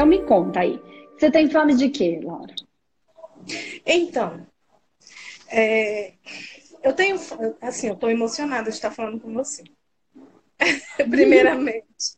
Então 0.00 0.08
me 0.08 0.24
conta 0.24 0.60
aí. 0.60 0.82
Você 1.12 1.30
tem 1.30 1.50
fome 1.50 1.74
de 1.74 1.90
quê, 1.90 2.22
Laura? 2.24 2.54
Então, 3.84 4.46
é, 5.46 6.14
eu 6.82 6.94
tenho, 6.94 7.16
assim, 7.60 7.88
eu 7.88 7.92
estou 7.92 8.10
emocionada 8.10 8.70
de 8.70 8.76
estar 8.76 8.90
falando 8.90 9.20
com 9.20 9.30
você. 9.34 9.62
Primeiramente. 10.96 12.16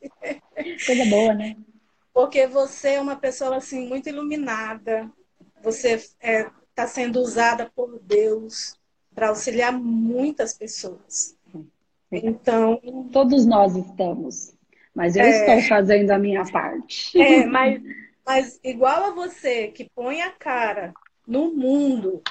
Coisa 0.86 1.04
boa, 1.06 1.34
né? 1.34 1.56
Porque 2.14 2.46
você 2.46 2.90
é 2.90 3.00
uma 3.00 3.16
pessoa 3.16 3.56
assim 3.56 3.88
muito 3.88 4.08
iluminada. 4.08 5.10
Você 5.60 5.94
está 5.94 6.16
é, 6.20 6.50
tá 6.76 6.86
sendo 6.86 7.18
usada 7.18 7.68
por 7.74 7.98
Deus 7.98 8.78
para 9.12 9.30
auxiliar 9.30 9.72
muitas 9.72 10.54
pessoas. 10.54 11.36
Então, 12.12 12.80
todos 13.10 13.44
nós 13.44 13.74
estamos, 13.74 14.54
mas 14.94 15.16
eu 15.16 15.22
é... 15.22 15.40
estou 15.40 15.68
fazendo 15.68 16.10
a 16.10 16.18
minha 16.18 16.44
parte. 16.50 17.20
É, 17.20 17.44
mas, 17.46 17.82
mas 18.24 18.60
igual 18.62 19.04
a 19.04 19.10
você 19.10 19.68
que 19.68 19.90
põe 19.94 20.22
a 20.22 20.30
cara 20.30 20.92
no 21.26 21.54
mundo, 21.54 22.22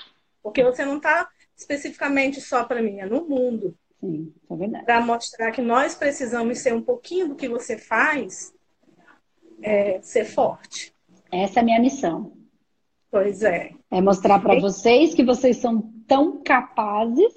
porque 0.44 0.64
você 0.64 0.86
não 0.86 0.98
está 0.98 1.28
especificamente 1.56 2.42
só 2.42 2.64
para 2.64 2.82
mim, 2.82 3.00
é 3.00 3.06
no 3.06 3.28
mundo. 3.28 3.76
Sim, 4.00 4.34
é 4.50 4.56
verdade. 4.56 4.86
Para 4.86 5.02
mostrar 5.02 5.52
que 5.52 5.62
nós 5.62 5.96
precisamos 5.96 6.60
ser 6.60 6.74
um 6.74 6.82
pouquinho 6.82 7.30
do 7.30 7.36
que 7.36 7.48
você 7.48 7.78
faz, 7.78 8.54
é, 9.62 10.02
ser 10.02 10.26
forte. 10.26 10.94
Essa 11.32 11.60
é 11.60 11.62
a 11.62 11.66
minha 11.66 11.80
missão. 11.80 12.34
Pois 13.12 13.44
é. 13.44 13.72
É 13.92 14.02
mostrar 14.02 14.40
para 14.40 14.60
vocês 14.60 15.14
que 15.14 15.24
vocês 15.24 15.58
são 15.58 15.82
tão 16.08 16.42
capazes 16.42 17.34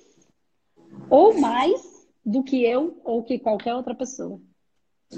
ou 1.11 1.39
mais 1.39 2.09
do 2.25 2.43
que 2.43 2.65
eu 2.65 3.01
ou 3.05 3.23
que 3.23 3.39
qualquer 3.39 3.75
outra 3.75 3.95
pessoa. 3.95 4.41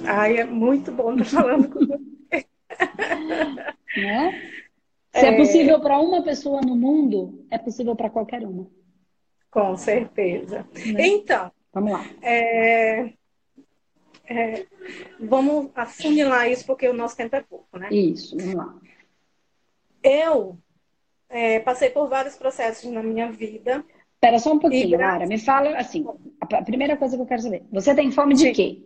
Ai, 0.05 0.39
é 0.39 0.45
muito 0.45 0.93
bom 0.93 1.15
estar 1.15 1.43
falando 1.43 1.69
com 1.69 1.87
você. 1.87 2.47
né? 3.97 4.53
Se 5.13 5.25
é, 5.25 5.29
é 5.29 5.37
possível 5.37 5.81
para 5.81 5.99
uma 5.99 6.23
pessoa 6.23 6.61
no 6.61 6.77
mundo, 6.77 7.47
é 7.51 7.57
possível 7.57 7.97
para 7.97 8.11
qualquer 8.11 8.45
uma. 8.45 8.67
Com 9.51 9.77
certeza. 9.77 10.67
Né? 10.75 11.07
Então, 11.07 11.51
vamos 11.73 11.93
lá. 11.93 12.05
É, 12.21 13.13
é, 14.27 14.67
vamos 15.19 15.71
assimilar 15.75 16.51
isso 16.51 16.67
porque 16.67 16.89
o 16.89 16.93
nosso 16.93 17.17
tempo 17.17 17.37
é 17.37 17.41
pouco, 17.41 17.79
né? 17.79 17.89
Isso, 17.91 18.37
vamos 18.37 18.55
lá. 18.55 18.75
Eu 20.03 20.59
é, 21.29 21.61
passei 21.61 21.91
por 21.91 22.09
vários 22.09 22.37
processos 22.37 22.91
na 22.91 23.03
minha 23.03 23.31
vida. 23.31 23.85
Espera 24.15 24.39
só 24.39 24.53
um 24.53 24.59
pouquinho, 24.59 24.95
e... 24.95 24.97
Lara. 24.97 25.27
Me 25.27 25.39
fala 25.39 25.77
assim, 25.77 26.05
a 26.41 26.63
primeira 26.63 26.97
coisa 26.97 27.17
que 27.17 27.23
eu 27.23 27.27
quero 27.27 27.43
saber. 27.43 27.65
Você 27.73 27.95
tem 27.95 28.11
fome 28.11 28.35
de 28.35 28.41
Sim. 28.41 28.53
quê? 28.53 28.83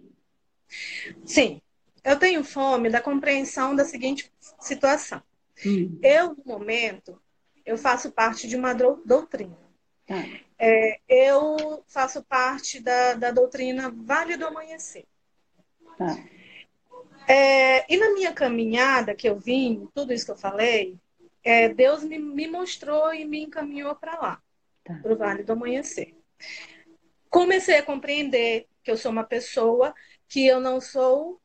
Sim, 1.25 1.61
eu 2.05 2.19
tenho 2.19 2.43
fome 2.45 2.91
da 2.91 3.01
compreensão 3.01 3.75
da 3.75 3.85
seguinte 3.85 4.33
situação. 4.61 5.23
Hum. 5.65 5.99
Eu, 6.03 6.35
no 6.35 6.45
momento, 6.45 7.21
eu 7.65 7.77
faço 7.77 8.11
parte 8.11 8.49
de 8.49 8.57
uma 8.57 8.73
doutrina. 8.73 9.57
Ah. 10.09 10.25
É, 10.59 11.01
eu 11.09 11.85
faço 11.87 12.23
parte 12.23 12.81
da, 12.81 13.15
da 13.15 13.31
doutrina 13.31 13.91
Vale 13.91 14.37
do 14.37 14.47
Amanhecer. 14.47 15.07
Tá. 15.97 16.19
É, 17.29 17.93
e 17.93 17.97
na 17.97 18.11
minha 18.13 18.33
caminhada 18.33 19.15
que 19.15 19.29
eu 19.29 19.39
vim, 19.39 19.89
tudo 19.95 20.13
isso 20.13 20.25
que 20.25 20.33
eu 20.33 20.37
falei, 20.37 20.99
é, 21.45 21.69
Deus 21.69 22.03
me, 22.03 22.19
me, 22.19 22.47
mostrou 22.49 23.15
e 23.15 23.25
me 23.25 23.43
encaminhou 23.43 23.95
para 23.95 24.19
lá, 24.19 24.43
tá. 24.83 24.99
para 25.01 25.13
o 25.13 25.17
Vale 25.17 25.43
do 25.43 25.53
Amanhecer. 25.53 26.15
Comecei 27.29 27.79
a 27.79 27.83
compreender 27.83 28.67
que 28.83 28.91
eu 28.91 28.97
sou 28.97 29.13
uma 29.13 29.25
pessoa 29.25 29.95
que 30.31 30.47
eu 30.47 30.61
não 30.61 30.81
sou 30.81 31.41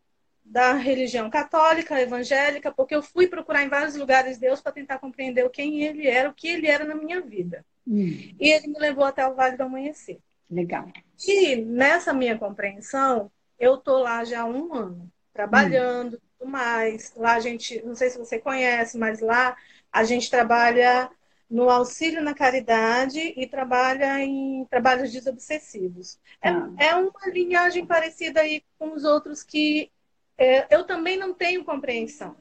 da 0.45 0.73
religião 0.73 1.28
católica, 1.28 2.00
evangélica, 2.00 2.72
porque 2.72 2.96
eu 2.96 3.01
fui 3.01 3.28
procurar 3.28 3.63
em 3.63 3.68
vários 3.68 3.96
lugares 3.96 4.38
Deus 4.38 4.62
para 4.62 4.72
tentar 4.72 5.00
compreender 5.00 5.50
quem 5.50 5.81
ele 5.81 6.07
era, 6.07 6.29
o 6.29 6.34
que 6.34 6.47
ele 6.47 6.68
era 6.68 6.85
na 6.85 6.94
minha 6.94 7.19
vida. 7.19 7.66
Hum. 7.85 8.35
E 8.40 8.51
ele 8.51 8.68
me 8.68 8.79
levou 8.79 9.03
até 9.03 9.28
o 9.28 9.34
Vale 9.34 9.57
do 9.57 9.63
Amanhecer. 9.63 10.19
Legal. 10.50 10.88
E 11.28 11.56
nessa 11.56 12.13
minha 12.13 12.38
compreensão, 12.38 13.31
eu 13.57 13.78
tô 13.78 13.97
lá 13.97 14.24
já 14.24 14.41
há 14.41 14.45
um 14.45 14.72
ano, 14.72 15.12
trabalhando, 15.34 16.18
hum. 16.18 16.19
tudo 16.38 16.51
mais. 16.51 17.12
Lá 17.16 17.34
a 17.34 17.40
gente, 17.40 17.84
não 17.84 17.95
sei 17.95 18.12
se 18.12 18.19
você 18.19 18.38
conhece, 18.38 19.00
mas 19.00 19.19
lá 19.19 19.57
a 19.91 20.03
gente 20.03 20.29
trabalha 20.29 21.09
no 21.50 21.69
auxílio 21.69 22.22
na 22.22 22.33
caridade 22.33 23.19
e 23.19 23.47
trabalha 23.47 24.19
em 24.19 24.66
trabalhos 24.66 25.11
desobsessivos. 25.11 26.19
É, 26.41 26.50
ah. 26.50 26.69
é 26.78 26.95
uma 26.95 27.28
linhagem 27.28 27.85
parecida 27.85 28.41
aí 28.41 28.63
com 28.78 28.94
os 28.94 29.03
outros 29.03 29.44
que 29.44 29.91
é, 30.38 30.67
eu 30.73 30.85
também 30.85 31.17
não 31.17 31.33
tenho 31.33 31.63
compreensão. 31.63 32.35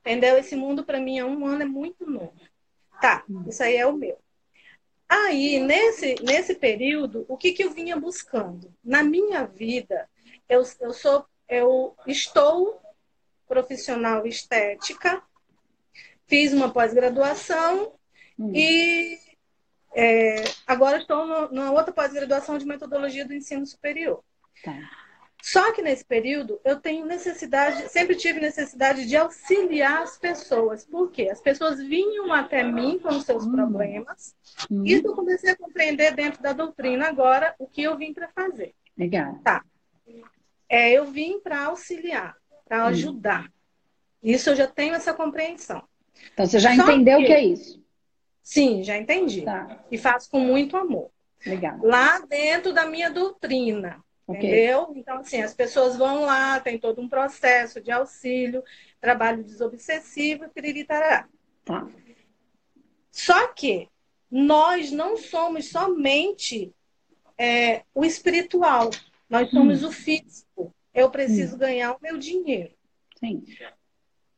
Entendeu? 0.00 0.38
Esse 0.38 0.56
mundo 0.56 0.84
para 0.84 1.00
mim 1.00 1.18
há 1.18 1.26
um 1.26 1.46
ano 1.46 1.62
é 1.62 1.66
muito 1.66 2.08
novo. 2.08 2.34
Tá, 3.00 3.24
isso 3.46 3.62
aí 3.62 3.76
é 3.76 3.86
o 3.86 3.92
meu. 3.92 4.18
Aí, 5.08 5.58
nesse, 5.60 6.16
nesse 6.22 6.54
período, 6.54 7.24
o 7.28 7.36
que, 7.36 7.52
que 7.52 7.64
eu 7.64 7.70
vinha 7.70 7.96
buscando? 7.96 8.74
Na 8.84 9.02
minha 9.02 9.46
vida, 9.46 10.08
eu, 10.48 10.62
eu 10.80 10.92
sou, 10.92 11.24
eu 11.48 11.96
estou 12.06 12.80
profissional 13.46 14.26
estética, 14.26 15.22
fiz 16.26 16.52
uma 16.52 16.70
pós-graduação 16.70 17.97
hum. 18.38 18.52
e 18.54 19.18
é, 19.94 20.44
agora 20.66 20.98
estou 20.98 21.26
no, 21.26 21.48
numa 21.50 21.72
outra 21.72 21.92
pós-graduação 21.92 22.58
de 22.58 22.66
metodologia 22.66 23.26
do 23.26 23.34
ensino 23.34 23.66
superior. 23.66 24.22
Tá. 24.62 24.78
Só 25.42 25.72
que 25.72 25.82
nesse 25.82 26.04
período 26.04 26.60
eu 26.64 26.80
tenho 26.80 27.06
necessidade, 27.06 27.88
sempre 27.88 28.16
tive 28.16 28.40
necessidade 28.40 29.06
de 29.06 29.16
auxiliar 29.16 30.02
as 30.02 30.18
pessoas. 30.18 30.84
Por 30.84 31.10
quê? 31.10 31.28
As 31.30 31.40
pessoas 31.40 31.78
vinham 31.80 32.32
até 32.32 32.62
mim 32.64 32.98
com 32.98 33.08
os 33.08 33.24
seus 33.24 33.46
hum. 33.46 33.52
problemas. 33.52 34.34
Hum. 34.70 34.84
E 34.84 34.94
eu 34.94 35.14
comecei 35.14 35.50
a 35.50 35.56
compreender 35.56 36.14
dentro 36.14 36.42
da 36.42 36.52
doutrina 36.52 37.06
agora 37.06 37.54
o 37.58 37.66
que 37.66 37.82
eu 37.82 37.96
vim 37.96 38.12
para 38.12 38.28
fazer. 38.28 38.74
Legal. 38.96 39.38
Tá. 39.44 39.64
É, 40.68 40.90
eu 40.90 41.06
vim 41.06 41.40
para 41.40 41.66
auxiliar, 41.66 42.36
para 42.68 42.84
hum. 42.84 42.88
ajudar. 42.88 43.50
Isso 44.22 44.50
eu 44.50 44.56
já 44.56 44.66
tenho 44.66 44.94
essa 44.94 45.14
compreensão. 45.14 45.82
Então 46.32 46.46
você 46.46 46.58
já 46.58 46.74
Só 46.74 46.82
entendeu 46.82 47.20
o 47.20 47.24
que 47.24 47.32
é 47.32 47.44
isso? 47.44 47.80
Sim, 48.48 48.82
já 48.82 48.96
entendi. 48.96 49.42
Tá. 49.42 49.84
E 49.90 49.98
faço 49.98 50.30
com 50.30 50.40
muito 50.40 50.74
amor. 50.74 51.10
Legal. 51.44 51.78
Lá 51.82 52.18
dentro 52.20 52.72
da 52.72 52.86
minha 52.86 53.10
doutrina. 53.10 54.02
Okay. 54.26 54.40
Entendeu? 54.40 54.90
Então, 54.96 55.18
assim, 55.18 55.42
as 55.42 55.52
pessoas 55.52 55.98
vão 55.98 56.22
lá, 56.22 56.58
tem 56.58 56.78
todo 56.78 56.98
um 56.98 57.10
processo 57.10 57.78
de 57.78 57.90
auxílio, 57.90 58.64
trabalho 59.02 59.44
desobsessivo, 59.44 60.48
piriritará. 60.48 61.28
Tá. 61.62 61.86
Só 63.10 63.48
que 63.48 63.86
nós 64.30 64.90
não 64.90 65.18
somos 65.18 65.68
somente 65.68 66.72
é, 67.36 67.82
o 67.94 68.02
espiritual, 68.02 68.88
nós 69.28 69.50
somos 69.50 69.84
hum. 69.84 69.88
o 69.88 69.92
físico. 69.92 70.74
Eu 70.94 71.10
preciso 71.10 71.56
hum. 71.56 71.58
ganhar 71.58 71.92
o 71.92 71.98
meu 72.00 72.16
dinheiro. 72.16 72.72
Sim. 73.20 73.44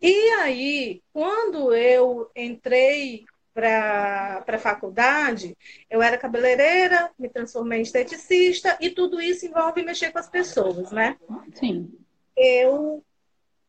E 0.03 0.31
aí, 0.31 1.00
quando 1.12 1.72
eu 1.72 2.28
entrei 2.34 3.25
para 3.53 4.44
a 4.47 4.59
faculdade, 4.59 5.56
eu 5.88 6.00
era 6.00 6.19
cabeleireira, 6.19 7.11
me 7.19 7.28
transformei 7.28 7.81
em 7.81 7.83
esteticista 7.83 8.77
e 8.81 8.91
tudo 8.91 9.21
isso 9.21 9.47
envolve 9.47 9.83
mexer 9.83 10.12
com 10.12 10.19
as 10.19 10.28
pessoas, 10.28 10.91
né? 10.93 11.16
Sim. 11.55 11.93
Eu, 12.37 13.05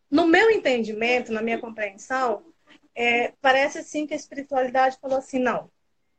no 0.10 0.28
meu 0.28 0.50
entendimento, 0.52 1.32
na 1.32 1.42
minha 1.42 1.60
compreensão, 1.60 2.44
é, 2.96 3.34
parece 3.42 3.80
assim 3.80 4.06
que 4.06 4.14
a 4.14 4.18
espiritualidade 4.18 4.98
falou 5.02 5.18
assim, 5.18 5.40
não, 5.40 5.70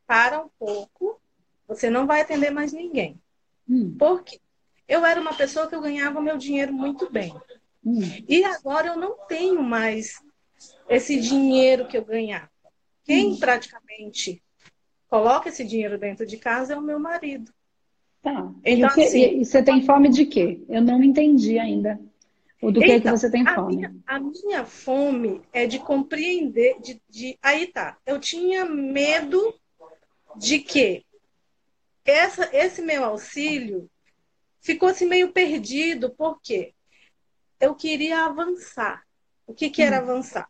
para 0.07 0.41
um 0.41 0.49
pouco, 0.59 1.21
você 1.67 1.89
não 1.89 2.07
vai 2.07 2.21
atender 2.21 2.51
mais 2.51 2.73
ninguém. 2.73 3.21
Hum. 3.69 3.95
Por 3.99 4.23
quê? 4.23 4.41
Eu 4.89 5.07
era 5.07 5.21
uma 5.21 5.35
pessoa 5.35 5.69
que 5.69 5.75
eu 5.75 5.81
ganhava 5.81 6.21
meu 6.21 6.37
dinheiro 6.37 6.73
muito 6.73 7.11
bem. 7.11 7.35
Hum. 7.85 8.01
E 8.29 8.45
agora 8.45 8.89
eu 8.89 8.97
não 8.97 9.17
tenho 9.27 9.63
mais 9.63 10.21
esse 10.89 11.19
dinheiro 11.21 11.87
que 11.87 11.97
eu 11.97 12.05
ganhava. 12.05 12.51
Quem 13.05 13.37
praticamente 13.37 14.43
coloca 15.09 15.49
esse 15.49 15.65
dinheiro 15.65 15.99
dentro 15.99 16.25
de 16.27 16.37
casa 16.37 16.75
é 16.75 16.77
o 16.77 16.83
meu 16.83 16.99
marido. 16.99 17.53
Tá. 18.23 18.53
Então, 18.65 18.97
e, 18.97 19.03
assim, 19.05 19.41
e 19.41 19.45
você 19.45 19.63
tem 19.63 19.85
fome 19.85 20.09
de 20.09 20.25
quê? 20.27 20.61
Eu 20.69 20.81
não 20.81 21.03
entendi 21.03 21.59
ainda. 21.59 22.01
O 22.63 22.71
do 22.71 22.81
que, 22.81 22.87
então, 22.87 23.13
que 23.13 23.19
você 23.19 23.29
tem 23.29 23.45
fome? 23.45 23.85
A 23.85 23.89
minha, 23.89 23.95
a 24.07 24.21
minha 24.21 24.65
fome 24.65 25.43
é 25.53 25.67
de 25.67 25.81
compreender, 25.81 26.81
de, 26.81 27.03
de, 27.11 27.37
aí 27.43 27.67
tá. 27.67 27.99
Eu 28.07 28.21
tinha 28.21 28.65
medo 28.65 29.53
de 30.37 30.61
que 30.61 31.05
essa, 32.05 32.49
esse 32.53 32.81
meu 32.81 33.05
auxílio 33.05 33.91
ficou 34.61 34.89
assim 34.89 35.07
meio 35.07 35.33
perdido, 35.33 36.11
porque 36.11 36.73
eu 37.61 37.75
queria 37.75 38.27
avançar. 38.27 39.03
O 39.45 39.53
que, 39.53 39.69
que 39.69 39.83
era 39.83 39.97
hum. 39.97 40.03
avançar? 40.03 40.49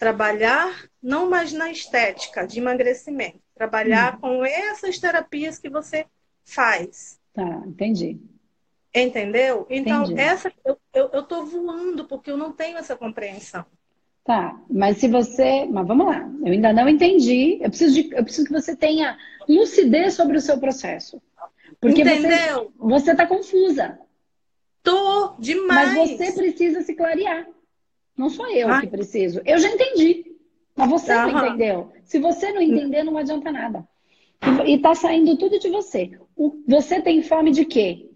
Trabalhar 0.00 0.88
não 1.02 1.28
mais 1.28 1.52
na 1.52 1.70
estética 1.70 2.46
de 2.46 2.58
emagrecimento, 2.58 3.38
trabalhar 3.54 4.16
hum. 4.16 4.20
com 4.20 4.44
essas 4.46 4.98
terapias 4.98 5.58
que 5.58 5.68
você 5.68 6.06
faz. 6.42 7.20
Tá, 7.34 7.62
entendi. 7.66 8.18
Entendeu? 8.94 9.66
Então, 9.68 10.04
entendi. 10.04 10.20
essa 10.20 10.50
eu, 10.64 10.78
eu, 10.94 11.10
eu 11.12 11.22
tô 11.22 11.44
voando 11.44 12.06
porque 12.06 12.30
eu 12.30 12.38
não 12.38 12.50
tenho 12.50 12.78
essa 12.78 12.96
compreensão. 12.96 13.64
Tá, 14.24 14.58
mas 14.70 14.96
se 14.96 15.06
você. 15.06 15.66
Mas 15.66 15.86
vamos 15.86 16.06
lá, 16.06 16.28
eu 16.44 16.52
ainda 16.52 16.72
não 16.72 16.88
entendi. 16.88 17.58
Eu 17.60 17.68
preciso, 17.68 17.94
de, 17.94 18.14
eu 18.14 18.24
preciso 18.24 18.46
que 18.46 18.52
você 18.54 18.74
tenha 18.74 19.18
lucidez 19.46 20.14
sobre 20.14 20.38
o 20.38 20.40
seu 20.40 20.58
processo. 20.58 21.20
Porque 21.78 22.00
Entendeu? 22.00 22.72
você 22.78 23.12
está 23.12 23.26
confusa. 23.26 23.98
Tô 24.82 25.34
demais. 25.38 25.94
Mas 25.94 26.10
você 26.10 26.32
precisa 26.32 26.80
se 26.80 26.94
clarear. 26.94 27.46
Não 28.20 28.28
sou 28.28 28.46
eu 28.50 28.68
Ai. 28.68 28.82
que 28.82 28.86
preciso. 28.88 29.40
Eu 29.46 29.58
já 29.58 29.70
entendi. 29.70 30.36
Mas 30.76 30.90
você 30.90 31.14
não 31.14 31.30
entendeu. 31.30 31.90
Se 32.04 32.18
você 32.18 32.52
não 32.52 32.60
entender, 32.60 33.02
não 33.02 33.16
adianta 33.16 33.50
nada. 33.50 33.88
E, 34.66 34.74
está 34.74 34.94
saindo 34.94 35.38
tudo 35.38 35.58
de 35.58 35.70
você. 35.70 36.20
O, 36.36 36.62
você 36.68 37.00
tem 37.00 37.22
fome 37.22 37.50
de 37.50 37.64
quê? 37.64 38.10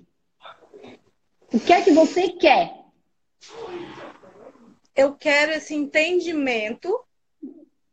O 1.50 1.58
que 1.58 1.72
é 1.72 1.80
que 1.80 1.90
você 1.90 2.28
quer? 2.28 2.84
Eu 4.94 5.14
quero 5.14 5.52
esse 5.52 5.74
entendimento 5.74 7.02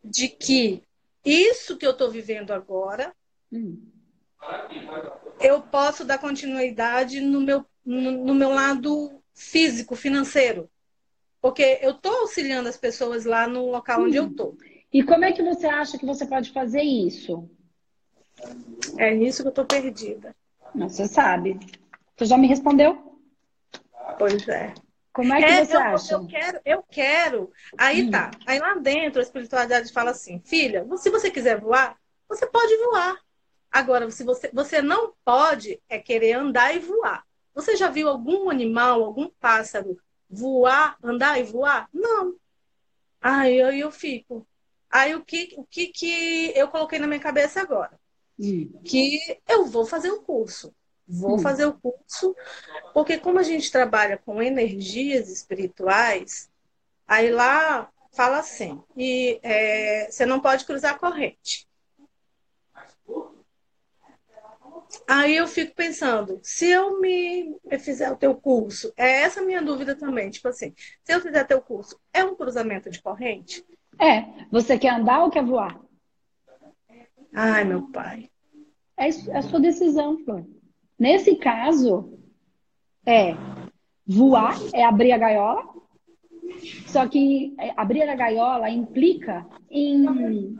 de 0.03 0.27
que 0.27 0.83
isso 1.23 1.77
que 1.77 1.87
eu 1.87 1.91
estou 1.91 2.11
vivendo 2.11 2.51
agora, 2.51 3.15
hum. 3.49 3.81
eu 5.39 5.61
posso 5.61 6.03
dar 6.03 6.17
continuidade 6.17 7.21
no 7.21 7.39
meu, 7.39 7.65
no, 7.85 8.11
no 8.11 8.35
meu 8.35 8.49
lado 8.49 9.23
físico, 9.33 9.95
financeiro. 9.95 10.69
Porque 11.41 11.79
eu 11.81 11.91
estou 11.91 12.13
auxiliando 12.21 12.69
as 12.69 12.77
pessoas 12.77 13.25
lá 13.25 13.47
no 13.47 13.71
local 13.71 14.01
hum. 14.01 14.03
onde 14.05 14.17
eu 14.17 14.27
estou. 14.27 14.55
E 14.93 15.01
como 15.03 15.25
é 15.25 15.31
que 15.31 15.41
você 15.41 15.65
acha 15.65 15.97
que 15.97 16.05
você 16.05 16.25
pode 16.25 16.51
fazer 16.51 16.81
isso? 16.81 17.49
É 18.97 19.13
nisso 19.13 19.41
que 19.41 19.47
eu 19.47 19.51
estou 19.51 19.65
perdida. 19.65 20.35
Não, 20.75 20.87
você 20.87 21.07
sabe. 21.07 21.59
Você 22.15 22.25
já 22.25 22.37
me 22.37 22.47
respondeu? 22.47 23.19
Pois 24.17 24.47
é. 24.47 24.73
Como 25.13 25.33
é 25.33 25.39
que 25.39 25.45
é, 25.45 25.65
você 25.65 25.75
eu, 25.75 25.79
acha? 25.79 26.13
Eu 26.13 26.27
quero, 26.27 26.61
eu 26.63 26.83
quero. 26.83 27.51
Aí 27.77 28.03
hum. 28.03 28.11
tá. 28.11 28.31
Aí 28.45 28.59
lá 28.59 28.75
dentro 28.75 29.19
a 29.19 29.23
espiritualidade 29.23 29.91
fala 29.91 30.11
assim: 30.11 30.39
filha, 30.45 30.85
se 30.97 31.09
você 31.09 31.31
quiser 31.31 31.59
voar, 31.59 31.97
você 32.29 32.45
pode 32.45 32.75
voar. 32.77 33.17
Agora, 33.71 34.09
se 34.11 34.23
você, 34.23 34.49
você 34.53 34.81
não 34.81 35.13
pode 35.23 35.81
é 35.89 35.97
querer 35.97 36.33
andar 36.33 36.75
e 36.75 36.79
voar. 36.79 37.23
Você 37.53 37.75
já 37.75 37.89
viu 37.89 38.07
algum 38.07 38.49
animal, 38.49 39.03
algum 39.03 39.29
pássaro 39.39 39.97
voar, 40.31 40.97
andar 41.03 41.39
e 41.39 41.43
voar? 41.43 41.89
Não. 41.93 42.35
Aí 43.21 43.57
eu, 43.57 43.71
eu 43.71 43.91
fico. 43.91 44.47
Aí 44.89 45.13
o 45.15 45.23
que, 45.23 45.53
o 45.57 45.63
que, 45.63 45.87
que 45.87 46.51
eu 46.55 46.67
coloquei 46.67 46.99
na 46.99 47.07
minha 47.07 47.19
cabeça 47.19 47.61
agora? 47.61 47.99
Hum. 48.39 48.71
Que 48.83 49.19
eu 49.47 49.65
vou 49.65 49.85
fazer 49.85 50.09
o 50.09 50.21
curso. 50.21 50.73
Vou 51.07 51.35
hum. 51.35 51.39
fazer 51.39 51.65
o 51.65 51.73
curso, 51.73 52.35
porque 52.93 53.17
como 53.17 53.37
a 53.37 53.43
gente 53.43 53.71
trabalha 53.71 54.17
com 54.17 54.41
energias 54.41 55.29
espirituais, 55.29 56.49
aí 57.05 57.29
lá 57.29 57.91
fala 58.13 58.39
assim, 58.39 58.81
e 58.95 59.39
é, 59.43 60.09
você 60.09 60.25
não 60.25 60.39
pode 60.39 60.65
cruzar 60.65 60.93
a 60.93 60.99
corrente. 60.99 61.67
Aí 65.07 65.35
eu 65.35 65.47
fico 65.47 65.75
pensando, 65.75 66.39
se 66.43 66.67
eu 66.67 66.99
me 66.99 67.55
fizer 67.79 68.11
o 68.11 68.17
teu 68.17 68.35
curso, 68.35 68.93
é 68.97 69.21
essa 69.21 69.41
a 69.41 69.45
minha 69.45 69.61
dúvida 69.61 69.95
também, 69.95 70.29
tipo 70.29 70.47
assim, 70.47 70.73
se 71.03 71.13
eu 71.13 71.21
fizer 71.21 71.43
teu 71.45 71.61
curso, 71.61 71.99
é 72.13 72.23
um 72.23 72.35
cruzamento 72.35 72.89
de 72.89 73.01
corrente? 73.01 73.65
É. 73.99 74.25
Você 74.51 74.77
quer 74.77 74.93
andar 74.93 75.23
ou 75.23 75.29
quer 75.29 75.43
voar? 75.43 75.79
Ai, 77.33 77.63
meu 77.63 77.89
pai. 77.91 78.29
É, 78.97 79.07
é 79.07 79.37
a 79.37 79.41
sua 79.41 79.59
decisão, 79.59 80.17
Flor. 80.23 80.45
Nesse 80.97 81.35
caso, 81.35 82.19
é 83.05 83.35
voar, 84.05 84.55
é 84.73 84.83
abrir 84.83 85.11
a 85.11 85.17
gaiola. 85.17 85.63
Só 86.87 87.07
que 87.07 87.55
é, 87.57 87.73
abrir 87.77 88.03
a 88.03 88.15
gaiola 88.15 88.69
implica 88.69 89.45
em 89.69 90.55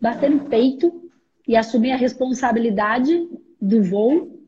bater 0.00 0.30
no 0.30 0.46
peito 0.46 1.10
e 1.46 1.56
assumir 1.56 1.92
a 1.92 1.96
responsabilidade 1.96 3.28
do 3.60 3.82
voo 3.82 4.40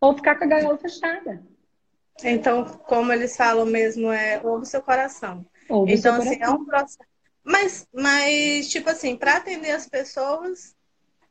ou 0.00 0.14
ficar 0.14 0.36
com 0.36 0.44
a 0.44 0.48
gaiola 0.48 0.78
fechada. 0.78 1.42
Então, 2.24 2.64
como 2.64 3.12
eles 3.12 3.36
falam 3.36 3.66
mesmo, 3.66 4.10
é 4.10 4.40
ouve 4.42 4.66
seu 4.66 4.82
coração. 4.82 5.44
Ouve 5.68 5.94
então, 5.94 6.14
seu 6.14 6.22
assim, 6.22 6.38
coração. 6.38 6.56
é 6.56 6.58
um 6.58 6.64
processo. 6.64 7.10
Mas, 7.42 7.86
mas, 7.92 8.68
tipo 8.68 8.90
assim, 8.90 9.16
para 9.16 9.36
atender 9.36 9.70
as 9.70 9.88
pessoas, 9.88 10.74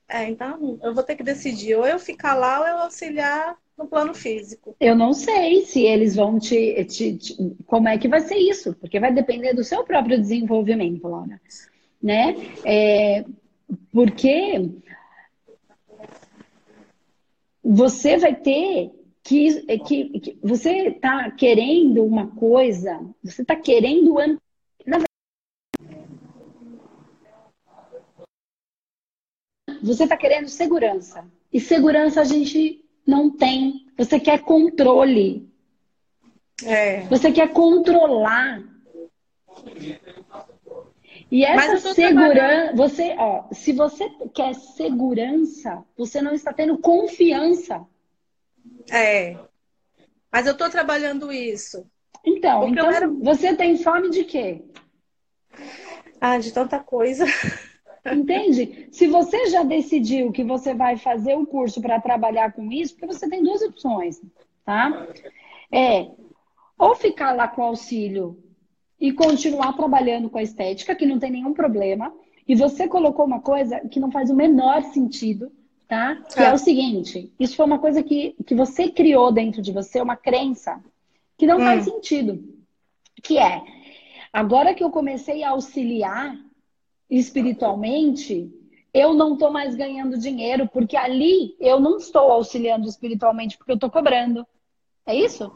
é, 0.08 0.28
então 0.28 0.80
eu 0.82 0.94
vou 0.94 1.04
ter 1.04 1.16
que 1.16 1.24
decidir, 1.24 1.76
ou 1.76 1.86
eu 1.86 2.00
ficar 2.00 2.34
lá 2.34 2.60
ou 2.62 2.68
eu 2.68 2.78
auxiliar 2.80 3.56
no 3.78 3.88
plano 3.88 4.14
físico. 4.14 4.76
Eu 4.80 4.96
não 4.96 5.14
sei 5.14 5.66
se 5.66 5.84
eles 5.84 6.16
vão 6.16 6.40
te, 6.40 6.84
te, 6.86 7.18
te, 7.18 7.56
Como 7.66 7.88
é 7.88 7.98
que 7.98 8.08
vai 8.08 8.22
ser 8.22 8.36
isso? 8.36 8.74
Porque 8.74 9.00
vai 9.00 9.14
depender 9.14 9.54
do 9.54 9.64
seu 9.64 9.84
próprio 9.84 10.20
desenvolvimento, 10.20 11.08
Laura. 11.08 11.40
Né? 12.02 12.36
É, 12.66 13.24
porque 13.92 14.70
você 17.64 18.18
vai 18.18 18.36
ter 18.36 18.92
que, 19.24 19.78
que, 19.80 20.20
que 20.20 20.40
você 20.42 20.88
está 20.90 21.30
querendo 21.32 22.04
uma 22.04 22.28
coisa, 22.36 23.00
você 23.24 23.42
está 23.42 23.56
querendo 23.56 24.16
você 29.82 30.04
está 30.04 30.18
querendo 30.18 30.48
segurança. 30.48 31.26
E 31.52 31.60
segurança 31.60 32.22
a 32.22 32.24
gente 32.24 32.84
não 33.06 33.30
tem. 33.30 33.88
Você 33.98 34.20
quer 34.20 34.40
controle. 34.40 35.50
É. 36.64 37.02
Você 37.08 37.32
quer 37.32 37.52
controlar. 37.52 38.62
E 41.32 41.46
essa 41.46 41.94
segurança, 41.94 42.76
você, 42.76 43.16
ó, 43.18 43.44
se 43.52 43.72
você 43.72 44.10
quer 44.34 44.56
segurança, 44.56 45.84
você 45.96 46.22
não 46.22 46.34
está 46.34 46.52
tendo 46.52 46.78
confiança. 46.78 47.86
É. 48.92 49.38
Mas 50.32 50.48
eu 50.48 50.54
estou 50.54 50.70
trabalhando 50.70 51.32
isso. 51.32 51.86
Então, 52.26 52.68
então 52.68 52.92
era... 52.92 53.08
você 53.08 53.56
tem 53.56 53.78
fome 53.78 54.10
de 54.10 54.24
quê? 54.24 54.64
Ah, 56.20 56.38
de 56.38 56.52
tanta 56.52 56.80
coisa. 56.80 57.26
Entende? 58.12 58.88
Se 58.92 59.08
você 59.08 59.48
já 59.48 59.64
decidiu 59.64 60.32
que 60.32 60.44
você 60.44 60.74
vai 60.74 60.98
fazer 60.98 61.36
o 61.36 61.46
curso 61.46 61.82
para 61.82 62.02
trabalhar 62.02 62.54
com 62.54 62.72
isso, 62.72 62.94
porque 62.94 63.14
você 63.14 63.30
tem 63.30 63.44
duas 63.44 63.62
opções, 63.62 64.20
tá? 64.66 65.08
É 65.72 66.10
ou 66.80 66.96
ficar 66.96 67.34
lá 67.34 67.48
com 67.48 67.62
auxílio 67.62 68.42
e 69.00 69.14
continuar 69.14 69.74
trabalhando 69.74 70.30
com 70.30 70.38
a 70.38 70.44
estética, 70.44 70.96
que 70.96 71.06
não 71.06 71.20
tem 71.20 71.32
nenhum 71.32 71.54
problema. 71.54 72.14
E 72.48 72.56
você 72.56 72.88
colocou 72.88 73.26
uma 73.26 73.40
coisa 73.40 73.80
que 73.82 74.00
não 74.00 74.12
faz 74.12 74.30
o 74.30 74.36
menor 74.36 74.84
sentido, 74.84 75.52
tá? 75.88 76.16
Que 76.34 76.42
é, 76.42 76.46
é 76.46 76.54
o 76.54 76.58
seguinte: 76.58 77.32
isso 77.40 77.56
foi 77.56 77.66
uma 77.66 77.80
coisa 77.80 78.04
que, 78.04 78.36
que 78.46 78.56
você 78.56 78.90
criou 78.90 79.32
dentro 79.32 79.62
de 79.62 79.72
você, 79.72 80.02
uma 80.02 80.16
crença 80.16 80.84
que 81.38 81.48
não 81.48 81.58
hum. 81.58 81.62
faz 81.62 81.86
sentido. 81.86 82.44
Que 83.22 83.38
é, 83.38 83.62
agora 84.34 84.74
que 84.74 84.84
eu 84.84 84.90
comecei 84.90 85.44
a 85.44 85.52
auxiliar 85.52 86.36
espiritualmente, 87.10 88.52
eu 88.94 89.14
não 89.14 89.34
estou 89.34 89.52
mais 89.52 89.76
ganhando 89.76 90.18
dinheiro, 90.18 90.68
porque 90.68 90.98
ali 90.98 91.56
eu 91.60 91.80
não 91.80 91.98
estou 91.98 92.32
auxiliando 92.32 92.88
espiritualmente, 92.88 93.58
porque 93.58 93.72
eu 93.72 93.76
estou 93.76 93.90
cobrando. 93.90 94.46
É 95.06 95.16
isso? 95.16 95.52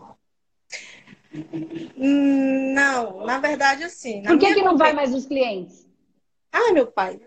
Não, 1.95 3.25
na 3.25 3.39
verdade, 3.39 3.83
assim. 3.83 4.23
Por 4.23 4.37
que, 4.37 4.53
que 4.53 4.61
não 4.61 4.77
vai 4.77 4.93
mais 4.93 5.13
os 5.13 5.25
clientes? 5.25 5.87
Ai, 6.51 6.71
meu 6.71 6.87
pai. 6.87 7.19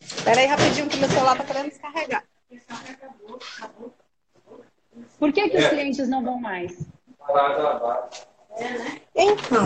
Espera 0.00 0.40
aí 0.40 0.46
rapidinho 0.46 0.88
que 0.88 0.96
meu 0.98 1.08
celular 1.08 1.36
tá 1.36 1.44
querendo 1.44 1.68
descarregar. 1.68 2.24
Por 5.18 5.32
que, 5.32 5.48
que 5.48 5.56
os 5.56 5.68
clientes 5.68 6.08
não 6.08 6.22
vão 6.22 6.40
mais? 6.40 6.86
Então. 9.14 9.64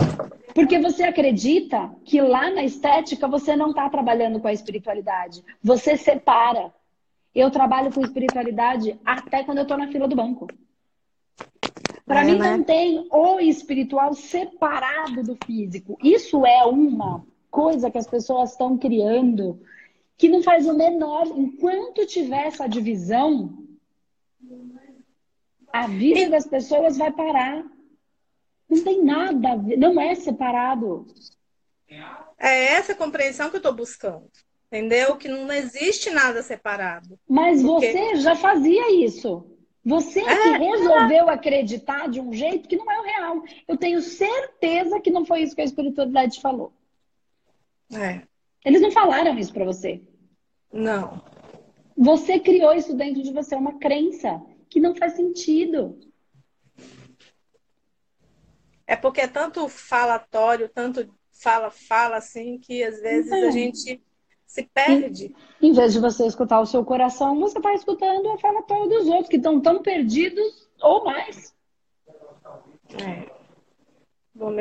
Porque 0.53 0.79
você 0.79 1.03
acredita 1.03 1.91
que 2.03 2.19
lá 2.21 2.49
na 2.49 2.63
estética 2.63 3.27
você 3.27 3.55
não 3.55 3.69
está 3.69 3.89
trabalhando 3.89 4.39
com 4.39 4.47
a 4.47 4.53
espiritualidade. 4.53 5.43
Você 5.63 5.95
separa. 5.97 6.73
Eu 7.35 7.51
trabalho 7.51 7.93
com 7.93 8.01
espiritualidade 8.01 8.99
até 9.05 9.43
quando 9.43 9.59
eu 9.59 9.63
estou 9.63 9.77
na 9.77 9.91
fila 9.91 10.07
do 10.07 10.15
banco. 10.15 10.47
Para 12.07 12.21
é, 12.21 12.23
mim 12.23 12.37
né? 12.37 12.55
não 12.55 12.63
tem 12.63 13.05
o 13.11 13.39
espiritual 13.41 14.13
separado 14.13 15.21
do 15.21 15.37
físico. 15.45 15.97
Isso 16.01 16.45
é 16.45 16.63
uma 16.63 17.21
coisa 17.51 17.91
que 17.91 17.97
as 17.97 18.07
pessoas 18.07 18.51
estão 18.51 18.77
criando 18.77 19.59
que 20.17 20.29
não 20.29 20.41
faz 20.41 20.65
o 20.65 20.73
menor. 20.73 21.27
Enquanto 21.35 22.07
tiver 22.07 22.47
essa 22.47 22.65
divisão, 22.65 23.57
a 25.71 25.85
vida 25.87 26.21
e... 26.21 26.29
das 26.29 26.47
pessoas 26.47 26.97
vai 26.97 27.11
parar. 27.11 27.65
Não 28.69 28.83
tem 28.83 29.03
nada 29.03 29.51
a 29.51 29.55
ver, 29.57 29.77
não 29.77 29.99
é 29.99 30.15
separado. 30.15 31.05
É 32.39 32.73
essa 32.73 32.95
compreensão 32.95 33.49
que 33.49 33.57
eu 33.57 33.59
estou 33.59 33.73
buscando. 33.73 34.29
Entendeu? 34.67 35.17
Que 35.17 35.27
não 35.27 35.51
existe 35.51 36.09
nada 36.09 36.41
separado. 36.41 37.19
Mas 37.27 37.61
porque... 37.61 37.91
você 37.91 38.15
já 38.17 38.35
fazia 38.35 38.93
isso. 39.05 39.56
Você 39.87 40.21
que 40.21 40.29
é. 40.29 40.57
resolveu 40.57 41.29
acreditar 41.29 42.09
de 42.09 42.19
um 42.19 42.33
jeito 42.33 42.67
que 42.67 42.75
não 42.75 42.91
é 42.91 42.99
o 42.99 43.03
real. 43.03 43.43
Eu 43.65 43.77
tenho 43.77 44.01
certeza 44.01 44.99
que 44.99 45.09
não 45.09 45.25
foi 45.25 45.43
isso 45.43 45.55
que 45.55 45.61
a 45.61 45.63
espiritualidade 45.65 46.41
falou. 46.41 46.73
É. 47.93 48.21
Eles 48.65 48.81
não 48.81 48.91
falaram 48.91 49.39
isso 49.39 49.53
para 49.53 49.63
você. 49.63 50.01
Não. 50.73 51.23
Você 51.97 52.37
criou 52.37 52.73
isso 52.73 52.93
dentro 52.95 53.23
de 53.23 53.31
você, 53.31 53.55
uma 53.55 53.79
crença 53.79 54.43
que 54.69 54.81
não 54.81 54.93
faz 54.93 55.13
sentido. 55.13 55.97
É 58.85 58.97
porque 58.97 59.21
é 59.21 59.27
tanto 59.27 59.69
falatório, 59.69 60.67
tanto 60.67 61.09
fala, 61.31 61.71
fala 61.71 62.17
assim, 62.17 62.57
que 62.57 62.83
às 62.83 62.99
vezes 62.99 63.31
a 63.31 63.51
gente 63.51 64.01
se 64.47 64.63
perde. 64.63 65.35
Em, 65.61 65.69
em, 65.69 65.73
vez 65.73 65.93
de 65.93 65.99
você 65.99 66.25
escutar 66.25 66.61
o 66.61 66.65
seu 66.65 66.83
coração, 66.83 67.37
você 67.39 67.57
está 67.57 67.73
escutando 67.73 68.29
a 68.29 68.37
falatório 68.37 68.87
dos 68.89 69.07
outros, 69.07 69.27
que 69.27 69.35
estão 69.35 69.59
tão 69.59 69.83
perdidos 69.83 70.67
ou 70.81 71.03
mais. 71.03 71.53
É. 73.03 73.37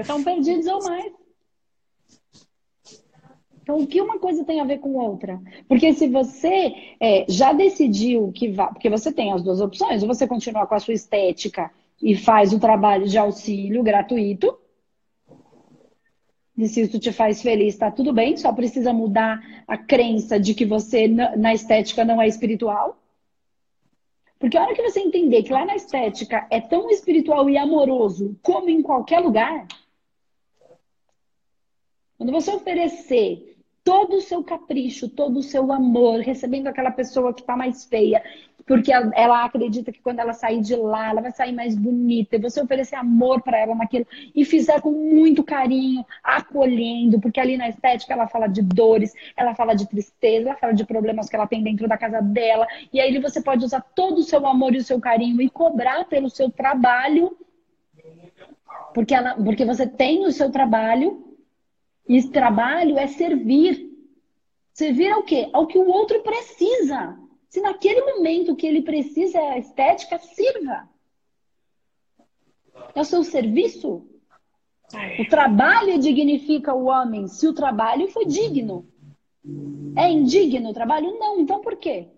Estão 0.01 0.23
perdidos 0.25 0.67
ou 0.67 0.83
mais. 0.83 1.13
Então, 3.63 3.79
o 3.79 3.87
que 3.87 4.01
uma 4.01 4.19
coisa 4.19 4.45
tem 4.45 4.61
a 4.61 4.65
ver 4.65 4.79
com 4.79 4.95
outra? 4.95 5.41
Porque 5.69 5.93
se 5.93 6.09
você 6.09 6.73
é, 7.01 7.27
já 7.29 7.53
decidiu 7.53 8.31
que 8.33 8.49
vai. 8.49 8.69
Porque 8.69 8.89
você 8.89 9.13
tem 9.13 9.33
as 9.33 9.43
duas 9.43 9.61
opções, 9.61 10.03
ou 10.03 10.09
você 10.09 10.27
continua 10.27 10.67
com 10.67 10.75
a 10.75 10.79
sua 10.79 10.95
estética 10.95 11.71
e 12.01 12.15
faz 12.15 12.53
o 12.53 12.61
trabalho 12.61 13.07
de 13.07 13.19
auxílio 13.19 13.83
gratuito. 13.83 14.57
E 16.57 16.69
se 16.69 16.81
isso 16.81 16.99
te 16.99 17.13
faz 17.13 17.43
feliz, 17.43 17.75
está 17.75 17.91
tudo 17.91 18.13
bem, 18.13 18.37
só 18.37 18.53
precisa 18.53 18.93
mudar 18.93 19.41
a 19.69 19.77
crença 19.77 20.41
de 20.41 20.55
que 20.55 20.65
você 20.65 21.07
na 21.07 21.53
estética 21.53 22.05
não 22.05 22.21
é 22.21 22.27
espiritual. 22.27 22.99
Porque 24.39 24.57
a 24.57 24.63
hora 24.63 24.75
que 24.75 24.83
você 24.83 25.01
entender 25.01 25.43
que 25.43 25.53
lá 25.53 25.65
na 25.65 25.77
estética 25.77 26.47
é 26.51 26.61
tão 26.61 26.91
espiritual 26.91 27.49
e 27.49 27.59
amoroso 27.59 28.39
como 28.43 28.71
em 28.71 28.83
qualquer 28.83 29.21
lugar, 29.21 29.67
quando 32.17 32.33
você 32.33 32.51
oferecer 32.51 33.57
todo 33.85 34.17
o 34.17 34.21
seu 34.21 34.43
capricho, 34.43 35.09
todo 35.09 35.39
o 35.39 35.43
seu 35.43 35.71
amor, 35.73 36.21
recebendo 36.21 36.67
aquela 36.67 36.91
pessoa 36.91 37.33
que 37.33 37.41
está 37.41 37.57
mais 37.57 37.85
feia, 37.85 38.23
porque 38.67 38.93
ela 38.93 39.45
acredita 39.45 39.93
que 39.93 40.03
quando 40.03 40.19
ela 40.19 40.33
sair 40.33 40.61
de 40.61 40.75
lá, 40.75 41.11
ela 41.11 41.21
vai 41.21 41.31
sair 41.31 41.53
mais 41.53 41.77
bonita, 41.77 42.35
e 42.35 42.41
você 42.41 42.61
oferecer 42.61 42.97
amor 42.97 43.41
para 43.41 43.59
ela 43.59 43.75
naquilo, 43.75 44.07
e 44.35 44.45
fizer 44.45 44.81
com 44.81 44.91
muito 44.91 45.45
carinho, 45.45 46.05
acolhendo, 46.23 47.21
porque 47.21 47.39
ali 47.39 47.57
na 47.57 47.69
estética 47.69 48.13
ela 48.13 48.27
fala 48.27 48.49
de 48.49 48.63
dores, 48.63 49.15
ela 49.37 49.55
fala 49.55 49.75
de 49.75 49.89
tristeza, 49.89 50.49
ela 50.49 50.59
fala 50.59 50.75
de 50.75 50.85
problemas 50.85 51.29
que 51.29 51.37
ela 51.37 51.47
tem 51.47 51.63
dentro 51.63 51.87
da 51.87 51.97
casa 51.97 52.21
dela, 52.21 52.67
e 52.93 53.01
aí 53.01 53.17
você 53.21 53.41
pode 53.41 53.65
usar 53.65 53.81
todo 53.81 54.19
o 54.19 54.25
seu 54.25 54.45
amor 54.45 54.75
e 54.75 54.79
o 54.79 54.85
seu 54.85 55.01
carinho 55.01 55.41
e 55.41 55.49
cobrar 55.49 56.05
pelo 56.07 56.29
seu 56.29 56.51
trabalho, 56.51 57.37
porque, 58.93 59.15
ela, 59.15 59.35
porque 59.35 59.65
você 59.65 59.87
tem 59.87 60.25
o 60.25 60.33
seu 60.33 60.51
trabalho 60.51 61.25
e 62.09 62.17
esse 62.17 62.31
trabalho 62.31 62.99
é 62.99 63.07
servir. 63.07 63.95
Servir 64.73 65.11
ao 65.11 65.23
quê? 65.23 65.49
Ao 65.53 65.67
que 65.67 65.79
o 65.79 65.87
outro 65.87 66.23
precisa. 66.23 67.19
Se 67.49 67.61
naquele 67.61 68.01
momento 68.03 68.57
que 68.57 68.67
ele 68.67 68.83
precisa 68.83 69.39
é 69.39 69.53
a 69.53 69.59
estética, 69.59 70.19
sirva. 70.19 70.89
É 72.95 73.01
o 73.01 73.05
seu 73.05 73.23
serviço. 73.25 74.07
O 75.19 75.29
trabalho 75.29 75.99
dignifica 75.99 76.75
o 76.75 76.87
homem 76.87 77.27
se 77.29 77.47
o 77.47 77.55
trabalho 77.55 78.09
foi 78.09 78.25
digno. 78.25 78.87
É 79.97 80.11
indigno 80.11 80.71
o 80.71 80.75
trabalho? 80.75 81.19
Não. 81.19 81.41
Então 81.41 81.61
por 81.61 81.77
quê? 81.77 82.09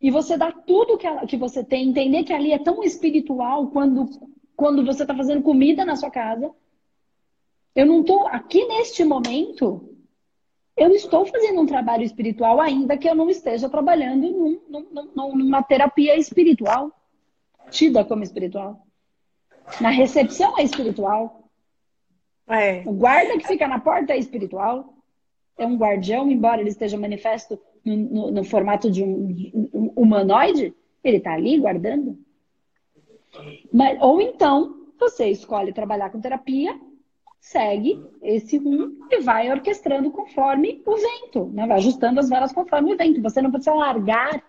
E 0.00 0.10
você 0.10 0.36
dá 0.36 0.52
tudo 0.52 0.98
que, 0.98 1.08
que 1.26 1.36
você 1.36 1.64
tem, 1.64 1.88
entender 1.88 2.24
que 2.24 2.32
ali 2.32 2.52
é 2.52 2.58
tão 2.58 2.82
espiritual 2.82 3.68
quando, 3.68 4.10
quando 4.54 4.84
você 4.84 5.02
está 5.02 5.16
fazendo 5.16 5.42
comida 5.42 5.84
na 5.84 5.96
sua 5.96 6.10
casa, 6.10 6.54
eu 7.74 7.86
não 7.86 8.02
estou 8.02 8.26
aqui 8.28 8.66
neste 8.66 9.02
momento. 9.02 9.93
Eu 10.76 10.90
estou 10.90 11.24
fazendo 11.24 11.60
um 11.60 11.66
trabalho 11.66 12.02
espiritual, 12.02 12.60
ainda 12.60 12.96
que 12.96 13.08
eu 13.08 13.14
não 13.14 13.30
esteja 13.30 13.68
trabalhando 13.68 14.28
num, 14.28 14.60
num, 15.14 15.36
numa 15.36 15.62
terapia 15.62 16.16
espiritual, 16.16 16.90
tida 17.70 18.04
como 18.04 18.24
espiritual. 18.24 18.84
Na 19.80 19.90
recepção 19.90 20.58
é 20.58 20.64
espiritual. 20.64 21.48
É. 22.48 22.82
O 22.84 22.92
guarda 22.92 23.38
que 23.38 23.46
fica 23.46 23.68
na 23.68 23.78
porta 23.78 24.12
é 24.12 24.18
espiritual. 24.18 24.94
É 25.56 25.64
um 25.64 25.76
guardião, 25.76 26.28
embora 26.28 26.60
ele 26.60 26.70
esteja 26.70 26.98
manifesto 26.98 27.58
no, 27.84 27.96
no, 27.96 28.30
no 28.32 28.44
formato 28.44 28.90
de 28.90 29.04
um, 29.04 29.32
de 29.32 29.52
um 29.72 29.92
humanoide, 29.94 30.74
ele 31.04 31.18
está 31.18 31.34
ali 31.34 31.58
guardando. 31.58 32.18
Mas, 33.72 33.96
ou 34.00 34.20
então, 34.20 34.88
você 34.98 35.28
escolhe 35.28 35.72
trabalhar 35.72 36.10
com 36.10 36.20
terapia 36.20 36.78
segue 37.44 38.02
esse 38.22 38.56
rum 38.56 38.96
e 39.10 39.20
vai 39.20 39.52
orquestrando 39.52 40.10
conforme 40.10 40.82
o 40.86 40.96
vento, 40.96 41.50
né? 41.52 41.66
vai 41.66 41.76
ajustando 41.76 42.18
as 42.18 42.30
velas 42.30 42.52
conforme 42.52 42.94
o 42.94 42.96
vento. 42.96 43.20
Você 43.20 43.42
não 43.42 43.50
precisa 43.50 43.74
largar 43.74 44.42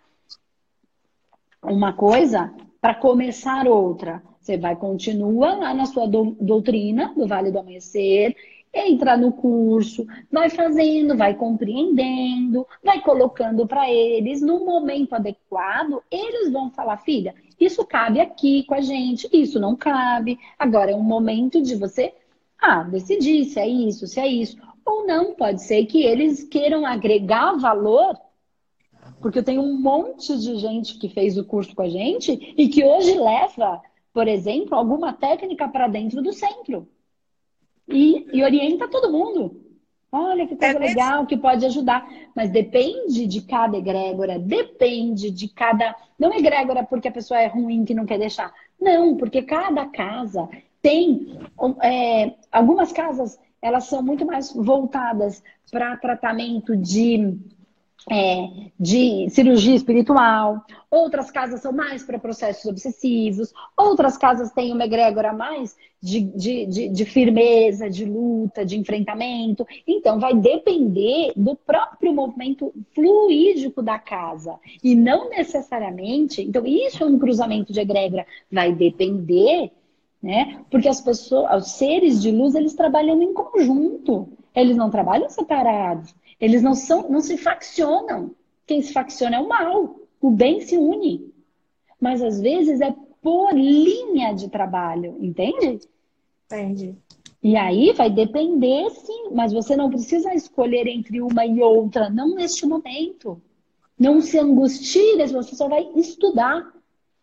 uma 1.61 1.91
coisa 1.91 2.53
para 2.79 2.95
começar 2.95 3.67
outra. 3.67 4.23
Você 4.39 4.57
vai 4.57 4.77
continua 4.77 5.55
lá 5.55 5.73
na 5.73 5.85
sua 5.85 6.07
do, 6.07 6.37
doutrina 6.39 7.13
do 7.17 7.27
Vale 7.27 7.51
do 7.51 7.59
Amanhecer, 7.59 8.33
entra 8.73 9.17
no 9.17 9.33
curso, 9.33 10.07
vai 10.31 10.49
fazendo, 10.49 11.17
vai 11.17 11.33
compreendendo, 11.33 12.65
vai 12.81 13.01
colocando 13.01 13.67
para 13.67 13.91
eles 13.91 14.41
no 14.41 14.63
momento 14.65 15.13
adequado, 15.13 16.01
eles 16.09 16.49
vão 16.51 16.71
falar, 16.71 16.97
filha, 16.97 17.35
isso 17.59 17.85
cabe 17.85 18.21
aqui 18.21 18.63
com 18.63 18.75
a 18.75 18.81
gente, 18.81 19.27
isso 19.33 19.59
não 19.59 19.75
cabe. 19.75 20.39
Agora 20.57 20.91
é 20.91 20.95
um 20.95 21.03
momento 21.03 21.61
de 21.61 21.75
você 21.75 22.13
ah, 22.61 22.83
decidir 22.83 23.45
se 23.45 23.59
é 23.59 23.67
isso, 23.67 24.07
se 24.07 24.19
é 24.19 24.27
isso. 24.27 24.57
Ou 24.85 25.05
não, 25.05 25.33
pode 25.33 25.63
ser 25.63 25.85
que 25.85 26.03
eles 26.03 26.43
queiram 26.43 26.85
agregar 26.85 27.53
valor, 27.53 28.15
porque 29.19 29.39
eu 29.39 29.43
tenho 29.43 29.61
um 29.61 29.79
monte 29.79 30.37
de 30.37 30.57
gente 30.57 30.99
que 30.99 31.09
fez 31.09 31.37
o 31.37 31.45
curso 31.45 31.75
com 31.75 31.81
a 31.81 31.89
gente 31.89 32.53
e 32.57 32.67
que 32.67 32.83
hoje 32.83 33.17
leva, 33.17 33.81
por 34.13 34.27
exemplo, 34.27 34.75
alguma 34.75 35.13
técnica 35.13 35.67
para 35.67 35.87
dentro 35.87 36.21
do 36.21 36.31
centro. 36.31 36.87
E, 37.87 38.27
e, 38.33 38.43
orienta 38.43 38.87
todo 38.87 39.11
mundo. 39.11 39.61
Olha 40.11 40.47
que 40.47 40.55
coisa 40.55 40.77
é 40.77 40.79
legal 40.79 41.25
que 41.25 41.37
pode 41.37 41.65
ajudar. 41.65 42.07
Mas 42.35 42.49
depende 42.49 43.27
de 43.27 43.41
cada 43.41 43.77
egrégora, 43.77 44.39
depende 44.39 45.29
de 45.29 45.47
cada. 45.49 45.95
Não 46.17 46.33
egrégora 46.33 46.83
porque 46.83 47.07
a 47.07 47.11
pessoa 47.11 47.39
é 47.39 47.47
ruim 47.47 47.85
que 47.85 47.93
não 47.93 48.05
quer 48.05 48.17
deixar. 48.17 48.53
Não, 48.79 49.17
porque 49.17 49.41
cada 49.41 49.85
casa 49.87 50.49
tem 50.85 51.39
é, 51.81 52.35
algumas 52.51 52.91
casas, 52.91 53.39
elas 53.59 53.85
são 53.85 54.03
muito 54.03 54.23
mais 54.23 54.53
voltadas 54.53 55.41
para 55.71 55.97
tratamento 55.97 56.77
de, 56.77 57.35
é, 58.07 58.47
de 58.79 59.27
cirurgia 59.31 59.73
espiritual, 59.73 60.63
outras 60.91 61.31
casas 61.31 61.61
são 61.61 61.73
mais 61.73 62.03
para 62.03 62.19
processos 62.19 62.65
obsessivos, 62.65 63.51
outras 63.75 64.15
casas 64.15 64.51
têm 64.51 64.71
uma 64.71 64.85
egrégora 64.85 65.33
mais 65.33 65.75
de, 65.99 66.21
de, 66.21 66.67
de, 66.67 66.89
de 66.89 67.05
firmeza, 67.05 67.89
de 67.89 68.05
luta, 68.05 68.63
de 68.63 68.77
enfrentamento. 68.77 69.65
Então, 69.87 70.19
vai 70.19 70.35
depender 70.35 71.33
do 71.35 71.55
próprio 71.55 72.13
movimento 72.13 72.71
fluídico 72.93 73.81
da 73.81 73.97
casa. 73.97 74.59
E 74.83 74.93
não 74.93 75.31
necessariamente. 75.31 76.43
Então, 76.43 76.63
isso 76.63 77.03
é 77.03 77.07
um 77.07 77.17
cruzamento 77.17 77.73
de 77.73 77.79
egrégora. 77.79 78.27
Vai 78.51 78.71
depender 78.71 79.71
né? 80.21 80.63
Porque 80.69 80.87
as 80.87 81.01
pessoas, 81.01 81.63
os 81.63 81.71
seres 81.71 82.21
de 82.21 82.31
luz, 82.31 82.55
eles 82.55 82.73
trabalham 82.73 83.21
em 83.21 83.33
conjunto. 83.33 84.29
Eles 84.55 84.77
não 84.77 84.89
trabalham 84.89 85.29
separados. 85.29 86.15
Eles 86.39 86.61
não 86.61 86.73
são, 86.73 87.09
não 87.09 87.21
se 87.21 87.37
faccionam. 87.37 88.31
Quem 88.65 88.81
se 88.81 88.93
facciona 88.93 89.37
é 89.37 89.39
o 89.39 89.47
mal. 89.47 89.99
O 90.21 90.29
bem 90.31 90.61
se 90.61 90.77
une. 90.77 91.31
Mas 91.99 92.21
às 92.21 92.41
vezes 92.41 92.81
é 92.81 92.93
por 93.21 93.53
linha 93.53 94.33
de 94.33 94.49
trabalho, 94.49 95.17
entende? 95.19 95.79
Entendi. 96.45 96.95
E 97.41 97.55
aí 97.55 97.93
vai 97.93 98.09
depender, 98.09 98.89
sim, 98.89 99.29
mas 99.31 99.53
você 99.53 99.75
não 99.75 99.89
precisa 99.89 100.33
escolher 100.33 100.87
entre 100.87 101.21
uma 101.21 101.45
e 101.45 101.61
outra, 101.61 102.09
não 102.09 102.33
neste 102.33 102.65
momento. 102.65 103.39
Não 103.97 104.19
se 104.19 104.37
angustie, 104.37 105.15
você 105.31 105.55
só 105.55 105.67
vai 105.67 105.87
estudar. 105.95 106.73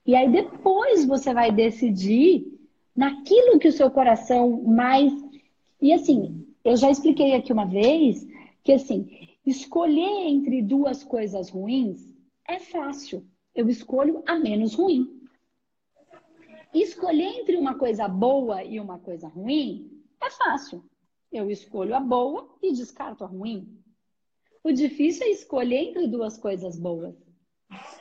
E 0.06 0.14
aí 0.14 0.30
depois 0.30 1.04
você 1.04 1.34
vai 1.34 1.50
decidir 1.50 2.51
naquilo 2.94 3.58
que 3.58 3.68
o 3.68 3.72
seu 3.72 3.90
coração 3.90 4.62
mais. 4.62 5.12
E 5.80 5.92
assim, 5.92 6.46
eu 6.64 6.76
já 6.76 6.90
expliquei 6.90 7.34
aqui 7.34 7.52
uma 7.52 7.66
vez 7.66 8.26
que 8.62 8.72
assim, 8.72 9.28
escolher 9.44 10.28
entre 10.28 10.62
duas 10.62 11.02
coisas 11.02 11.50
ruins 11.50 12.14
é 12.46 12.58
fácil. 12.58 13.26
Eu 13.54 13.68
escolho 13.68 14.22
a 14.26 14.38
menos 14.38 14.74
ruim. 14.74 15.20
Escolher 16.72 17.40
entre 17.40 17.56
uma 17.56 17.74
coisa 17.74 18.08
boa 18.08 18.64
e 18.64 18.80
uma 18.80 18.98
coisa 18.98 19.28
ruim 19.28 20.02
é 20.20 20.30
fácil. 20.30 20.82
Eu 21.30 21.50
escolho 21.50 21.94
a 21.94 22.00
boa 22.00 22.48
e 22.62 22.72
descarto 22.72 23.24
a 23.24 23.26
ruim. 23.26 23.78
O 24.64 24.70
difícil 24.70 25.26
é 25.26 25.30
escolher 25.30 25.88
entre 25.88 26.06
duas 26.06 26.38
coisas 26.38 26.78
boas. 26.78 27.14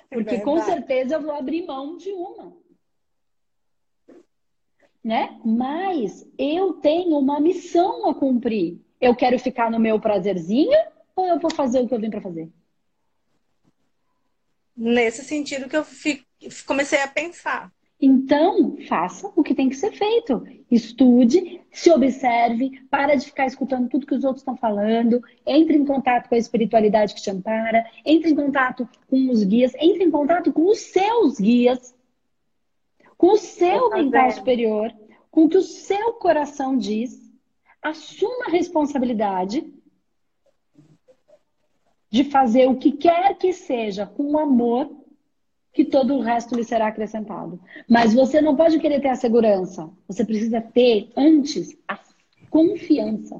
Porque 0.09 0.41
com 0.41 0.59
certeza 0.59 1.15
eu 1.15 1.21
vou 1.21 1.31
abrir 1.31 1.65
mão 1.65 1.97
de 1.97 2.11
uma. 2.11 2.55
Né? 5.03 5.39
Mas 5.43 6.27
eu 6.37 6.73
tenho 6.73 7.17
uma 7.17 7.39
missão 7.39 8.09
a 8.09 8.13
cumprir. 8.13 8.79
Eu 8.99 9.15
quero 9.15 9.39
ficar 9.39 9.71
no 9.71 9.79
meu 9.79 9.99
prazerzinho 9.99 10.77
ou 11.15 11.27
eu 11.27 11.39
vou 11.39 11.51
fazer 11.51 11.79
o 11.79 11.87
que 11.87 11.93
eu 11.93 11.99
vim 11.99 12.09
para 12.09 12.21
fazer? 12.21 12.49
Nesse 14.77 15.23
sentido 15.23 15.67
que 15.67 15.75
eu 15.75 15.85
comecei 16.65 17.01
a 17.01 17.07
pensar. 17.07 17.71
Então, 18.01 18.77
faça 18.89 19.31
o 19.35 19.43
que 19.43 19.53
tem 19.53 19.69
que 19.69 19.75
ser 19.75 19.91
feito. 19.91 20.43
Estude, 20.71 21.61
se 21.71 21.91
observe, 21.91 22.81
para 22.89 23.13
de 23.13 23.27
ficar 23.27 23.45
escutando 23.45 23.89
tudo 23.89 24.07
que 24.07 24.15
os 24.15 24.23
outros 24.23 24.41
estão 24.41 24.57
falando, 24.57 25.21
entre 25.45 25.77
em 25.77 25.85
contato 25.85 26.27
com 26.27 26.33
a 26.33 26.37
espiritualidade 26.39 27.13
que 27.13 27.21
te 27.21 27.29
ampara, 27.29 27.85
entre 28.03 28.31
em 28.31 28.35
contato 28.35 28.89
com 29.07 29.29
os 29.29 29.43
guias, 29.43 29.71
entre 29.75 30.03
em 30.03 30.09
contato 30.09 30.51
com 30.51 30.65
os 30.65 30.79
seus 30.79 31.39
guias, 31.39 31.93
com 33.21 33.33
o 33.33 33.37
seu 33.37 33.91
mental 33.91 34.31
superior, 34.31 34.91
com 35.29 35.45
o 35.45 35.49
que 35.49 35.57
o 35.57 35.61
seu 35.61 36.13
coração 36.13 36.75
diz, 36.75 37.31
assuma 37.79 38.47
a 38.47 38.49
responsabilidade 38.49 39.71
de 42.09 42.23
fazer 42.23 42.67
o 42.67 42.79
que 42.79 42.93
quer 42.93 43.37
que 43.37 43.53
seja 43.53 44.07
com 44.07 44.39
amor 44.39 44.89
que 45.71 45.85
todo 45.85 46.15
o 46.15 46.21
resto 46.21 46.55
lhe 46.55 46.63
será 46.63 46.87
acrescentado. 46.87 47.61
Mas 47.87 48.11
você 48.11 48.41
não 48.41 48.55
pode 48.55 48.79
querer 48.79 48.99
ter 48.99 49.09
a 49.09 49.15
segurança. 49.15 49.87
Você 50.07 50.25
precisa 50.25 50.59
ter, 50.59 51.11
antes, 51.15 51.77
a 51.87 51.99
confiança. 52.49 53.39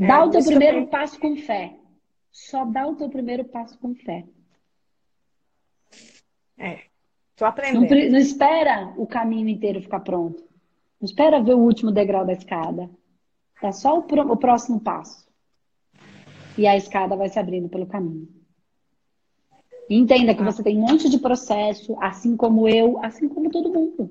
É, 0.00 0.06
dá 0.08 0.24
o 0.24 0.30
teu 0.30 0.44
primeiro 0.44 0.78
eu... 0.78 0.86
passo 0.88 1.16
com 1.20 1.36
fé. 1.36 1.76
Só 2.32 2.64
dá 2.64 2.88
o 2.88 2.96
teu 2.96 3.08
primeiro 3.08 3.44
passo 3.44 3.78
com 3.78 3.94
fé. 3.94 4.26
É. 6.58 6.91
Tô 7.42 7.46
aprendendo. 7.46 7.92
Não, 7.92 8.10
não 8.12 8.18
espera 8.18 8.94
o 8.96 9.04
caminho 9.04 9.48
inteiro 9.48 9.82
ficar 9.82 9.98
pronto. 9.98 10.44
Não 11.00 11.06
espera 11.06 11.42
ver 11.42 11.54
o 11.54 11.58
último 11.58 11.90
degrau 11.90 12.24
da 12.24 12.32
escada. 12.32 12.88
Dá 13.60 13.72
só 13.72 13.98
o, 13.98 14.06
o 14.30 14.36
próximo 14.36 14.78
passo. 14.78 15.26
E 16.56 16.68
a 16.68 16.76
escada 16.76 17.16
vai 17.16 17.28
se 17.28 17.40
abrindo 17.40 17.68
pelo 17.68 17.84
caminho. 17.84 18.28
Entenda 19.90 20.36
que 20.36 20.42
você 20.44 20.62
tem 20.62 20.78
um 20.78 20.82
monte 20.82 21.10
de 21.10 21.18
processo, 21.18 21.96
assim 22.00 22.36
como 22.36 22.68
eu, 22.68 23.04
assim 23.04 23.28
como 23.28 23.50
todo 23.50 23.72
mundo. 23.72 24.08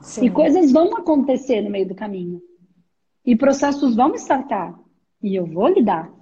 Sim. 0.00 0.24
E 0.24 0.30
coisas 0.30 0.72
vão 0.72 0.96
acontecer 0.96 1.60
no 1.60 1.70
meio 1.70 1.86
do 1.86 1.94
caminho. 1.94 2.42
E 3.24 3.36
processos 3.36 3.94
vão 3.94 4.12
startar. 4.16 4.76
E 5.22 5.36
eu 5.36 5.46
vou 5.46 5.68
lidar. 5.68 6.12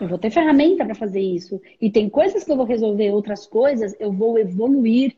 Eu 0.00 0.08
vou 0.08 0.18
ter 0.18 0.30
ferramenta 0.30 0.84
para 0.84 0.94
fazer 0.94 1.20
isso. 1.20 1.60
E 1.80 1.90
tem 1.90 2.08
coisas 2.08 2.44
que 2.44 2.52
eu 2.52 2.56
vou 2.56 2.66
resolver, 2.66 3.10
outras 3.12 3.46
coisas 3.46 3.94
eu 3.98 4.12
vou 4.12 4.38
evoluir. 4.38 5.16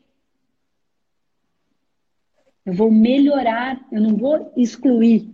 Eu 2.65 2.73
vou 2.73 2.91
melhorar, 2.91 3.85
eu 3.91 4.01
não 4.01 4.15
vou 4.15 4.51
excluir. 4.55 5.29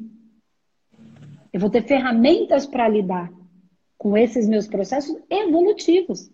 Eu 1.54 1.60
vou 1.60 1.70
ter 1.70 1.84
ferramentas 1.84 2.66
para 2.66 2.88
lidar 2.88 3.32
com 3.98 4.18
esses 4.18 4.48
meus 4.48 4.68
processos 4.68 5.16
evolutivos. 5.30 6.30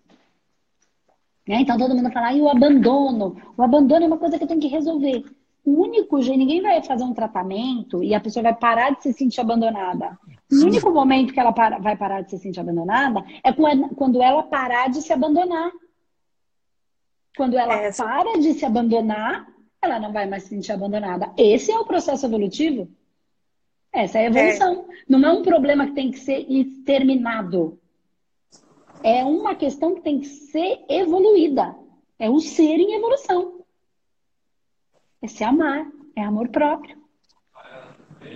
Né? 1.48 1.62
Então 1.62 1.78
todo 1.78 1.96
mundo 1.96 2.12
fala, 2.12 2.34
e 2.34 2.42
o 2.42 2.50
abandono? 2.50 3.36
O 3.58 3.62
abandono 3.62 4.06
é 4.06 4.08
uma 4.08 4.18
coisa 4.18 4.38
que 4.38 4.44
eu 4.44 4.48
tenho 4.48 4.60
que 4.60 4.68
resolver. 4.68 5.24
O 5.64 5.82
único 5.82 6.22
jeito, 6.22 6.40
ninguém 6.40 6.62
vai 6.62 6.82
fazer 6.84 7.04
um 7.04 7.14
tratamento 7.14 8.04
e 8.04 8.14
a 8.14 8.20
pessoa 8.20 8.44
vai 8.44 8.56
parar 8.56 8.92
de 8.92 9.04
se 9.04 9.14
sentir 9.14 9.42
abandonada. 9.42 10.18
O 10.52 10.66
único 10.66 10.92
momento 10.92 11.34
que 11.34 11.40
ela 11.40 11.54
para, 11.54 11.80
vai 11.80 11.96
parar 11.96 12.22
de 12.22 12.32
se 12.32 12.38
sentir 12.38 12.60
abandonada 12.60 13.24
é 13.44 13.52
quando 13.96 14.22
ela 14.22 14.44
parar 14.44 14.90
de 14.90 15.02
se 15.02 15.14
abandonar. 15.14 15.72
Quando 17.38 17.58
ela 17.58 17.74
é, 17.74 17.92
para 17.94 18.38
de 18.40 18.54
se 18.54 18.66
abandonar, 18.66 19.48
ela 19.82 20.00
não 20.00 20.12
vai 20.12 20.28
mais 20.28 20.44
se 20.44 20.50
sentir 20.50 20.74
abandonada. 20.74 21.32
Esse 21.38 21.72
é 21.72 21.80
o 21.80 21.86
processo 21.86 22.26
evolutivo. 22.26 22.90
Essa 23.94 24.20
é 24.20 24.24
a 24.24 24.26
evolução. 24.26 24.86
É. 24.90 24.96
Não 25.08 25.26
é 25.28 25.32
um 25.32 25.42
problema 25.42 25.86
que 25.88 25.94
tem 25.94 26.12
que 26.12 26.20
ser 26.20 26.46
exterminado 26.50 27.80
é 29.04 29.24
uma 29.24 29.56
questão 29.56 29.96
que 29.96 30.02
tem 30.02 30.20
que 30.20 30.28
ser 30.28 30.84
evoluída. 30.90 31.76
É 32.20 32.30
o 32.30 32.40
ser 32.40 32.80
em 32.80 32.94
evolução. 32.94 33.66
É 35.22 35.28
se 35.28 35.44
amar, 35.44 35.88
é 36.16 36.24
amor 36.24 36.50
próprio. 36.50 37.01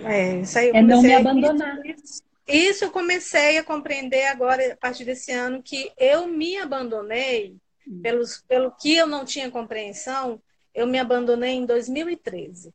É, 0.04 0.40
isso 0.40 0.58
aí 0.58 0.70
é 0.70 0.82
não 0.82 1.02
me 1.02 1.14
abandonar. 1.14 1.84
Isso, 1.86 2.22
isso 2.46 2.84
eu 2.84 2.90
comecei 2.90 3.58
a 3.58 3.64
compreender 3.64 4.26
agora, 4.26 4.72
a 4.72 4.76
partir 4.76 5.04
desse 5.04 5.32
ano, 5.32 5.62
que 5.62 5.90
eu 5.98 6.26
me 6.26 6.56
abandonei, 6.56 7.56
hum. 7.86 8.00
pelos, 8.02 8.44
pelo 8.48 8.70
que 8.70 8.96
eu 8.96 9.06
não 9.06 9.24
tinha 9.24 9.50
compreensão, 9.50 10.40
eu 10.74 10.86
me 10.86 10.98
abandonei 10.98 11.54
em 11.54 11.66
2013. 11.66 12.72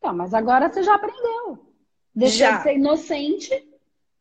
Tá, 0.00 0.12
mas 0.12 0.34
agora 0.34 0.72
você 0.72 0.82
já 0.82 0.94
aprendeu. 0.94 1.58
Deixou 2.14 2.38
já. 2.38 2.56
de 2.56 2.62
ser 2.62 2.74
inocente. 2.74 3.68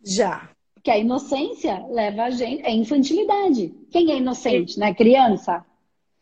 Já. 0.04 0.50
Porque 0.74 0.92
a 0.92 0.98
inocência 0.98 1.86
leva 1.90 2.24
a 2.24 2.30
gente. 2.30 2.64
É 2.64 2.72
infantilidade. 2.72 3.74
Quem 3.90 4.12
é 4.12 4.18
inocente, 4.18 4.78
né? 4.80 4.94
Criança. 4.94 5.66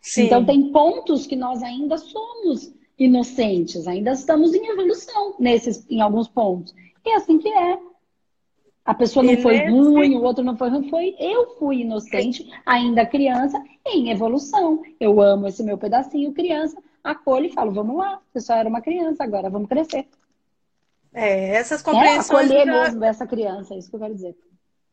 Sim. 0.02 0.26
Então 0.26 0.46
tem 0.46 0.72
pontos 0.72 1.28
que 1.28 1.36
nós 1.36 1.62
ainda 1.62 1.98
somos 1.98 2.74
inocentes, 3.00 3.88
ainda 3.88 4.12
estamos 4.12 4.54
em 4.54 4.68
evolução 4.68 5.36
nesses, 5.40 5.90
em 5.90 6.02
alguns 6.02 6.28
pontos. 6.28 6.76
E 7.06 7.10
é 7.10 7.16
assim 7.16 7.40
que 7.40 7.48
é. 7.48 7.80
A 8.84 8.94
pessoa 8.94 9.24
não 9.24 9.38
foi 9.38 9.70
ruim, 9.70 10.16
o 10.16 10.24
outro 10.24 10.44
não 10.44 10.58
foi 10.58 10.70
ruim, 10.70 10.90
foi 10.90 11.16
eu 11.20 11.56
fui 11.58 11.82
inocente, 11.82 12.50
ainda 12.66 13.06
criança, 13.06 13.64
em 13.86 14.10
evolução. 14.10 14.82
Eu 15.00 15.22
amo 15.22 15.48
esse 15.48 15.64
meu 15.64 15.78
pedacinho 15.78 16.34
criança, 16.34 16.82
acolho 17.04 17.46
e 17.46 17.54
falo, 17.54 17.72
vamos 17.72 17.96
lá, 17.98 18.20
você 18.32 18.42
só 18.42 18.56
era 18.56 18.68
uma 18.68 18.82
criança, 18.82 19.24
agora 19.24 19.50
vamos 19.50 19.70
crescer. 19.70 20.08
É, 21.14 21.56
essas 21.56 21.82
compreensões. 21.82 22.52
É, 22.52 22.62
acolher 22.62 22.66
já... 22.66 22.84
mesmo 22.84 23.06
essa 23.06 23.28
criança, 23.28 23.74
é 23.74 23.78
isso 23.78 23.90
que 23.90 23.96
eu 23.96 24.00
quero 24.00 24.16
dizer 24.16 24.36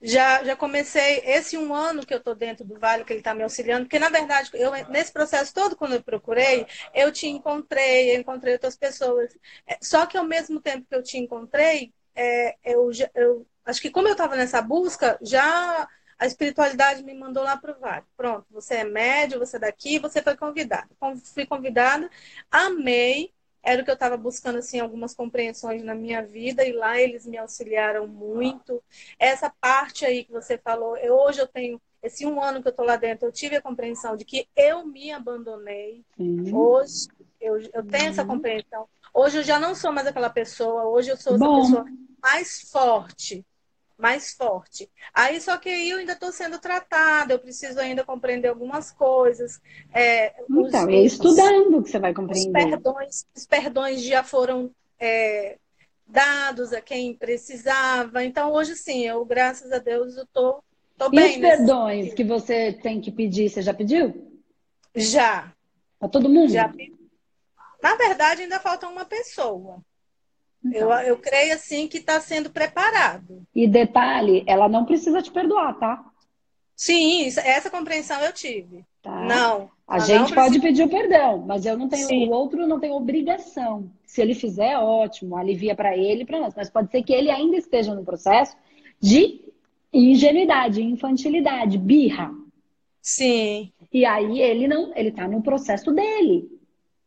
já, 0.07 0.45
já 0.45 0.55
comecei 0.57 1.21
esse 1.25 1.59
um 1.59 1.75
ano 1.75 2.07
que 2.07 2.15
eu 2.15 2.19
estou 2.19 2.35
dentro 2.35 2.65
do 2.65 2.79
Vale, 2.79 3.05
que 3.05 3.13
ele 3.13 3.21
está 3.21 3.35
me 3.35 3.43
auxiliando, 3.43 3.85
porque 3.87 3.99
na 3.99 4.09
verdade, 4.09 4.51
eu, 4.55 4.71
nesse 4.89 5.13
processo 5.13 5.53
todo, 5.53 5.77
quando 5.77 5.95
eu 5.95 6.03
procurei, 6.03 6.67
eu 6.95 7.11
te 7.13 7.27
encontrei, 7.27 8.15
eu 8.15 8.21
encontrei 8.21 8.55
outras 8.55 8.77
pessoas. 8.77 9.37
É, 9.67 9.77
só 9.83 10.07
que 10.07 10.17
ao 10.17 10.25
mesmo 10.25 10.61
tempo 10.61 10.87
que 10.89 10.95
eu 10.95 11.03
te 11.03 11.19
encontrei, 11.19 11.93
é, 12.15 12.57
eu, 12.65 12.91
eu 13.15 13.47
acho 13.65 13.81
que 13.81 13.91
como 13.91 14.09
eu 14.09 14.13
estava 14.13 14.37
nessa 14.37 14.63
busca, 14.63 15.19
já 15.21 15.89
a 16.19 16.27
espiritualidade 16.27 17.03
me 17.03 17.15
mandou 17.15 17.43
lá 17.43 17.57
para 17.57 17.77
o 17.77 17.81
Vale. 17.81 18.05
Pronto, 18.17 18.47
você 18.51 18.77
é 18.77 18.85
médio, 18.85 19.39
você 19.39 19.57
é 19.57 19.61
daqui, 19.61 19.99
você 19.99 20.23
foi 20.23 20.37
convidada. 20.37 20.89
Fui 21.35 21.45
convidada, 21.47 22.09
amei, 22.51 23.33
era 23.67 23.83
o 23.83 23.85
que 23.85 23.91
eu 23.91 23.95
estava 23.95 24.17
buscando 24.17 24.59
assim 24.59 24.79
algumas 24.79 25.13
compreensões 25.13 25.83
na 25.83 25.93
minha 25.93 26.25
vida 26.25 26.65
e 26.65 26.73
lá 26.73 27.01
eles 27.01 27.27
me 27.27 27.37
auxiliaram 27.37 28.07
muito. 28.07 28.81
Essa 29.19 29.51
parte 29.61 30.07
aí 30.07 30.23
que 30.23 30.31
você 30.31 30.57
falou, 30.57 30.97
eu, 30.97 31.17
hoje 31.17 31.41
eu 31.41 31.49
tenho 31.49 31.81
esse 32.01 32.25
um 32.25 32.41
ano 32.41 32.63
que 32.63 32.69
eu 32.69 32.71
estou 32.71 32.87
lá 32.87 32.95
dentro, 32.95 33.27
eu 33.27 33.33
tive 33.33 33.57
a 33.57 33.61
compreensão 33.61 34.17
de 34.17 34.25
que 34.25 34.47
eu 34.55 34.87
me 34.87 35.11
abandonei. 35.11 36.05
Uhum. 36.17 36.57
Hoje 36.57 37.09
eu, 37.41 37.59
eu 37.73 37.85
tenho 37.85 38.05
uhum. 38.05 38.11
essa 38.11 38.25
compreensão. 38.25 38.89
Hoje 39.13 39.39
eu 39.39 39.43
já 39.43 39.59
não 39.59 39.75
sou 39.75 39.91
mais 39.91 40.07
aquela 40.07 40.31
pessoa. 40.31 40.85
Hoje 40.85 41.11
eu 41.11 41.17
sou 41.17 41.35
essa 41.35 41.45
Bom. 41.45 41.63
pessoa 41.63 41.85
mais 42.23 42.71
forte 42.71 43.45
mais 43.99 44.33
forte. 44.33 44.91
Aí 45.13 45.41
só 45.41 45.57
que 45.57 45.69
aí 45.69 45.91
eu 45.91 45.99
ainda 45.99 46.13
estou 46.13 46.31
sendo 46.31 46.59
tratada, 46.59 47.33
eu 47.33 47.39
preciso 47.39 47.81
ainda 47.81 48.05
compreender 48.05 48.49
algumas 48.49 48.93
coisas. 48.93 49.61
É, 49.93 50.35
então, 50.49 50.63
os, 50.63 50.75
é 50.75 50.97
estudando 50.97 51.83
que 51.83 51.91
você 51.91 51.99
vai 51.99 52.13
compreender. 52.13 52.49
Os 52.49 52.71
perdões, 52.71 53.27
os 53.35 53.47
perdões 53.47 54.03
já 54.03 54.23
foram 54.23 54.71
é, 54.99 55.59
dados 56.07 56.73
a 56.73 56.81
quem 56.81 57.15
precisava. 57.15 58.25
Então 58.25 58.53
hoje 58.53 58.77
sim, 58.77 59.07
eu 59.07 59.25
graças 59.25 59.73
a 59.73 59.79
Deus 59.79 60.17
eu 60.17 60.27
tô, 60.27 60.63
tô 60.99 61.07
e 61.07 61.11
bem. 61.11 61.27
E 61.27 61.35
os 61.35 61.41
perdões 61.41 61.97
sentido. 61.97 62.17
que 62.17 62.25
você 62.25 62.73
tem 62.73 63.01
que 63.01 63.11
pedir, 63.11 63.49
você 63.49 63.63
já 63.63 63.73
pediu? 63.73 64.41
Já. 64.95 65.53
Para 65.99 66.09
todo 66.09 66.29
mundo? 66.29 66.53
Já. 66.53 66.73
Na 67.83 67.95
verdade, 67.95 68.43
ainda 68.43 68.61
falta 68.61 68.89
uma 68.89 69.05
pessoa. 69.05 69.81
Então. 70.65 70.93
Eu, 70.93 71.09
eu 71.09 71.19
creio 71.19 71.55
assim 71.55 71.87
que 71.87 71.99
está 71.99 72.21
sendo 72.21 72.51
preparado. 72.51 73.43
E 73.55 73.67
detalhe, 73.67 74.45
ela 74.47 74.69
não 74.69 74.85
precisa 74.85 75.23
te 75.23 75.31
perdoar, 75.31 75.79
tá? 75.79 76.05
Sim, 76.75 77.27
essa 77.27 77.71
compreensão 77.71 78.21
eu 78.21 78.33
tive. 78.33 78.85
Tá. 79.03 79.25
Não. 79.25 79.71
A 79.89 80.01
gente 80.01 80.35
pode 80.35 80.61
pedir 80.61 80.83
o 80.83 80.89
perdão, 80.89 81.39
mas 81.47 81.65
eu 81.65 81.79
não 81.79 81.89
tenho, 81.89 82.09
Sim. 82.09 82.29
o 82.29 82.33
outro 82.33 82.67
não 82.67 82.81
tem 82.81 82.91
obrigação. 82.91 83.89
Se 84.05 84.21
ele 84.21 84.35
fizer, 84.35 84.77
ótimo, 84.77 85.37
alivia 85.37 85.77
para 85.77 85.97
ele 85.97 86.23
e 86.23 86.27
para 86.27 86.41
nós. 86.41 86.55
Mas 86.57 86.69
pode 86.69 86.91
ser 86.91 87.03
que 87.03 87.13
ele 87.13 87.31
ainda 87.31 87.57
esteja 87.57 87.95
no 87.95 88.05
processo 88.05 88.57
de 89.01 89.41
ingenuidade, 89.93 90.83
infantilidade, 90.83 91.79
birra. 91.79 92.33
Sim. 93.01 93.73
E 93.93 94.05
aí 94.05 94.41
ele 94.43 94.67
não, 94.67 94.93
ele 94.97 95.13
tá 95.13 95.29
no 95.29 95.41
processo 95.41 95.93
dele. 95.93 96.51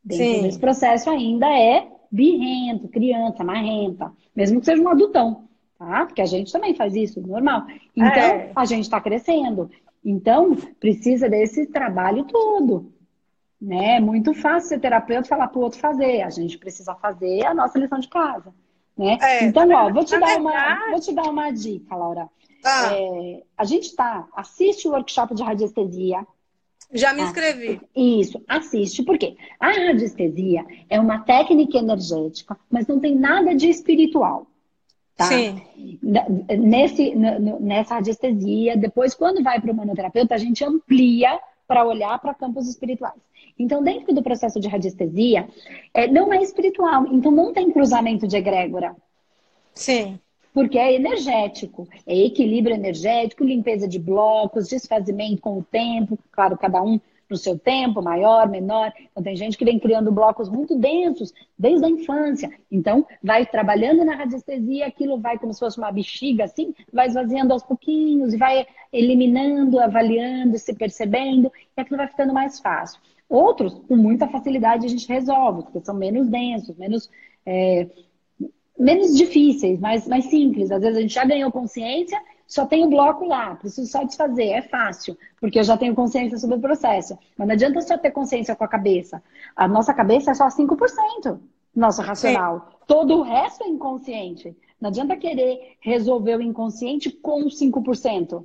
Dentro 0.01 0.25
Sim. 0.25 0.41
desse 0.43 0.59
processo 0.59 1.09
ainda 1.09 1.47
é 1.47 1.85
birrento, 2.11 2.87
criança, 2.87 3.43
marrenta, 3.43 4.11
mesmo 4.35 4.59
que 4.59 4.65
seja 4.65 4.81
um 4.81 4.89
adultão, 4.89 5.47
tá? 5.77 6.05
Porque 6.05 6.21
a 6.21 6.25
gente 6.25 6.51
também 6.51 6.73
faz 6.73 6.95
isso, 6.95 7.21
normal. 7.21 7.65
Então, 7.95 8.09
é. 8.09 8.51
a 8.55 8.65
gente 8.65 8.83
está 8.83 8.99
crescendo. 8.99 9.69
Então, 10.03 10.55
precisa 10.79 11.29
desse 11.29 11.67
trabalho 11.67 12.23
todo. 12.25 12.91
Né? 13.61 13.97
É 13.97 13.99
muito 13.99 14.33
fácil 14.33 14.69
ser 14.69 14.79
terapeuta 14.79 15.27
falar 15.27 15.47
para 15.47 15.59
o 15.59 15.63
outro 15.63 15.79
fazer. 15.79 16.21
A 16.21 16.29
gente 16.29 16.57
precisa 16.57 16.95
fazer 16.95 17.45
a 17.45 17.53
nossa 17.53 17.77
lição 17.77 17.99
de 17.99 18.07
casa. 18.07 18.53
Né? 18.97 19.17
É, 19.21 19.45
então, 19.45 19.69
ó, 19.69 19.91
vou 19.91 20.03
te, 20.03 20.17
dar 20.17 20.25
verdade... 20.25 20.41
uma, 20.41 20.89
vou 20.91 20.99
te 20.99 21.13
dar 21.13 21.29
uma 21.29 21.51
dica, 21.51 21.95
Laura. 21.95 22.29
Ah. 22.63 22.93
É, 22.93 23.43
a 23.57 23.63
gente 23.63 23.95
tá, 23.95 24.27
assiste 24.35 24.87
o 24.87 24.91
workshop 24.91 25.33
de 25.35 25.43
radiestesia. 25.43 26.25
Já 26.91 27.13
me 27.13 27.21
ah, 27.21 27.25
inscrevi. 27.25 27.79
Isso, 27.95 28.43
assiste. 28.47 29.03
Por 29.03 29.17
quê? 29.17 29.35
A 29.59 29.71
radiestesia 29.71 30.65
é 30.89 30.99
uma 30.99 31.19
técnica 31.19 31.77
energética, 31.77 32.57
mas 32.69 32.87
não 32.87 32.99
tem 32.99 33.15
nada 33.15 33.53
de 33.55 33.69
espiritual. 33.69 34.47
Tá? 35.15 35.25
Sim. 35.25 35.61
Nesse, 36.57 37.13
nessa 37.15 37.95
radiestesia, 37.95 38.77
depois, 38.77 39.13
quando 39.13 39.43
vai 39.43 39.59
para 39.59 39.71
o 39.71 39.75
manoterapeuta, 39.75 40.33
a 40.33 40.37
gente 40.37 40.63
amplia 40.63 41.39
para 41.67 41.85
olhar 41.85 42.17
para 42.19 42.33
campos 42.33 42.67
espirituais. 42.67 43.21
Então, 43.57 43.83
dentro 43.83 44.15
do 44.15 44.23
processo 44.23 44.59
de 44.59 44.67
radiestesia, 44.67 45.47
é, 45.93 46.07
não 46.07 46.33
é 46.33 46.41
espiritual, 46.41 47.05
então 47.07 47.31
não 47.31 47.53
tem 47.53 47.69
cruzamento 47.69 48.25
de 48.25 48.37
egrégora. 48.37 48.95
Sim. 49.73 50.19
Porque 50.53 50.77
é 50.77 50.93
energético, 50.93 51.87
é 52.05 52.17
equilíbrio 52.17 52.75
energético, 52.75 53.43
limpeza 53.43 53.87
de 53.87 53.99
blocos, 53.99 54.67
desfazimento 54.67 55.41
com 55.41 55.59
o 55.59 55.63
tempo, 55.63 56.17
claro, 56.31 56.57
cada 56.57 56.81
um 56.81 56.99
no 57.29 57.37
seu 57.37 57.57
tempo, 57.57 58.01
maior, 58.01 58.49
menor. 58.49 58.91
Então, 59.11 59.21
tem 59.21 59.35
gente 59.35 59.57
que 59.57 59.63
vem 59.63 59.77
criando 59.77 60.11
blocos 60.11 60.49
muito 60.49 60.75
densos 60.75 61.31
desde 61.57 61.85
a 61.85 61.89
infância. 61.89 62.51
Então, 62.71 63.05
vai 63.23 63.45
trabalhando 63.45 64.03
na 64.03 64.15
radiestesia, 64.15 64.87
aquilo 64.87 65.19
vai 65.19 65.37
como 65.37 65.53
se 65.53 65.59
fosse 65.59 65.77
uma 65.77 65.91
bexiga, 65.91 66.45
assim, 66.45 66.73
vai 66.91 67.07
esvaziando 67.07 67.53
aos 67.53 67.63
pouquinhos 67.63 68.33
vai 68.35 68.65
eliminando, 68.91 69.79
avaliando, 69.79 70.57
se 70.57 70.73
percebendo, 70.73 71.51
e 71.77 71.81
aquilo 71.81 71.97
vai 71.97 72.07
ficando 72.07 72.33
mais 72.33 72.59
fácil. 72.59 72.99
Outros, 73.27 73.75
com 73.87 73.95
muita 73.95 74.27
facilidade, 74.27 74.87
a 74.87 74.89
gente 74.89 75.07
resolve, 75.07 75.63
porque 75.63 75.81
são 75.81 75.93
menos 75.93 76.27
densos, 76.27 76.75
menos. 76.77 77.09
É, 77.45 77.87
menos 78.79 79.15
difíceis, 79.15 79.79
mais, 79.79 80.07
mais 80.07 80.25
simples. 80.25 80.71
Às 80.71 80.81
vezes 80.81 80.97
a 80.97 81.01
gente 81.01 81.13
já 81.13 81.25
ganhou 81.25 81.51
consciência 81.51 82.19
só 82.49 82.65
tem 82.65 82.83
o 82.83 82.89
bloco 82.89 83.25
lá, 83.25 83.53
preciso 83.53 83.87
só 83.91 84.03
desfazer, 84.03 84.47
é 84.47 84.61
fácil, 84.63 85.15
porque 85.39 85.59
eu 85.59 85.63
já 85.63 85.77
tenho 85.77 85.93
consciência 85.93 86.35
sobre 86.39 86.55
o 86.55 86.59
processo. 86.59 87.15
Mas 87.37 87.47
não 87.47 87.53
adianta 87.53 87.79
só 87.81 87.95
ter 87.95 88.09
consciência 88.09 88.55
com 88.55 88.63
a 88.63 88.67
cabeça. 88.67 89.21
A 89.55 89.67
nossa 89.67 89.93
cabeça 89.93 90.31
é 90.31 90.33
só 90.33 90.47
5%, 90.47 91.39
nosso 91.75 92.01
racional. 92.01 92.71
Sim. 92.71 92.77
Todo 92.87 93.19
o 93.19 93.21
resto 93.21 93.63
é 93.63 93.67
inconsciente. 93.67 94.57
Não 94.81 94.89
adianta 94.89 95.15
querer 95.15 95.77
resolver 95.79 96.37
o 96.37 96.41
inconsciente 96.41 97.11
com 97.11 97.45
5%. 97.45 98.43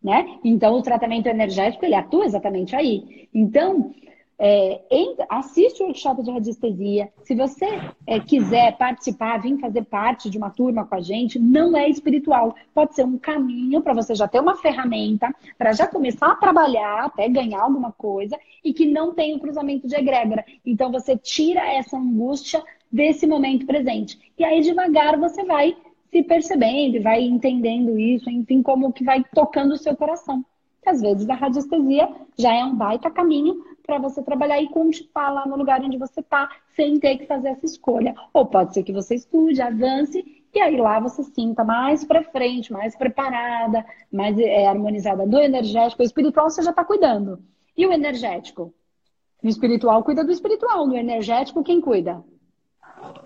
Né? 0.00 0.38
Então, 0.44 0.74
o 0.74 0.82
tratamento 0.82 1.26
energético, 1.26 1.84
ele 1.84 1.96
atua 1.96 2.26
exatamente 2.26 2.76
aí. 2.76 3.28
Então, 3.34 3.92
é, 4.38 4.82
assiste 5.30 5.82
o 5.82 5.86
workshop 5.86 6.22
de 6.22 6.30
radiestesia. 6.30 7.10
Se 7.22 7.34
você 7.34 7.66
é, 8.06 8.20
quiser 8.20 8.76
participar, 8.76 9.38
vir 9.38 9.58
fazer 9.58 9.82
parte 9.84 10.28
de 10.28 10.36
uma 10.36 10.50
turma 10.50 10.84
com 10.84 10.94
a 10.94 11.00
gente, 11.00 11.38
não 11.38 11.76
é 11.76 11.88
espiritual. 11.88 12.54
Pode 12.74 12.94
ser 12.94 13.04
um 13.04 13.18
caminho 13.18 13.80
para 13.80 13.94
você 13.94 14.14
já 14.14 14.28
ter 14.28 14.40
uma 14.40 14.56
ferramenta, 14.56 15.34
para 15.56 15.72
já 15.72 15.86
começar 15.86 16.32
a 16.32 16.36
trabalhar, 16.36 17.06
até 17.06 17.28
ganhar 17.28 17.62
alguma 17.62 17.92
coisa, 17.92 18.38
e 18.62 18.74
que 18.74 18.86
não 18.86 19.14
tem 19.14 19.34
o 19.34 19.40
cruzamento 19.40 19.86
de 19.86 19.96
egrégora. 19.96 20.44
Então 20.64 20.92
você 20.92 21.16
tira 21.16 21.66
essa 21.72 21.96
angústia 21.96 22.62
desse 22.92 23.26
momento 23.26 23.66
presente. 23.66 24.18
E 24.38 24.44
aí, 24.44 24.60
devagar, 24.60 25.18
você 25.18 25.44
vai 25.44 25.76
se 26.10 26.22
percebendo 26.22 26.96
e 26.96 27.00
vai 27.00 27.22
entendendo 27.22 27.98
isso, 27.98 28.30
enfim, 28.30 28.62
como 28.62 28.92
que 28.92 29.04
vai 29.04 29.24
tocando 29.34 29.72
o 29.72 29.78
seu 29.78 29.96
coração. 29.96 30.44
Às 30.86 31.00
vezes 31.00 31.28
a 31.28 31.34
radiestesia 31.34 32.08
já 32.38 32.54
é 32.54 32.64
um 32.64 32.76
baita 32.76 33.10
caminho 33.10 33.64
para 33.86 33.98
você 33.98 34.22
trabalhar 34.22 34.60
e 34.60 34.68
continuar 34.68 35.30
lá 35.30 35.46
no 35.46 35.56
lugar 35.56 35.80
onde 35.80 35.96
você 35.96 36.20
está, 36.20 36.50
sem 36.74 36.98
ter 36.98 37.18
que 37.18 37.26
fazer 37.26 37.50
essa 37.50 37.64
escolha. 37.64 38.14
Ou 38.34 38.44
pode 38.44 38.74
ser 38.74 38.82
que 38.82 38.92
você 38.92 39.14
estude, 39.14 39.62
avance, 39.62 40.24
e 40.52 40.60
aí 40.60 40.76
lá 40.76 40.98
você 40.98 41.22
sinta 41.22 41.62
mais 41.62 42.04
para 42.04 42.22
frente, 42.22 42.72
mais 42.72 42.96
preparada, 42.96 43.84
mais 44.12 44.38
é, 44.38 44.66
harmonizada 44.66 45.26
do 45.26 45.38
energético. 45.38 46.02
O 46.02 46.04
espiritual 46.04 46.50
você 46.50 46.62
já 46.62 46.70
está 46.70 46.84
cuidando. 46.84 47.38
E 47.76 47.86
o 47.86 47.92
energético? 47.92 48.74
O 49.42 49.48
espiritual 49.48 50.02
cuida 50.02 50.24
do 50.24 50.32
espiritual, 50.32 50.86
no 50.86 50.96
energético, 50.96 51.62
quem 51.62 51.80
cuida? 51.80 52.24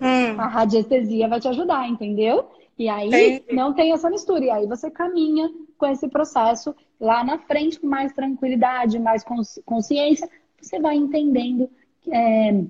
Hum. 0.01 0.39
A 0.39 0.47
radiestesia 0.47 1.27
vai 1.27 1.39
te 1.39 1.47
ajudar, 1.47 1.87
entendeu? 1.87 2.49
E 2.77 2.89
aí 2.89 3.43
não 3.51 3.73
tem 3.73 3.93
essa 3.93 4.09
mistura. 4.09 4.43
E 4.43 4.49
aí 4.49 4.67
você 4.67 4.91
caminha 4.91 5.49
com 5.77 5.85
esse 5.85 6.07
processo 6.07 6.75
lá 6.99 7.23
na 7.23 7.37
frente 7.39 7.79
com 7.79 7.87
mais 7.87 8.11
tranquilidade, 8.13 8.99
mais 8.99 9.23
consciência, 9.65 10.29
você 10.61 10.79
vai 10.79 10.95
entendendo 10.95 11.69
é, 12.09 12.63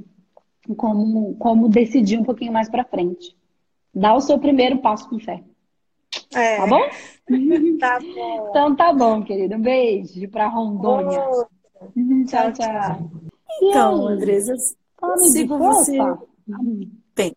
como, 0.76 1.36
como 1.36 1.70
decidir 1.70 2.20
um 2.20 2.24
pouquinho 2.24 2.54
mais 2.54 2.70
para 2.70 2.86
frente. 2.86 3.36
Dá 3.94 4.14
o 4.14 4.22
seu 4.22 4.40
primeiro 4.40 4.80
passo 4.80 5.10
com 5.10 5.20
fé. 5.20 5.44
É. 6.34 6.58
Tá 6.58 6.68
bom? 6.68 6.82
tá 7.80 8.00
bom. 8.00 8.50
Então 8.50 8.76
tá 8.76 8.94
bom, 8.94 9.24
querido. 9.24 9.56
Um 9.56 9.62
beijo 9.62 10.28
para 10.30 10.48
Rondônia. 10.48 11.20
tchau, 12.28 12.54
tchau. 12.54 13.12
Então, 13.62 14.08
Andresa, 14.08 14.56
sigo 15.32 15.58
você 15.58 15.98
bem. 17.16 17.36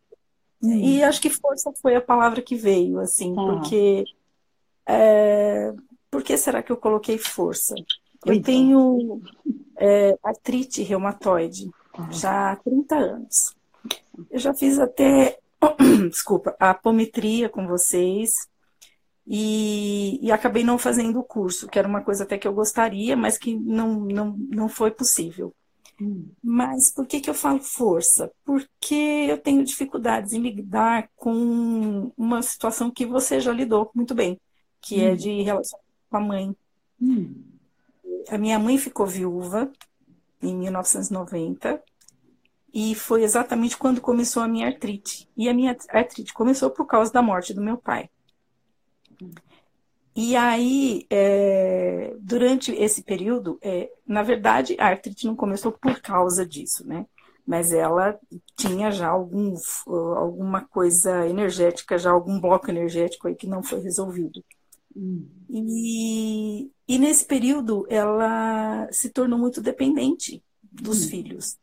Hum. 0.62 0.76
E 0.76 1.02
acho 1.02 1.20
que 1.20 1.28
força 1.28 1.72
foi 1.80 1.94
a 1.94 2.00
palavra 2.00 2.40
que 2.40 2.56
veio, 2.56 2.98
assim, 2.98 3.34
tá. 3.34 3.42
porque 3.42 4.04
é, 4.86 5.74
por 6.10 6.22
que 6.22 6.36
será 6.36 6.62
que 6.62 6.72
eu 6.72 6.76
coloquei 6.76 7.18
força? 7.18 7.74
Eu 8.24 8.32
então. 8.32 8.42
tenho 8.42 9.22
é, 9.78 10.18
artrite 10.22 10.82
reumatoide 10.82 11.70
ah. 11.94 12.10
já 12.10 12.52
há 12.52 12.56
30 12.56 12.94
anos. 12.94 13.54
Eu 14.30 14.38
já 14.38 14.54
fiz 14.54 14.78
até, 14.78 15.38
desculpa, 16.10 16.56
a 16.58 16.70
apometria 16.70 17.48
com 17.48 17.66
vocês 17.66 18.48
e, 19.26 20.18
e, 20.22 20.30
acabei 20.30 20.62
não 20.62 20.78
fazendo 20.78 21.18
o 21.18 21.24
curso, 21.24 21.66
que 21.68 21.78
era 21.78 21.88
uma 21.88 22.02
coisa 22.02 22.24
até 22.24 22.36
que 22.36 22.46
eu 22.46 22.52
gostaria, 22.52 23.16
mas 23.16 23.38
que 23.38 23.54
não, 23.54 24.00
não, 24.00 24.36
não 24.50 24.68
foi 24.68 24.90
possível. 24.90 25.54
Hum. 26.00 26.28
Mas 26.42 26.92
por 26.92 27.06
que, 27.06 27.20
que 27.20 27.30
eu 27.30 27.34
falo 27.34 27.60
força? 27.60 28.30
Porque 28.44 29.26
eu 29.28 29.38
tenho 29.38 29.64
dificuldades 29.64 30.32
em 30.32 30.40
lidar 30.40 31.08
com 31.16 32.12
uma 32.16 32.42
situação 32.42 32.90
que 32.90 33.06
você 33.06 33.40
já 33.40 33.52
lidou 33.52 33.90
muito 33.94 34.14
bem, 34.14 34.38
que 34.80 35.00
é 35.00 35.10
hum. 35.10 35.12
é 35.12 35.16
de 35.16 35.42
relação 35.42 35.78
com 36.10 36.16
a 36.16 36.20
mãe. 36.20 36.56
Hum 37.00 37.53
a 38.28 38.38
minha 38.38 38.58
mãe 38.58 38.78
ficou 38.78 39.06
viúva 39.06 39.70
em 40.42 40.56
1990 40.56 41.82
e 42.72 42.94
foi 42.94 43.22
exatamente 43.22 43.76
quando 43.76 44.00
começou 44.00 44.42
a 44.42 44.48
minha 44.48 44.66
artrite. 44.66 45.28
E 45.36 45.48
a 45.48 45.54
minha 45.54 45.76
artrite 45.90 46.34
começou 46.34 46.70
por 46.70 46.86
causa 46.86 47.12
da 47.12 47.22
morte 47.22 47.54
do 47.54 47.62
meu 47.62 47.76
pai. 47.76 48.10
E 50.16 50.36
aí, 50.36 51.06
é, 51.10 52.14
durante 52.20 52.72
esse 52.72 53.02
período, 53.02 53.58
é, 53.62 53.90
na 54.06 54.22
verdade, 54.22 54.76
a 54.78 54.86
artrite 54.86 55.26
não 55.26 55.34
começou 55.34 55.72
por 55.72 56.00
causa 56.00 56.46
disso, 56.46 56.86
né? 56.86 57.06
Mas 57.46 57.72
ela 57.72 58.18
tinha 58.56 58.90
já 58.90 59.08
algum, 59.08 59.54
alguma 59.86 60.64
coisa 60.66 61.28
energética, 61.28 61.98
já 61.98 62.10
algum 62.10 62.40
bloco 62.40 62.70
energético 62.70 63.28
aí 63.28 63.34
que 63.34 63.46
não 63.46 63.62
foi 63.62 63.80
resolvido. 63.80 64.42
Hum. 64.96 65.28
E, 65.48 66.70
e 66.86 66.98
nesse 66.98 67.24
período 67.24 67.86
ela 67.88 68.88
se 68.92 69.10
tornou 69.10 69.38
muito 69.38 69.60
dependente 69.60 70.42
dos 70.62 71.04
hum. 71.04 71.08
filhos. 71.08 71.56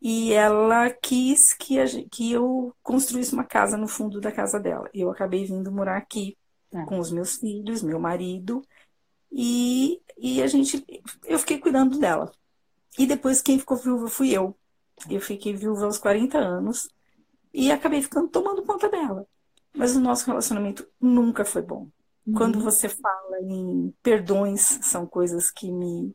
E 0.00 0.32
ela 0.32 0.90
quis 0.90 1.52
que, 1.52 1.78
a, 1.78 1.84
que 2.10 2.30
eu 2.30 2.72
construísse 2.82 3.32
uma 3.32 3.44
casa 3.44 3.76
no 3.76 3.88
fundo 3.88 4.20
da 4.20 4.30
casa 4.30 4.60
dela. 4.60 4.88
Eu 4.94 5.10
acabei 5.10 5.44
vindo 5.44 5.72
morar 5.72 5.96
aqui 5.96 6.36
tá. 6.70 6.84
com 6.86 6.98
os 6.98 7.10
meus 7.10 7.36
filhos, 7.36 7.82
meu 7.82 7.98
marido, 7.98 8.62
e, 9.30 10.00
e 10.16 10.42
a 10.42 10.46
gente, 10.46 10.84
eu 11.24 11.38
fiquei 11.38 11.58
cuidando 11.58 11.98
dela. 11.98 12.30
E 12.98 13.06
depois 13.06 13.42
quem 13.42 13.58
ficou 13.58 13.76
viúva 13.76 14.08
fui 14.08 14.30
eu. 14.30 14.56
Eu 15.08 15.20
fiquei 15.20 15.54
viúva 15.54 15.84
aos 15.84 15.98
40 15.98 16.38
anos 16.38 16.88
e 17.52 17.70
acabei 17.70 18.02
ficando 18.02 18.28
tomando 18.28 18.64
conta 18.64 18.88
dela. 18.88 19.26
Mas 19.74 19.94
o 19.94 20.00
nosso 20.00 20.26
relacionamento 20.26 20.86
nunca 21.00 21.44
foi 21.44 21.62
bom. 21.62 21.88
Quando 22.36 22.56
uhum. 22.56 22.62
você 22.62 22.88
fala 22.88 23.40
em 23.40 23.94
perdões, 24.02 24.60
são 24.82 25.06
coisas 25.06 25.50
que 25.50 25.70
me 25.70 26.14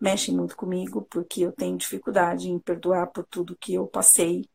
mexem 0.00 0.34
muito 0.34 0.56
comigo, 0.56 1.06
porque 1.10 1.42
eu 1.42 1.52
tenho 1.52 1.76
dificuldade 1.76 2.48
em 2.48 2.58
perdoar 2.58 3.08
por 3.08 3.24
tudo 3.24 3.56
que 3.56 3.74
eu 3.74 3.86
passei 3.86 4.48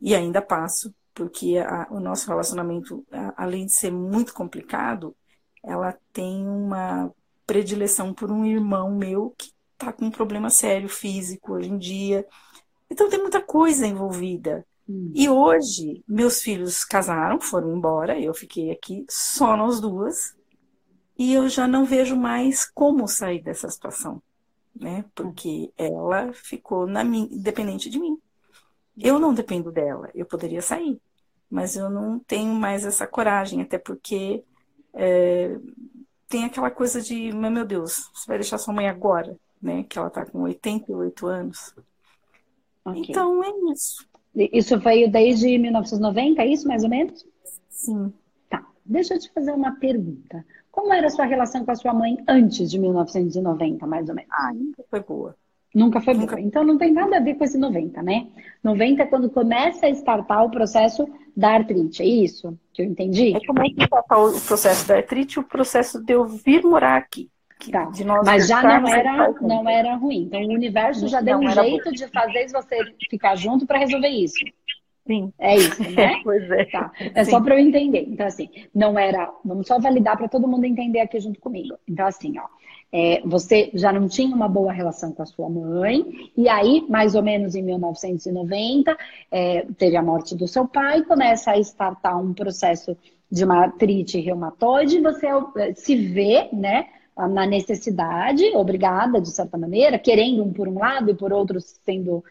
e 0.00 0.14
ainda 0.14 0.40
passo, 0.40 0.94
porque 1.12 1.58
a, 1.58 1.88
o 1.90 2.00
nosso 2.00 2.28
relacionamento, 2.28 3.04
a, 3.10 3.44
além 3.44 3.66
de 3.66 3.72
ser 3.72 3.90
muito 3.90 4.32
complicado, 4.32 5.14
ela 5.62 5.98
tem 6.12 6.46
uma 6.46 7.12
predileção 7.46 8.14
por 8.14 8.30
um 8.30 8.44
irmão 8.44 8.94
meu 8.94 9.34
que 9.36 9.52
está 9.72 9.92
com 9.92 10.06
um 10.06 10.10
problema 10.10 10.50
sério 10.50 10.88
físico 10.88 11.54
hoje 11.54 11.68
em 11.68 11.78
dia. 11.78 12.26
Então 12.88 13.08
tem 13.10 13.20
muita 13.20 13.42
coisa 13.42 13.86
envolvida. 13.86 14.64
Hum. 14.90 15.12
E 15.14 15.28
hoje, 15.28 16.02
meus 16.08 16.42
filhos 16.42 16.84
casaram, 16.84 17.40
foram 17.40 17.76
embora, 17.76 18.18
eu 18.20 18.34
fiquei 18.34 18.72
aqui 18.72 19.04
só 19.08 19.56
nós 19.56 19.80
duas. 19.80 20.36
e 21.18 21.34
eu 21.34 21.48
já 21.48 21.68
não 21.68 21.84
vejo 21.84 22.16
mais 22.16 22.64
como 22.64 23.06
sair 23.06 23.42
dessa 23.42 23.68
situação, 23.70 24.22
né? 24.74 25.04
Porque 25.14 25.72
ela 25.76 26.32
ficou 26.32 26.86
na 26.86 27.04
minha, 27.04 27.28
dependente 27.30 27.90
de 27.90 28.00
mim. 28.00 28.18
Eu 28.98 29.18
não 29.18 29.34
dependo 29.34 29.70
dela, 29.72 30.10
eu 30.14 30.26
poderia 30.26 30.62
sair, 30.62 31.00
mas 31.50 31.76
eu 31.76 31.90
não 31.90 32.18
tenho 32.20 32.54
mais 32.54 32.84
essa 32.84 33.06
coragem, 33.06 33.62
até 33.62 33.78
porque 33.78 34.44
é, 34.94 35.58
tem 36.28 36.44
aquela 36.44 36.70
coisa 36.70 37.00
de, 37.00 37.32
meu 37.32 37.64
Deus, 37.66 38.10
você 38.14 38.26
vai 38.26 38.38
deixar 38.38 38.58
sua 38.58 38.74
mãe 38.74 38.88
agora, 38.88 39.38
né? 39.62 39.84
Que 39.84 39.98
ela 39.98 40.10
tá 40.10 40.24
com 40.26 40.42
88 40.42 41.26
anos. 41.26 41.74
Okay. 42.84 43.06
Então 43.08 43.44
é 43.44 43.50
isso. 43.72 44.09
Isso 44.34 44.78
veio 44.78 45.10
desde 45.10 45.58
1990, 45.58 46.42
é 46.42 46.46
isso 46.46 46.68
mais 46.68 46.84
ou 46.84 46.90
menos? 46.90 47.26
Sim. 47.68 48.12
Tá. 48.48 48.64
Deixa 48.84 49.14
eu 49.14 49.18
te 49.18 49.30
fazer 49.32 49.52
uma 49.52 49.72
pergunta. 49.72 50.44
Como 50.70 50.92
era 50.92 51.08
a 51.08 51.10
sua 51.10 51.24
relação 51.24 51.64
com 51.64 51.70
a 51.70 51.76
sua 51.76 51.92
mãe 51.92 52.16
antes 52.28 52.70
de 52.70 52.78
1990, 52.78 53.86
mais 53.86 54.08
ou 54.08 54.14
menos? 54.14 54.30
Ah, 54.32 54.52
nunca 54.54 54.84
foi 54.88 55.00
boa. 55.00 55.36
Nunca 55.74 56.00
foi 56.00 56.14
nunca... 56.14 56.36
boa. 56.36 56.46
Então 56.46 56.64
não 56.64 56.78
tem 56.78 56.92
nada 56.92 57.16
a 57.16 57.20
ver 57.20 57.34
com 57.34 57.44
esse 57.44 57.58
90, 57.58 58.02
né? 58.02 58.28
90 58.62 59.02
é 59.02 59.06
quando 59.06 59.30
começa 59.30 59.86
a 59.86 59.90
startar 59.90 60.44
o 60.44 60.50
processo 60.50 61.08
da 61.36 61.50
artrite, 61.50 62.02
é 62.02 62.06
isso 62.06 62.58
que 62.72 62.82
eu 62.82 62.86
entendi? 62.86 63.36
É 63.36 63.46
como 63.46 63.60
é 63.60 63.70
que 63.70 63.82
está 63.82 64.00
o 64.18 64.40
processo 64.40 64.86
da 64.86 64.96
artrite 64.96 65.38
o 65.38 65.44
processo 65.44 66.02
de 66.02 66.12
eu 66.12 66.24
vir 66.26 66.62
morar 66.62 66.96
aqui. 66.96 67.30
Tá. 67.68 67.90
Mas 68.24 68.46
já 68.46 68.62
não 68.62 68.88
era, 68.88 69.34
não 69.40 69.68
era 69.68 69.94
ruim. 69.96 70.22
Então 70.22 70.40
o 70.40 70.54
universo 70.54 71.08
já 71.08 71.20
deu 71.20 71.38
um 71.38 71.50
jeito 71.50 71.84
bom. 71.84 71.90
de 71.92 72.06
fazer 72.08 72.48
você 72.48 72.78
ficar 73.10 73.36
junto 73.36 73.66
para 73.66 73.78
resolver 73.78 74.08
isso. 74.08 74.44
Sim. 75.06 75.32
É 75.38 75.56
isso, 75.56 75.82
né? 75.90 76.20
pois 76.24 76.48
é. 76.50 76.64
Tá. 76.66 76.92
É 77.14 77.24
Sim. 77.24 77.30
só 77.32 77.40
para 77.40 77.54
eu 77.54 77.58
entender. 77.58 78.06
Então, 78.08 78.26
assim, 78.26 78.48
não 78.72 78.96
era. 78.98 79.28
Vamos 79.44 79.66
só 79.66 79.78
validar 79.78 80.16
para 80.16 80.28
todo 80.28 80.46
mundo 80.46 80.64
entender 80.64 81.00
aqui 81.00 81.18
junto 81.18 81.40
comigo. 81.40 81.76
Então, 81.88 82.06
assim, 82.06 82.38
ó. 82.38 82.44
É, 82.92 83.22
você 83.24 83.70
já 83.74 83.92
não 83.92 84.08
tinha 84.08 84.34
uma 84.34 84.48
boa 84.48 84.72
relação 84.72 85.12
com 85.12 85.22
a 85.22 85.26
sua 85.26 85.48
mãe, 85.48 86.04
e 86.36 86.48
aí, 86.48 86.84
mais 86.88 87.14
ou 87.14 87.22
menos 87.22 87.54
em 87.54 87.62
1990, 87.62 88.96
é, 89.30 89.64
teve 89.78 89.96
a 89.96 90.02
morte 90.02 90.34
do 90.34 90.48
seu 90.48 90.66
pai, 90.66 91.04
começa 91.04 91.52
a 91.52 91.58
startar 91.58 92.20
um 92.20 92.34
processo 92.34 92.96
de 93.30 93.44
uma 93.44 93.62
artrite 93.62 94.18
reumatoide, 94.18 95.00
você 95.00 95.28
é, 95.58 95.72
se 95.72 95.94
vê, 95.94 96.48
né, 96.52 96.88
na 97.28 97.46
necessidade, 97.46 98.44
obrigada, 98.54 99.20
de 99.20 99.30
certa 99.30 99.56
maneira, 99.58 99.98
querendo 99.98 100.42
um 100.42 100.52
por 100.52 100.68
um 100.68 100.78
lado 100.78 101.10
e 101.10 101.14
por 101.14 101.32
outro 101.32 101.60
sendo 101.60 102.24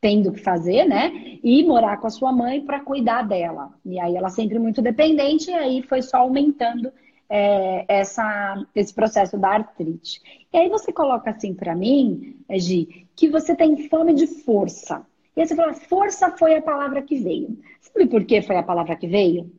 tendo 0.00 0.32
que 0.32 0.40
fazer, 0.40 0.84
né? 0.84 1.38
E 1.44 1.64
morar 1.64 1.96
com 1.98 2.08
a 2.08 2.10
sua 2.10 2.32
mãe 2.32 2.60
para 2.60 2.80
cuidar 2.80 3.22
dela. 3.22 3.70
E 3.86 4.00
aí 4.00 4.16
ela 4.16 4.30
sempre 4.30 4.58
muito 4.58 4.82
dependente, 4.82 5.48
e 5.48 5.54
aí 5.54 5.80
foi 5.80 6.02
só 6.02 6.18
aumentando 6.18 6.92
é, 7.30 7.84
essa, 7.86 8.66
esse 8.74 8.92
processo 8.92 9.38
da 9.38 9.50
artrite. 9.50 10.20
E 10.52 10.58
aí 10.58 10.68
você 10.68 10.92
coloca 10.92 11.30
assim 11.30 11.54
para 11.54 11.76
mim, 11.76 12.36
Gi, 12.50 13.06
que 13.14 13.30
você 13.30 13.54
tem 13.54 13.88
fome 13.88 14.12
de 14.12 14.26
força. 14.26 15.06
E 15.36 15.40
aí 15.40 15.46
você 15.46 15.54
fala, 15.54 15.72
força 15.72 16.30
foi 16.36 16.56
a 16.56 16.62
palavra 16.62 17.00
que 17.00 17.16
veio. 17.20 17.56
Sabe 17.80 18.06
por 18.06 18.24
que 18.24 18.42
foi 18.42 18.56
a 18.56 18.62
palavra 18.62 18.96
que 18.96 19.06
veio? 19.06 19.50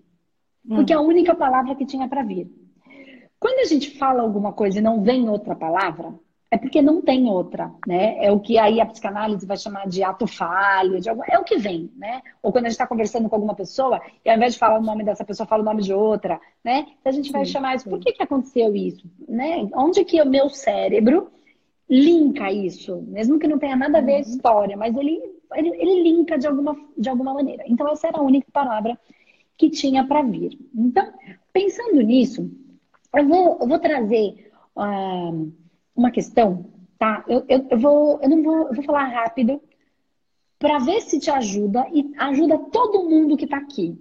Porque 0.67 0.93
é 0.93 0.95
a 0.95 1.01
única 1.01 1.33
palavra 1.36 1.73
que 1.73 1.86
tinha 1.86 2.07
para 2.07 2.21
vir. 2.21 2.47
Quando 3.43 3.60
a 3.60 3.65
gente 3.65 3.97
fala 3.97 4.21
alguma 4.21 4.53
coisa 4.53 4.79
e 4.79 4.82
não 4.82 5.03
vem 5.03 5.27
outra 5.27 5.53
palavra, 5.53 6.13
é 6.49 6.58
porque 6.58 6.82
não 6.82 7.01
tem 7.01 7.27
outra, 7.27 7.69
né? 7.86 8.23
É 8.23 8.32
o 8.32 8.39
que 8.39 8.58
aí 8.58 8.79
a 8.79 8.86
psicanálise 8.86 9.45
vai 9.45 9.58
chamar 9.58 9.86
de 9.86 10.01
ato 10.01 10.25
falho, 10.25 11.01
de 11.01 11.10
algum... 11.10 11.23
é 11.27 11.38
o 11.38 11.43
que 11.43 11.58
vem, 11.58 11.91
né? 11.97 12.21
Ou 12.41 12.53
quando 12.53 12.67
a 12.67 12.69
gente 12.69 12.75
está 12.75 12.88
conversando 12.88 13.27
com 13.27 13.36
alguma 13.36 13.53
pessoa 13.53 14.01
e 14.23 14.29
ao 14.29 14.38
invés 14.38 14.53
de 14.53 14.60
falar 14.60 14.79
o 14.79 14.82
nome 14.82 15.03
dessa 15.03 15.25
pessoa, 15.25 15.45
fala 15.45 15.62
o 15.62 15.65
nome 15.65 15.84
de 15.84 15.93
outra, 15.93 16.39
né? 16.63 16.86
Então 17.01 17.12
a 17.12 17.12
gente 17.12 17.34
vai 17.34 17.45
sim, 17.45 17.51
chamar 17.51 17.75
isso, 17.75 17.89
por 17.89 17.99
que, 17.99 18.13
que 18.13 18.23
aconteceu 18.23 18.73
isso? 18.73 19.06
Né? 19.27 19.67
Onde 19.75 20.06
que 20.06 20.21
o 20.21 20.25
meu 20.25 20.47
cérebro 20.47 21.29
linka 21.89 22.49
isso? 22.49 23.01
Mesmo 23.10 23.39
que 23.39 23.47
não 23.47 23.60
tenha 23.60 23.75
nada 23.75 23.97
a 23.97 24.01
ver 24.01 24.13
a 24.13 24.15
uhum. 24.15 24.21
história, 24.21 24.77
mas 24.77 24.95
ele, 24.95 25.21
ele, 25.53 25.67
ele 25.67 26.01
linka 26.01 26.38
de 26.38 26.47
alguma, 26.47 26.77
de 26.97 27.10
alguma 27.10 27.34
maneira. 27.34 27.65
Então 27.67 27.91
essa 27.91 28.08
era 28.08 28.19
a 28.19 28.23
única 28.23 28.47
palavra 28.53 28.97
que 29.58 29.69
tinha 29.69 30.08
para 30.08 30.21
vir. 30.21 30.58
Então, 30.73 31.12
pensando 31.51 31.99
nisso, 31.99 32.49
eu 33.15 33.28
vou, 33.28 33.58
eu 33.62 33.67
vou 33.67 33.80
trazer... 33.80 34.52
Uh, 34.76 35.63
uma 35.95 36.12
questão, 36.12 36.65
tá? 36.97 37.23
Eu, 37.28 37.45
eu, 37.47 37.67
eu, 37.69 37.80
vou, 37.80 38.19
eu 38.21 38.30
não 38.30 38.43
vou, 38.43 38.67
eu 38.67 38.73
vou 38.73 38.84
falar 38.84 39.06
rápido 39.06 39.62
para 40.60 40.80
ver 40.80 41.02
se 41.02 41.19
te 41.19 41.30
ajuda 41.30 41.86
e 41.91 42.12
ajuda 42.17 42.58
todo 42.58 43.10
mundo 43.10 43.38
que 43.38 43.45
está 43.45 43.58
aqui. 43.58 43.97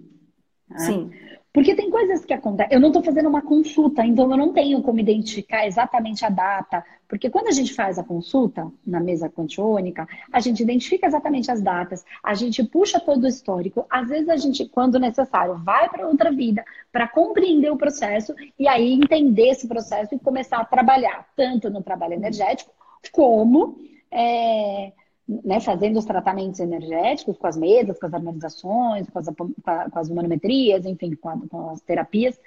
Tá? 0.69 0.79
Sim. 0.79 1.11
Porque 1.53 1.75
tem 1.75 1.91
coisas 1.91 2.25
que 2.25 2.33
acontecem. 2.33 2.73
Eu 2.73 2.79
não 2.79 2.87
estou 2.87 3.03
fazendo 3.03 3.29
uma 3.29 3.43
consulta, 3.43 4.03
então 4.03 4.29
eu 4.31 4.35
não 4.35 4.51
tenho 4.51 4.81
como 4.81 4.99
identificar 4.99 5.67
exatamente 5.67 6.25
a 6.25 6.29
data. 6.29 6.83
Porque 7.07 7.29
quando 7.29 7.47
a 7.47 7.51
gente 7.51 7.75
faz 7.75 7.99
a 7.99 8.03
consulta 8.03 8.71
na 8.83 8.99
mesa 8.99 9.29
quantiônica, 9.29 10.07
a 10.31 10.39
gente 10.39 10.63
identifica 10.63 11.05
exatamente 11.05 11.51
as 11.51 11.61
datas, 11.61 12.03
a 12.23 12.33
gente 12.33 12.63
puxa 12.63 12.99
todo 12.99 13.25
o 13.25 13.27
histórico. 13.27 13.85
Às 13.87 14.09
vezes 14.09 14.29
a 14.29 14.35
gente, 14.35 14.67
quando 14.67 14.99
necessário, 14.99 15.55
vai 15.63 15.87
para 15.89 16.07
outra 16.07 16.31
vida 16.31 16.65
para 16.91 17.07
compreender 17.07 17.71
o 17.71 17.77
processo 17.77 18.33
e 18.57 18.67
aí 18.67 18.93
entender 18.93 19.49
esse 19.49 19.67
processo 19.67 20.15
e 20.15 20.19
começar 20.19 20.57
a 20.57 20.65
trabalhar 20.65 21.27
tanto 21.35 21.69
no 21.69 21.83
trabalho 21.83 22.13
energético 22.13 22.73
como 23.11 23.77
é, 24.09 24.91
né, 25.27 25.59
fazendo 25.59 25.97
os 25.97 26.05
tratamentos 26.05 26.59
energéticos 26.59 27.37
com 27.37 27.47
as 27.47 27.57
mesas, 27.57 27.97
com 27.97 28.05
as 28.05 28.13
harmonizações, 28.13 29.09
com 29.09 29.19
as, 29.19 29.27
com 29.27 29.99
as 29.99 30.85
enfim, 30.85 31.15
com, 31.15 31.29
a, 31.29 31.37
com 31.49 31.69
as 31.69 31.81
terapias, 31.81 32.39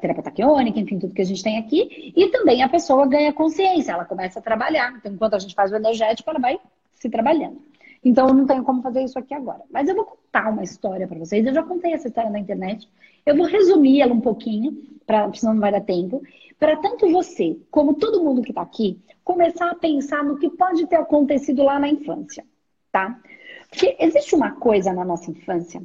terapia 0.00 0.22
taquiônica, 0.22 0.78
enfim, 0.80 0.98
tudo 0.98 1.14
que 1.14 1.22
a 1.22 1.24
gente 1.24 1.42
tem 1.42 1.58
aqui. 1.58 2.12
E 2.16 2.28
também 2.30 2.62
a 2.62 2.68
pessoa 2.68 3.06
ganha 3.06 3.32
consciência, 3.32 3.92
ela 3.92 4.04
começa 4.04 4.38
a 4.38 4.42
trabalhar. 4.42 4.94
Então, 4.96 5.12
enquanto 5.12 5.34
a 5.34 5.38
gente 5.38 5.54
faz 5.54 5.70
o 5.70 5.76
energético, 5.76 6.28
ela 6.30 6.40
vai 6.40 6.58
se 6.94 7.08
trabalhando. 7.08 7.60
Então, 8.04 8.28
eu 8.28 8.34
não 8.34 8.46
tenho 8.46 8.64
como 8.64 8.82
fazer 8.82 9.02
isso 9.02 9.18
aqui 9.18 9.34
agora. 9.34 9.62
Mas 9.70 9.88
eu 9.88 9.94
vou 9.94 10.04
contar 10.04 10.50
uma 10.50 10.62
história 10.62 11.06
para 11.06 11.18
vocês. 11.18 11.46
Eu 11.46 11.54
já 11.54 11.62
contei 11.62 11.92
essa 11.92 12.08
história 12.08 12.30
na 12.30 12.38
internet. 12.38 12.88
Eu 13.24 13.36
vou 13.36 13.46
resumir 13.46 14.00
ela 14.00 14.12
um 14.12 14.20
pouquinho, 14.20 14.76
pra, 15.06 15.32
senão 15.34 15.54
não 15.54 15.60
vai 15.60 15.72
dar 15.72 15.80
tempo. 15.80 16.22
Para 16.58 16.76
tanto 16.76 17.10
você, 17.10 17.56
como 17.70 17.94
todo 17.94 18.22
mundo 18.22 18.42
que 18.42 18.50
está 18.50 18.62
aqui, 18.62 18.98
começar 19.28 19.70
a 19.70 19.74
pensar 19.74 20.24
no 20.24 20.38
que 20.38 20.48
pode 20.48 20.86
ter 20.86 20.96
acontecido 20.96 21.62
lá 21.62 21.78
na 21.78 21.86
infância, 21.86 22.46
tá? 22.90 23.20
Porque 23.68 23.94
existe 24.00 24.34
uma 24.34 24.52
coisa 24.52 24.90
na 24.90 25.04
nossa 25.04 25.30
infância 25.30 25.82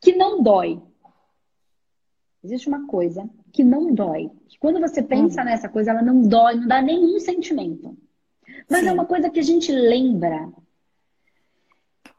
que 0.00 0.14
não 0.14 0.40
dói. 0.40 0.80
Existe 2.44 2.68
uma 2.68 2.86
coisa 2.86 3.28
que 3.52 3.64
não 3.64 3.92
dói. 3.92 4.30
Que 4.46 4.56
quando 4.60 4.78
você 4.78 5.02
pensa 5.02 5.42
hum. 5.42 5.44
nessa 5.44 5.68
coisa, 5.68 5.90
ela 5.90 6.02
não 6.02 6.22
dói, 6.22 6.54
não 6.54 6.68
dá 6.68 6.80
nenhum 6.80 7.18
sentimento. 7.18 7.98
Mas 8.70 8.82
é 8.82 8.82
Sim. 8.84 8.88
é 8.90 8.92
uma 8.92 9.06
coisa 9.06 9.28
que 9.28 9.40
a 9.40 9.42
gente 9.42 9.72
lembra 9.72 10.48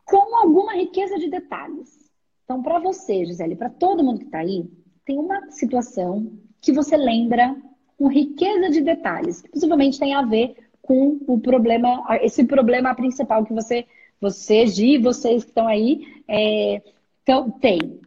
com 0.03 0.35
alguma 0.35 0.73
riqueza 0.73 1.17
de 1.17 1.29
detalhes. 1.29 2.11
Então, 2.43 2.61
para 2.61 2.79
você, 2.79 3.23
Gisele, 3.23 3.55
para 3.55 3.69
todo 3.69 4.03
mundo 4.03 4.19
que 4.19 4.25
está 4.25 4.39
aí, 4.39 4.69
tem 5.05 5.17
uma 5.17 5.49
situação 5.51 6.37
que 6.59 6.73
você 6.73 6.97
lembra 6.97 7.55
com 7.97 8.09
riqueza 8.09 8.69
de 8.69 8.81
detalhes, 8.81 9.41
que 9.41 9.49
possivelmente 9.49 9.97
tem 9.97 10.13
a 10.13 10.21
ver 10.21 10.64
com 10.85 11.19
o 11.27 11.39
problema, 11.39 12.05
esse 12.21 12.43
problema 12.43 12.93
principal 12.93 13.43
que 13.43 13.53
você, 13.53 13.85
você, 14.21 14.67
Gi, 14.67 14.99
vocês 14.99 15.43
que 15.43 15.49
estão 15.49 15.67
aí, 15.67 16.05
é, 16.27 16.81
então, 17.23 17.49
tem. 17.49 17.99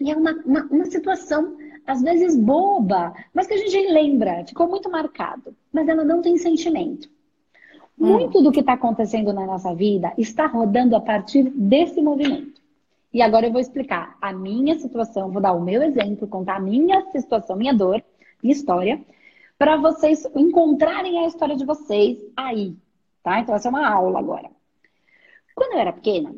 E 0.00 0.10
é 0.10 0.16
uma, 0.16 0.32
uma, 0.46 0.64
uma 0.64 0.84
situação, 0.86 1.58
às 1.86 2.00
vezes, 2.00 2.34
boba, 2.36 3.12
mas 3.34 3.46
que 3.46 3.52
a 3.52 3.58
gente 3.58 3.92
lembra, 3.92 4.46
ficou 4.46 4.66
muito 4.66 4.90
marcado, 4.90 5.54
mas 5.70 5.86
ela 5.88 6.02
não 6.02 6.22
tem 6.22 6.38
sentimento. 6.38 7.06
Hum. 7.98 8.12
Muito 8.12 8.42
do 8.42 8.50
que 8.50 8.60
está 8.60 8.72
acontecendo 8.72 9.30
na 9.34 9.44
nossa 9.44 9.74
vida 9.74 10.10
está 10.16 10.46
rodando 10.46 10.96
a 10.96 11.00
partir 11.00 11.42
desse 11.50 12.00
movimento. 12.00 12.60
E 13.12 13.20
agora 13.20 13.46
eu 13.46 13.52
vou 13.52 13.60
explicar 13.60 14.16
a 14.22 14.32
minha 14.32 14.78
situação, 14.78 15.30
vou 15.30 15.42
dar 15.42 15.52
o 15.52 15.62
meu 15.62 15.82
exemplo, 15.82 16.26
contar 16.26 16.56
a 16.56 16.60
minha 16.60 17.04
situação, 17.10 17.56
minha 17.56 17.74
dor, 17.74 18.02
minha 18.42 18.54
história, 18.54 18.98
para 19.60 19.76
vocês 19.76 20.24
encontrarem 20.34 21.18
a 21.18 21.26
história 21.26 21.54
de 21.54 21.66
vocês 21.66 22.18
aí, 22.34 22.74
tá? 23.22 23.40
Então, 23.40 23.54
essa 23.54 23.68
é 23.68 23.70
uma 23.70 23.86
aula 23.86 24.18
agora. 24.18 24.50
Quando 25.54 25.74
eu 25.74 25.80
era 25.80 25.92
pequena, 25.92 26.34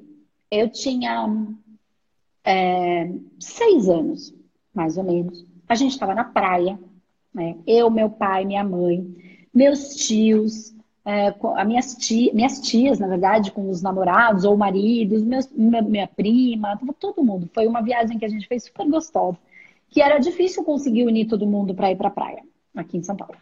eu 0.50 0.68
tinha 0.68 1.32
é, 2.44 3.08
seis 3.38 3.88
anos, 3.88 4.34
mais 4.74 4.98
ou 4.98 5.04
menos. 5.04 5.46
A 5.68 5.76
gente 5.76 5.92
estava 5.92 6.16
na 6.16 6.24
praia, 6.24 6.76
né? 7.32 7.58
Eu, 7.64 7.88
meu 7.90 8.10
pai, 8.10 8.44
minha 8.44 8.64
mãe, 8.64 9.06
meus 9.54 9.94
tios, 9.94 10.74
é, 11.04 11.32
a 11.54 11.64
minhas, 11.64 11.94
tia, 11.94 12.34
minhas 12.34 12.60
tias, 12.60 12.98
na 12.98 13.06
verdade, 13.06 13.52
com 13.52 13.70
os 13.70 13.82
namorados 13.82 14.44
ou 14.44 14.56
maridos, 14.56 15.22
meus, 15.22 15.48
minha, 15.52 15.80
minha 15.80 16.08
prima, 16.08 16.76
todo 16.98 17.22
mundo. 17.22 17.48
Foi 17.54 17.68
uma 17.68 17.82
viagem 17.82 18.18
que 18.18 18.24
a 18.24 18.28
gente 18.28 18.48
fez 18.48 18.64
super 18.64 18.90
gostosa, 18.90 19.38
que 19.88 20.02
era 20.02 20.18
difícil 20.18 20.64
conseguir 20.64 21.04
unir 21.04 21.28
todo 21.28 21.46
mundo 21.46 21.72
para 21.72 21.92
ir 21.92 21.96
para 21.96 22.08
a 22.08 22.10
praia 22.10 22.42
aqui 22.74 22.96
em 22.96 23.02
São 23.02 23.16
Paulo. 23.16 23.36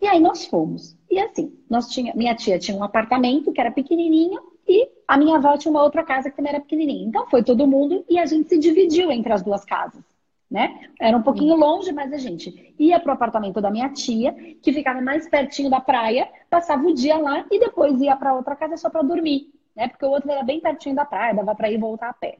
E 0.00 0.06
aí 0.06 0.20
nós 0.20 0.46
fomos. 0.46 0.96
E 1.10 1.18
assim, 1.18 1.52
nós 1.68 1.88
tinha, 1.88 2.12
minha 2.14 2.34
tia 2.34 2.58
tinha 2.58 2.76
um 2.76 2.84
apartamento 2.84 3.52
que 3.52 3.60
era 3.60 3.70
pequenininho 3.70 4.40
e 4.66 4.88
a 5.06 5.16
minha 5.16 5.36
avó 5.36 5.56
tinha 5.56 5.70
uma 5.70 5.82
outra 5.82 6.02
casa 6.02 6.30
que 6.30 6.36
também 6.36 6.52
era 6.52 6.60
pequenininha. 6.60 7.06
Então 7.06 7.26
foi 7.28 7.42
todo 7.42 7.66
mundo 7.66 8.04
e 8.08 8.18
a 8.18 8.26
gente 8.26 8.48
se 8.48 8.58
dividiu 8.58 9.10
entre 9.10 9.32
as 9.32 9.42
duas 9.42 9.64
casas, 9.64 10.02
né? 10.50 10.88
Era 11.00 11.16
um 11.16 11.22
pouquinho 11.22 11.54
longe, 11.54 11.92
mas 11.92 12.12
a 12.12 12.16
gente 12.16 12.74
ia 12.78 12.98
pro 12.98 13.12
apartamento 13.12 13.60
da 13.60 13.70
minha 13.70 13.90
tia, 13.90 14.32
que 14.62 14.72
ficava 14.72 15.00
mais 15.00 15.28
pertinho 15.28 15.70
da 15.70 15.80
praia, 15.80 16.28
passava 16.48 16.86
o 16.86 16.94
dia 16.94 17.16
lá 17.18 17.44
e 17.50 17.58
depois 17.58 18.00
ia 18.00 18.16
para 18.16 18.34
outra 18.34 18.56
casa 18.56 18.76
só 18.76 18.88
para 18.88 19.02
dormir, 19.02 19.50
né? 19.76 19.88
Porque 19.88 20.04
o 20.04 20.10
outro 20.10 20.30
era 20.30 20.42
bem 20.42 20.60
pertinho 20.60 20.94
da 20.94 21.04
praia, 21.04 21.34
dava 21.34 21.54
para 21.54 21.70
ir 21.70 21.74
e 21.74 21.78
voltar 21.78 22.08
a 22.08 22.14
pé. 22.14 22.38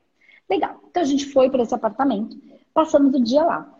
Legal. 0.48 0.80
Então 0.90 1.02
a 1.02 1.06
gente 1.06 1.26
foi 1.26 1.50
para 1.50 1.62
esse 1.62 1.74
apartamento, 1.74 2.36
passamos 2.72 3.14
o 3.14 3.22
dia 3.22 3.42
lá. 3.42 3.73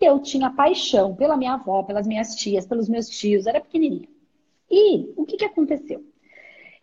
Eu 0.00 0.18
tinha 0.20 0.50
paixão 0.50 1.14
pela 1.14 1.36
minha 1.36 1.54
avó, 1.54 1.82
pelas 1.82 2.06
minhas 2.06 2.34
tias, 2.34 2.66
pelos 2.66 2.88
meus 2.88 3.08
tios, 3.08 3.46
era 3.46 3.60
pequenininha. 3.60 4.08
E 4.70 5.12
o 5.16 5.24
que 5.26 5.36
que 5.36 5.44
aconteceu? 5.44 6.02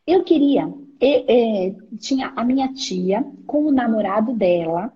Eu 0.05 0.23
queria, 0.23 0.71
e, 1.01 1.25
e, 1.27 1.97
tinha 1.97 2.31
a 2.35 2.43
minha 2.43 2.73
tia 2.73 3.25
com 3.45 3.65
o 3.65 3.71
namorado 3.71 4.33
dela, 4.33 4.93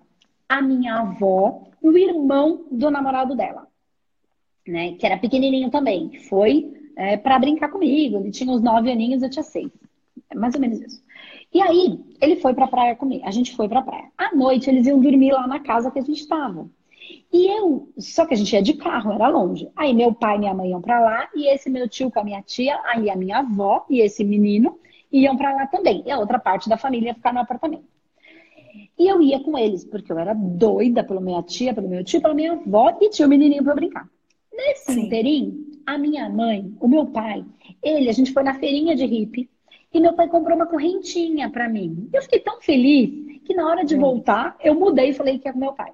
a 0.48 0.62
minha 0.62 1.00
avó, 1.00 1.64
o 1.82 1.96
irmão 1.96 2.66
do 2.70 2.90
namorado 2.90 3.34
dela, 3.34 3.66
né? 4.66 4.92
Que 4.94 5.06
era 5.06 5.18
pequenininho 5.18 5.70
também. 5.70 6.18
Foi 6.28 6.72
é, 6.96 7.16
para 7.16 7.38
brincar 7.38 7.70
comigo. 7.70 8.18
Ele 8.18 8.30
tinha 8.30 8.52
uns 8.52 8.62
nove 8.62 8.90
aninhos, 8.90 9.22
eu 9.22 9.30
tinha 9.30 9.42
seis. 9.42 9.70
É 10.30 10.34
mais 10.34 10.54
ou 10.54 10.60
menos 10.60 10.80
isso. 10.80 11.02
E 11.52 11.60
aí, 11.60 11.98
ele 12.20 12.36
foi 12.36 12.54
pra 12.54 12.66
praia 12.66 12.96
comigo. 12.96 13.24
A 13.26 13.30
gente 13.30 13.54
foi 13.54 13.68
pra 13.68 13.82
praia. 13.82 14.10
À 14.16 14.34
noite, 14.34 14.70
eles 14.70 14.86
iam 14.86 15.00
dormir 15.00 15.32
lá 15.32 15.46
na 15.46 15.60
casa 15.60 15.90
que 15.90 15.98
a 15.98 16.02
gente 16.02 16.20
estava. 16.20 16.68
E 17.32 17.46
eu, 17.46 17.88
só 17.96 18.26
que 18.26 18.34
a 18.34 18.36
gente 18.36 18.52
ia 18.52 18.62
de 18.62 18.74
carro, 18.74 19.12
era 19.12 19.28
longe. 19.28 19.68
Aí 19.74 19.94
meu 19.94 20.12
pai 20.12 20.36
e 20.36 20.38
minha 20.40 20.54
mãe 20.54 20.70
iam 20.70 20.82
para 20.82 21.00
lá, 21.00 21.28
e 21.34 21.48
esse 21.48 21.70
meu 21.70 21.88
tio 21.88 22.10
com 22.10 22.20
a 22.20 22.24
minha 22.24 22.42
tia, 22.42 22.78
aí 22.84 23.08
a 23.08 23.16
minha 23.16 23.38
avó 23.38 23.86
e 23.88 24.00
esse 24.00 24.22
menino 24.22 24.78
iam 25.10 25.36
para 25.36 25.54
lá 25.54 25.66
também. 25.66 26.02
E 26.06 26.10
a 26.10 26.18
outra 26.18 26.38
parte 26.38 26.68
da 26.68 26.76
família 26.76 27.08
ia 27.08 27.14
ficar 27.14 27.32
no 27.32 27.40
apartamento. 27.40 27.84
E 28.98 29.08
eu 29.08 29.20
ia 29.22 29.40
com 29.40 29.56
eles, 29.56 29.84
porque 29.84 30.12
eu 30.12 30.18
era 30.18 30.34
doida 30.34 31.02
pela 31.02 31.20
minha 31.20 31.42
tia, 31.42 31.74
pelo 31.74 31.88
meu 31.88 32.04
tio, 32.04 32.20
pela 32.20 32.34
minha 32.34 32.52
avó, 32.52 32.96
e 33.00 33.08
tinha 33.08 33.26
o 33.26 33.28
um 33.28 33.30
menininho 33.30 33.64
para 33.64 33.74
brincar. 33.74 34.08
Nesse 34.52 34.92
Sim. 34.92 35.06
inteirinho, 35.06 35.66
a 35.86 35.96
minha 35.96 36.28
mãe, 36.28 36.72
o 36.78 36.86
meu 36.86 37.06
pai, 37.06 37.44
ele, 37.82 38.08
a 38.08 38.12
gente 38.12 38.32
foi 38.32 38.42
na 38.42 38.54
feirinha 38.54 38.94
de 38.94 39.06
hippie, 39.06 39.48
e 39.92 40.00
meu 40.00 40.12
pai 40.12 40.28
comprou 40.28 40.56
uma 40.56 40.66
correntinha 40.66 41.50
para 41.50 41.68
mim. 41.68 42.08
Eu 42.12 42.22
fiquei 42.22 42.40
tão 42.40 42.60
feliz 42.60 43.10
que 43.44 43.54
na 43.54 43.66
hora 43.66 43.84
de 43.84 43.96
voltar, 43.96 44.56
eu 44.62 44.74
mudei 44.74 45.10
e 45.10 45.14
falei 45.14 45.38
que 45.38 45.48
ia 45.48 45.52
com 45.52 45.58
meu 45.58 45.72
pai. 45.72 45.92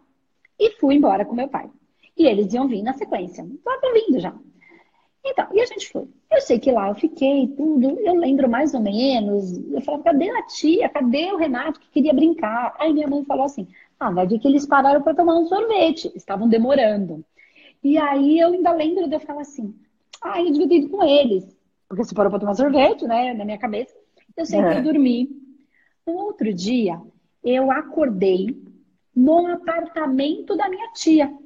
E 0.58 0.70
fui 0.72 0.96
embora 0.96 1.24
com 1.24 1.34
meu 1.34 1.48
pai. 1.48 1.70
E 2.16 2.26
eles 2.26 2.52
iam 2.52 2.66
vir 2.66 2.82
na 2.82 2.94
sequência. 2.94 3.42
Estavam 3.42 3.92
vindo 3.94 4.18
já. 4.18 4.34
Então, 5.24 5.46
e 5.52 5.60
a 5.60 5.66
gente 5.66 5.88
foi. 5.88 6.08
Eu 6.30 6.40
sei 6.40 6.58
que 6.58 6.70
lá 6.70 6.88
eu 6.88 6.94
fiquei, 6.94 7.48
tudo. 7.48 7.98
Eu 8.00 8.14
lembro 8.14 8.48
mais 8.48 8.74
ou 8.74 8.80
menos. 8.80 9.56
Eu 9.72 9.80
falava, 9.82 10.04
cadê 10.04 10.30
a 10.30 10.42
tia? 10.42 10.88
Cadê 10.88 11.32
o 11.32 11.36
Renato 11.36 11.80
que 11.80 11.90
queria 11.90 12.14
brincar? 12.14 12.74
Aí 12.78 12.92
minha 12.92 13.06
mãe 13.06 13.24
falou 13.24 13.44
assim: 13.44 13.68
ah, 14.00 14.10
vai 14.10 14.26
ver 14.26 14.38
que 14.38 14.48
eles 14.48 14.66
pararam 14.66 15.02
para 15.02 15.14
tomar 15.14 15.36
um 15.36 15.46
sorvete. 15.46 16.10
Estavam 16.14 16.48
demorando. 16.48 17.24
E 17.82 17.98
aí 17.98 18.38
eu 18.38 18.48
ainda 18.48 18.72
lembro 18.72 19.08
de 19.08 19.14
eu 19.14 19.20
falar 19.20 19.42
assim: 19.42 19.74
ah, 20.22 20.40
eu 20.40 20.50
devia 20.50 20.68
ter 20.68 20.76
ido 20.76 20.88
com 20.88 21.04
eles 21.04 21.58
porque 21.88 22.04
você 22.04 22.14
parou 22.14 22.30
para 22.30 22.40
tomar 22.40 22.54
sorvete, 22.54 23.06
né, 23.06 23.32
na 23.32 23.44
minha 23.44 23.58
cabeça. 23.58 23.94
Eu 24.36 24.44
sei 24.44 24.60
é. 24.60 24.70
que 24.70 24.78
eu 24.78 24.82
dormi. 24.82 25.30
No 26.06 26.14
outro 26.14 26.52
dia, 26.52 27.00
eu 27.42 27.70
acordei 27.70 28.62
no 29.18 29.48
apartamento 29.48 30.56
da 30.56 30.68
minha 30.68 30.92
tia, 30.92 31.36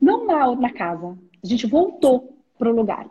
não 0.00 0.26
na, 0.26 0.56
na 0.56 0.72
casa. 0.72 1.16
A 1.42 1.46
gente 1.46 1.68
voltou 1.68 2.36
pro 2.58 2.74
lugar. 2.74 3.08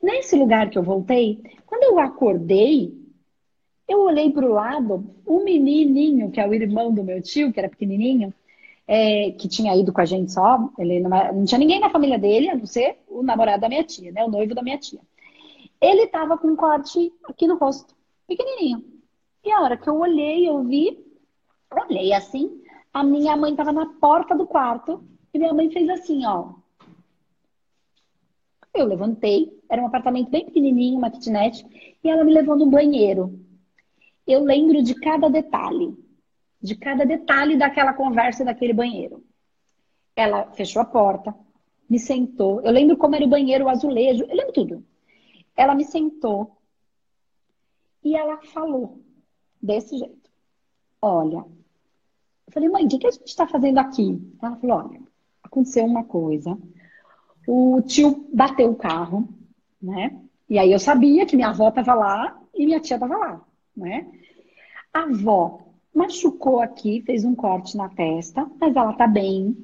Nesse 0.00 0.36
lugar 0.36 0.70
que 0.70 0.78
eu 0.78 0.84
voltei, 0.84 1.42
quando 1.66 1.82
eu 1.82 1.98
acordei, 1.98 2.96
eu 3.88 4.02
olhei 4.02 4.30
para 4.30 4.46
o 4.46 4.52
lado, 4.52 5.04
o 5.26 5.42
menininho, 5.42 6.30
que 6.30 6.40
é 6.40 6.46
o 6.46 6.54
irmão 6.54 6.94
do 6.94 7.02
meu 7.02 7.20
tio, 7.20 7.52
que 7.52 7.58
era 7.58 7.68
pequenininho, 7.68 8.32
é, 8.86 9.32
que 9.32 9.48
tinha 9.48 9.74
ido 9.76 9.92
com 9.92 10.00
a 10.00 10.04
gente 10.04 10.32
só, 10.32 10.70
ele 10.78 11.00
não, 11.00 11.10
não, 11.10 11.44
tinha 11.44 11.58
ninguém 11.58 11.80
na 11.80 11.90
família 11.90 12.18
dele, 12.20 12.50
a 12.50 12.54
não 12.54 12.66
ser 12.66 12.98
o 13.08 13.20
namorado 13.20 13.62
da 13.62 13.68
minha 13.68 13.82
tia, 13.82 14.12
né, 14.12 14.24
o 14.24 14.30
noivo 14.30 14.54
da 14.54 14.62
minha 14.62 14.78
tia. 14.78 15.00
Ele 15.80 16.06
tava 16.06 16.38
com 16.38 16.48
um 16.48 16.56
corte 16.56 17.12
aqui 17.24 17.48
no 17.48 17.56
rosto, 17.56 17.96
pequenininho. 18.28 18.84
E 19.44 19.50
a 19.50 19.60
hora 19.60 19.76
que 19.76 19.88
eu 19.88 19.98
olhei, 19.98 20.48
eu 20.48 20.62
vi, 20.62 21.04
olhei 21.88 22.12
assim, 22.12 22.59
a 22.92 23.04
minha 23.04 23.36
mãe 23.36 23.54
tava 23.54 23.72
na 23.72 23.86
porta 23.86 24.36
do 24.36 24.46
quarto 24.46 25.04
e 25.32 25.38
minha 25.38 25.54
mãe 25.54 25.70
fez 25.70 25.88
assim, 25.88 26.24
ó. 26.26 26.54
Eu 28.74 28.86
levantei, 28.86 29.60
era 29.68 29.82
um 29.82 29.86
apartamento 29.86 30.30
bem 30.30 30.44
pequenininho, 30.44 30.98
uma 30.98 31.10
kitnet, 31.10 31.64
e 32.02 32.08
ela 32.08 32.24
me 32.24 32.32
levou 32.32 32.56
no 32.56 32.66
banheiro. 32.66 33.38
Eu 34.26 34.44
lembro 34.44 34.82
de 34.82 34.94
cada 34.94 35.28
detalhe, 35.28 35.96
de 36.60 36.76
cada 36.76 37.04
detalhe 37.04 37.56
daquela 37.56 37.92
conversa 37.92 38.44
daquele 38.44 38.72
banheiro. 38.72 39.24
Ela 40.14 40.52
fechou 40.52 40.82
a 40.82 40.84
porta, 40.84 41.34
me 41.88 41.98
sentou. 41.98 42.60
Eu 42.60 42.70
lembro 42.70 42.96
como 42.96 43.16
era 43.16 43.24
o 43.24 43.28
banheiro, 43.28 43.64
o 43.64 43.68
azulejo, 43.68 44.24
eu 44.24 44.36
lembro 44.36 44.52
tudo. 44.52 44.84
Ela 45.56 45.74
me 45.74 45.84
sentou 45.84 46.56
e 48.04 48.16
ela 48.16 48.40
falou 48.42 49.00
desse 49.60 49.98
jeito: 49.98 50.30
Olha, 51.02 51.44
eu 52.50 52.52
falei, 52.52 52.68
mãe, 52.68 52.84
o 52.84 52.88
que 52.88 53.06
a 53.06 53.10
gente 53.12 53.28
está 53.28 53.46
fazendo 53.46 53.78
aqui? 53.78 54.20
Ela 54.42 54.56
falou: 54.56 54.76
Olha, 54.78 55.00
aconteceu 55.42 55.84
uma 55.84 56.02
coisa. 56.02 56.58
O 57.46 57.80
tio 57.82 58.28
bateu 58.34 58.70
o 58.70 58.76
carro, 58.76 59.28
né? 59.80 60.18
E 60.48 60.58
aí 60.58 60.72
eu 60.72 60.80
sabia 60.80 61.24
que 61.24 61.36
minha 61.36 61.50
avó 61.50 61.68
estava 61.68 61.94
lá 61.94 62.40
e 62.52 62.66
minha 62.66 62.80
tia 62.80 62.96
estava 62.96 63.16
lá, 63.16 63.40
né? 63.76 64.08
A 64.92 65.02
avó 65.02 65.60
machucou 65.94 66.60
aqui, 66.60 67.02
fez 67.02 67.24
um 67.24 67.36
corte 67.36 67.76
na 67.76 67.88
testa, 67.88 68.44
mas 68.60 68.74
ela 68.74 68.92
tá 68.94 69.06
bem. 69.06 69.56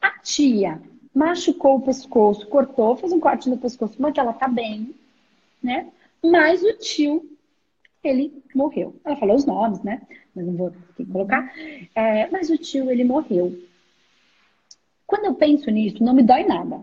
A 0.00 0.18
tia 0.20 0.80
machucou 1.14 1.76
o 1.76 1.82
pescoço, 1.82 2.46
cortou, 2.46 2.96
fez 2.96 3.12
um 3.12 3.20
corte 3.20 3.50
no 3.50 3.58
pescoço, 3.58 3.96
mas 3.98 4.16
ela 4.16 4.32
tá 4.32 4.48
bem, 4.48 4.94
né? 5.62 5.88
Mas 6.24 6.62
o 6.62 6.72
tio, 6.78 7.28
ele 8.02 8.42
morreu. 8.54 8.96
Ela 9.04 9.16
falou 9.16 9.36
os 9.36 9.44
nomes, 9.44 9.82
né? 9.82 10.00
Mas 10.40 10.46
não 10.46 10.54
vou 10.54 10.72
colocar. 11.12 11.52
É, 11.94 12.28
mas 12.30 12.48
o 12.50 12.56
tio, 12.56 12.90
ele 12.90 13.04
morreu. 13.04 13.56
Quando 15.06 15.26
eu 15.26 15.34
penso 15.34 15.70
nisso, 15.70 16.02
não 16.02 16.14
me 16.14 16.22
dói 16.22 16.44
nada. 16.44 16.80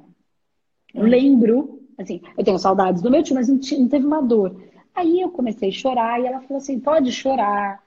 Eu 0.94 1.04
hum. 1.04 1.08
lembro, 1.08 1.82
assim, 1.98 2.22
eu 2.38 2.44
tenho 2.44 2.60
saudades 2.60 3.02
do 3.02 3.10
meu 3.10 3.24
tio, 3.24 3.36
mas 3.36 3.48
não, 3.48 3.56
não 3.56 3.88
teve 3.88 4.06
uma 4.06 4.22
dor. 4.22 4.56
Aí 4.94 5.22
eu 5.22 5.30
comecei 5.30 5.70
a 5.70 5.72
chorar 5.72 6.20
e 6.20 6.26
ela 6.26 6.42
falou 6.42 6.58
assim: 6.58 6.80
pode 6.80 7.12
chorar. 7.12 7.84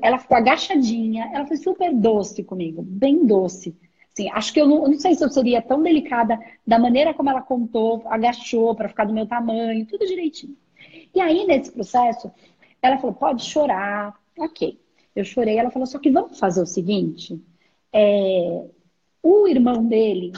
Ela 0.00 0.18
ficou 0.18 0.36
agachadinha, 0.36 1.30
ela 1.34 1.46
foi 1.46 1.58
super 1.58 1.94
doce 1.94 2.42
comigo, 2.42 2.82
bem 2.82 3.26
doce. 3.26 3.76
Sim, 4.14 4.30
acho 4.30 4.50
que 4.50 4.58
eu 4.58 4.66
não, 4.66 4.84
eu 4.84 4.88
não, 4.88 4.98
sei 4.98 5.14
se 5.14 5.22
eu 5.22 5.28
seria 5.28 5.60
tão 5.60 5.82
delicada 5.82 6.40
da 6.66 6.78
maneira 6.78 7.12
como 7.12 7.28
ela 7.28 7.42
contou, 7.42 8.02
agachou 8.06 8.74
para 8.74 8.88
ficar 8.88 9.04
do 9.04 9.12
meu 9.12 9.26
tamanho, 9.26 9.84
tudo 9.84 10.06
direitinho. 10.06 10.56
E 11.14 11.20
aí, 11.20 11.46
nesse 11.46 11.70
processo, 11.70 12.32
ela 12.80 12.96
falou: 12.96 13.14
pode 13.14 13.44
chorar. 13.44 14.18
Ok. 14.38 14.78
Eu 15.16 15.24
chorei. 15.24 15.58
Ela 15.58 15.70
falou: 15.70 15.86
só 15.86 15.98
que 15.98 16.10
vamos 16.10 16.38
fazer 16.38 16.62
o 16.62 16.66
seguinte: 16.66 17.42
é, 17.92 18.64
o 19.22 19.48
irmão 19.48 19.84
dele 19.84 20.32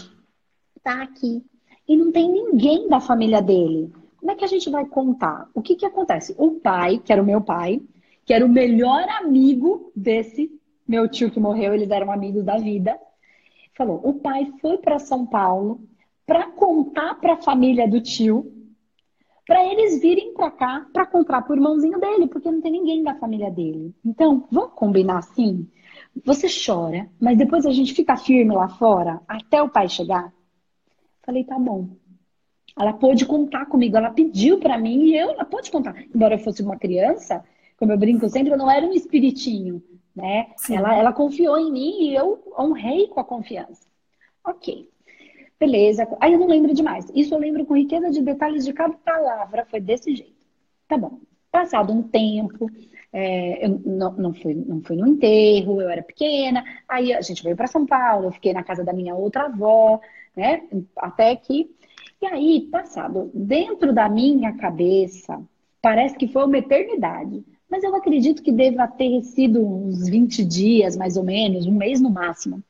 tá 0.82 1.02
aqui 1.02 1.44
e 1.86 1.96
não 1.96 2.10
tem 2.12 2.30
ninguém 2.30 2.88
da 2.88 3.00
família 3.00 3.42
dele. 3.42 3.92
Como 4.16 4.30
é 4.30 4.34
que 4.34 4.44
a 4.44 4.48
gente 4.48 4.70
vai 4.70 4.86
contar? 4.86 5.50
O 5.52 5.60
que 5.60 5.76
que 5.76 5.84
acontece? 5.84 6.34
O 6.38 6.52
pai, 6.52 6.98
que 7.04 7.12
era 7.12 7.22
o 7.22 7.26
meu 7.26 7.40
pai, 7.40 7.82
que 8.24 8.32
era 8.32 8.46
o 8.46 8.48
melhor 8.48 9.06
amigo 9.20 9.92
desse 9.94 10.50
meu 10.86 11.08
tio 11.08 11.30
que 11.30 11.40
morreu, 11.40 11.74
eles 11.74 11.90
eram 11.90 12.10
amigos 12.10 12.44
da 12.44 12.56
vida 12.56 12.98
falou: 13.78 14.00
o 14.02 14.14
pai 14.14 14.52
foi 14.60 14.76
para 14.78 14.98
São 14.98 15.24
Paulo 15.24 15.80
para 16.26 16.50
contar 16.50 17.14
para 17.20 17.34
a 17.34 17.42
família 17.42 17.88
do 17.88 18.00
tio, 18.00 18.52
para 19.48 19.64
eles 19.64 20.00
virem 20.00 20.32
para 20.34 20.50
cá 20.50 20.86
para 20.92 21.06
comprar 21.06 21.42
para 21.42 21.52
o 21.52 21.56
irmãozinho 21.56 21.98
dele, 21.98 22.28
porque 22.28 22.50
não 22.50 22.60
tem 22.60 22.70
ninguém 22.70 23.02
da 23.02 23.14
família 23.14 23.50
dele. 23.50 23.94
Então, 24.04 24.46
vamos 24.52 24.74
combinar 24.74 25.18
assim? 25.18 25.66
Você 26.24 26.46
chora, 26.46 27.08
mas 27.18 27.36
depois 27.36 27.66
a 27.66 27.70
gente 27.70 27.94
fica 27.94 28.16
firme 28.16 28.54
lá 28.54 28.68
fora 28.68 29.20
até 29.26 29.62
o 29.62 29.68
pai 29.68 29.88
chegar? 29.88 30.32
Falei, 31.24 31.44
tá 31.44 31.58
bom. 31.58 31.88
Ela 32.78 32.92
pôde 32.92 33.26
contar 33.26 33.66
comigo, 33.66 33.96
ela 33.96 34.10
pediu 34.10 34.60
para 34.60 34.78
mim 34.78 35.06
e 35.06 35.16
eu, 35.16 35.30
ela 35.30 35.44
pode 35.44 35.70
contar. 35.70 35.96
Embora 36.14 36.34
eu 36.34 36.38
fosse 36.38 36.62
uma 36.62 36.76
criança, 36.76 37.42
como 37.76 37.90
eu 37.90 37.98
brinco 37.98 38.28
sempre, 38.28 38.52
eu 38.52 38.58
não 38.58 38.70
era 38.70 38.86
um 38.86 38.92
espiritinho 38.92 39.82
né? 40.18 40.48
Ela, 40.68 40.96
ela 40.96 41.12
confiou 41.12 41.56
em 41.56 41.70
mim 41.70 42.02
e 42.02 42.14
eu 42.14 42.42
honrei 42.58 43.06
com 43.06 43.20
a 43.20 43.24
confiança. 43.24 43.86
Ok. 44.44 44.90
Beleza. 45.58 46.06
Aí 46.20 46.32
eu 46.32 46.38
não 46.38 46.46
lembro 46.46 46.72
demais. 46.72 47.10
Isso 47.14 47.34
eu 47.34 47.38
lembro 47.38 47.66
com 47.66 47.76
riqueza 47.76 48.10
de 48.10 48.22
detalhes 48.22 48.64
de 48.64 48.72
cada 48.72 48.94
palavra. 48.94 49.66
Foi 49.66 49.80
desse 49.80 50.14
jeito. 50.14 50.46
Tá 50.86 50.96
bom. 50.96 51.20
Passado 51.50 51.92
um 51.92 52.02
tempo, 52.02 52.70
é, 53.12 53.64
eu 53.64 53.80
não, 53.84 54.12
não, 54.12 54.34
fui, 54.34 54.54
não 54.54 54.82
fui 54.82 54.96
no 54.96 55.06
enterro, 55.06 55.80
eu 55.80 55.88
era 55.88 56.02
pequena. 56.02 56.64
Aí 56.88 57.12
a 57.12 57.20
gente 57.20 57.42
veio 57.42 57.56
para 57.56 57.66
São 57.66 57.86
Paulo, 57.86 58.26
eu 58.26 58.32
fiquei 58.32 58.52
na 58.52 58.62
casa 58.62 58.84
da 58.84 58.92
minha 58.92 59.14
outra 59.14 59.46
avó, 59.46 60.00
né? 60.36 60.62
Até 60.96 61.34
que. 61.36 61.70
E 62.20 62.26
aí, 62.26 62.68
passado, 62.70 63.30
dentro 63.32 63.92
da 63.92 64.08
minha 64.08 64.52
cabeça, 64.56 65.40
parece 65.80 66.16
que 66.16 66.28
foi 66.28 66.44
uma 66.44 66.58
eternidade. 66.58 67.44
Mas 67.70 67.84
eu 67.84 67.94
acredito 67.94 68.42
que 68.42 68.50
deva 68.50 68.88
ter 68.88 69.22
sido 69.22 69.64
uns 69.64 70.08
20 70.08 70.44
dias, 70.44 70.96
mais 70.96 71.16
ou 71.16 71.22
menos, 71.24 71.66
um 71.66 71.72
mês 71.72 72.00
no 72.00 72.10
máximo. 72.10 72.62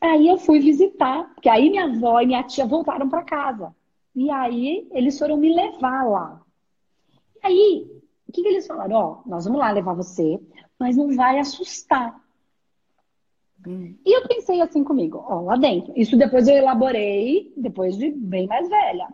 Aí 0.00 0.28
eu 0.28 0.38
fui 0.38 0.60
visitar, 0.60 1.34
porque 1.34 1.48
aí 1.48 1.70
minha 1.70 1.84
avó 1.86 2.20
e 2.20 2.26
minha 2.26 2.42
tia 2.44 2.66
voltaram 2.66 3.08
para 3.08 3.24
casa. 3.24 3.74
E 4.14 4.30
aí 4.30 4.88
eles 4.92 5.18
foram 5.18 5.36
me 5.36 5.52
levar 5.52 6.04
lá. 6.04 6.42
E 7.42 7.46
aí, 7.46 8.02
o 8.28 8.32
que, 8.32 8.42
que 8.42 8.48
eles 8.48 8.66
falaram? 8.66 8.96
Ó, 8.96 9.22
nós 9.26 9.44
vamos 9.44 9.58
lá 9.58 9.70
levar 9.70 9.94
você, 9.94 10.40
mas 10.78 10.96
não 10.96 11.14
vai 11.14 11.38
assustar. 11.38 12.20
Hum. 13.66 13.96
E 14.04 14.16
eu 14.16 14.28
pensei 14.28 14.60
assim 14.60 14.84
comigo, 14.84 15.24
ó, 15.26 15.40
lá 15.40 15.56
dentro. 15.56 15.92
Isso 15.96 16.16
depois 16.16 16.46
eu 16.46 16.56
elaborei, 16.56 17.52
depois 17.56 17.96
de 17.96 18.10
bem 18.10 18.46
mais 18.46 18.68
velha. 18.68 19.08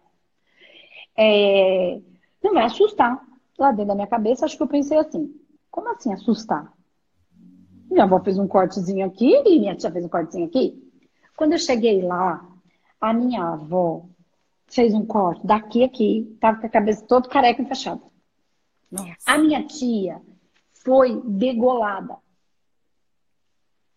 É, 1.17 2.01
não 2.43 2.53
vai 2.53 2.65
assustar. 2.65 3.25
Lá 3.59 3.71
dentro 3.71 3.87
da 3.87 3.95
minha 3.95 4.07
cabeça, 4.07 4.45
acho 4.45 4.57
que 4.57 4.63
eu 4.63 4.69
pensei 4.69 4.99
assim: 4.99 5.35
como 5.71 5.89
assim 5.89 6.13
assustar? 6.13 6.74
Minha 7.95 8.07
avó 8.07 8.19
fez 8.19 8.41
um 8.41 8.49
cortezinho 8.49 9.07
aqui 9.07 9.41
e 9.47 9.61
minha 9.61 9.77
tia 9.77 9.89
fez 9.89 10.05
um 10.05 10.09
cortezinho 10.09 10.47
aqui. 10.47 10.77
Quando 11.37 11.53
eu 11.53 11.59
cheguei 11.59 12.03
lá, 12.03 12.45
a 13.01 13.13
minha 13.13 13.41
avó 13.53 14.07
fez 14.67 14.93
um 14.93 15.07
corte 15.07 15.47
daqui 15.47 15.85
aqui, 15.85 16.37
tava 16.41 16.61
com 16.61 16.67
a 16.67 16.71
cabeça 16.71 17.07
toda 17.07 17.29
careca 17.29 17.63
e 17.63 17.67
fechada. 17.67 18.03
Nossa. 18.91 19.15
A 19.25 19.39
minha 19.39 19.65
tia 19.65 20.21
foi 20.73 21.23
degolada. 21.25 22.17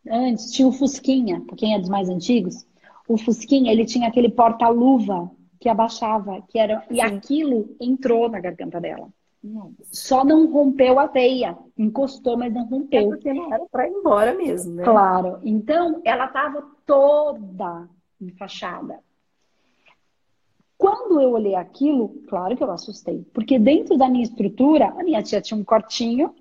Antes 0.08 0.52
tinha 0.52 0.68
o 0.68 0.72
Fusquinha, 0.72 1.42
para 1.42 1.56
quem 1.56 1.74
é 1.74 1.80
dos 1.80 1.90
mais 1.90 2.08
antigos, 2.08 2.68
o 3.08 3.18
Fusquinha 3.18 3.72
ele 3.72 3.84
tinha 3.84 4.10
aquele 4.10 4.30
porta-luva 4.30 5.32
que 5.60 5.68
abaixava, 5.68 6.44
que 6.48 6.60
era 6.60 6.86
e 6.92 7.02
aquilo 7.02 7.76
entrou 7.82 8.30
na 8.30 8.40
garganta 8.40 8.80
dela. 8.80 9.10
Só 9.92 10.26
não 10.26 10.52
rompeu 10.52 11.00
a 11.00 11.06
veia, 11.06 11.58
encostou, 11.78 12.38
mas 12.38 12.54
não 12.54 12.66
rompeu. 12.66 13.02
É 13.02 13.06
porque 13.06 13.34
não 13.34 13.54
era 13.54 13.66
para 13.72 13.88
ir 13.88 13.92
embora 13.92 14.34
mesmo, 14.34 14.74
né? 14.74 14.84
Claro. 14.84 15.40
Então, 15.44 16.02
ela 16.04 16.26
estava 16.26 16.66
toda 16.86 17.88
enfaixada. 18.20 19.00
Quando 20.78 21.20
eu 21.20 21.32
olhei 21.32 21.56
aquilo, 21.56 22.10
claro 22.28 22.56
que 22.56 22.64
eu 22.64 22.72
assustei, 22.72 23.26
porque 23.34 23.58
dentro 23.58 23.98
da 23.98 24.08
minha 24.08 24.24
estrutura, 24.24 24.90
a 24.90 25.04
minha 25.04 25.24
tia 25.24 25.42
tinha 25.42 25.60
um 25.60 25.64
cortinho, 25.64 26.36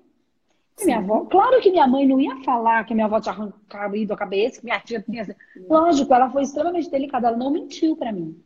minha 0.85 0.99
avó, 0.99 1.25
claro 1.25 1.59
que 1.59 1.71
minha 1.71 1.87
mãe 1.87 2.05
não 2.05 2.19
ia 2.19 2.35
falar 2.43 2.85
que 2.85 2.93
minha 2.93 3.07
avó 3.07 3.19
tinha 3.19 3.33
arrancado 3.33 4.13
a 4.13 4.17
cabeça, 4.17 4.59
que 4.59 4.65
minha 4.65 4.79
tia 4.79 5.01
tinha. 5.01 5.35
Lógico, 5.67 6.13
ela 6.13 6.29
foi 6.29 6.43
extremamente 6.43 6.89
delicada, 6.89 7.29
ela 7.29 7.37
não 7.37 7.49
mentiu 7.49 7.95
para 7.95 8.11
mim. 8.11 8.39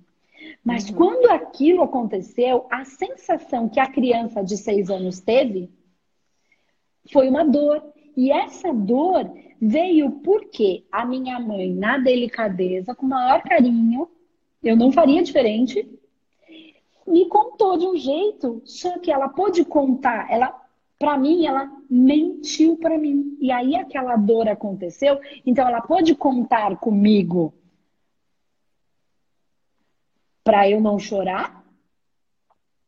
Mas 0.64 0.90
uhum. 0.90 0.96
quando 0.96 1.32
aquilo 1.32 1.84
aconteceu, 1.84 2.66
a 2.70 2.86
sensação 2.86 3.70
que 3.70 3.80
a 3.80 3.88
criança 3.88 4.44
de 4.44 4.58
seis 4.58 4.90
anos 4.90 5.20
teve 5.20 5.70
foi 7.12 7.30
uma 7.30 7.44
dor. 7.44 7.84
E 8.16 8.32
essa 8.32 8.74
dor 8.74 9.32
veio 9.60 10.12
porque 10.24 10.86
a 10.92 11.06
minha 11.06 11.40
mãe, 11.40 11.74
na 11.74 11.98
delicadeza, 11.98 12.94
com 12.94 13.06
o 13.06 13.10
maior 13.10 13.42
carinho, 13.42 14.08
eu 14.64 14.76
não 14.76 14.92
faria 14.92 15.24
diferente, 15.24 15.88
me 17.08 17.28
contou 17.28 17.78
de 17.78 17.86
um 17.86 17.96
jeito, 17.96 18.62
só 18.64 19.00
que 19.00 19.12
ela 19.12 19.30
pôde 19.30 19.66
contar, 19.66 20.28
ela 20.30 20.62
para 21.02 21.18
mim, 21.18 21.48
ela 21.48 21.68
mentiu 21.90 22.78
para 22.78 22.96
mim. 22.96 23.36
E 23.42 23.52
aí 23.52 23.76
aquela 23.76 24.16
dor 24.16 24.48
aconteceu, 24.48 25.20
então 25.44 25.68
ela 25.68 25.82
pôde 25.82 26.14
contar 26.14 26.78
comigo 26.78 27.52
para 30.44 30.70
eu 30.70 30.80
não 30.82 30.98
chorar. 31.00 31.64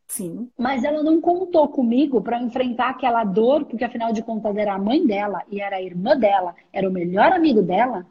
Sim. 0.07 0.49
Mas 0.57 0.83
ela 0.83 1.01
não 1.01 1.19
contou 1.19 1.67
comigo 1.67 2.21
para 2.21 2.41
enfrentar 2.41 2.89
aquela 2.89 3.23
dor, 3.23 3.65
porque 3.65 3.83
afinal 3.83 4.13
de 4.13 4.21
contas 4.21 4.55
era 4.55 4.73
a 4.73 4.79
mãe 4.79 5.05
dela 5.05 5.41
e 5.49 5.59
era 5.59 5.77
a 5.77 5.81
irmã 5.81 6.17
dela, 6.17 6.55
era 6.71 6.87
o 6.87 6.91
melhor 6.91 7.31
amigo 7.31 7.61
dela, 7.61 8.05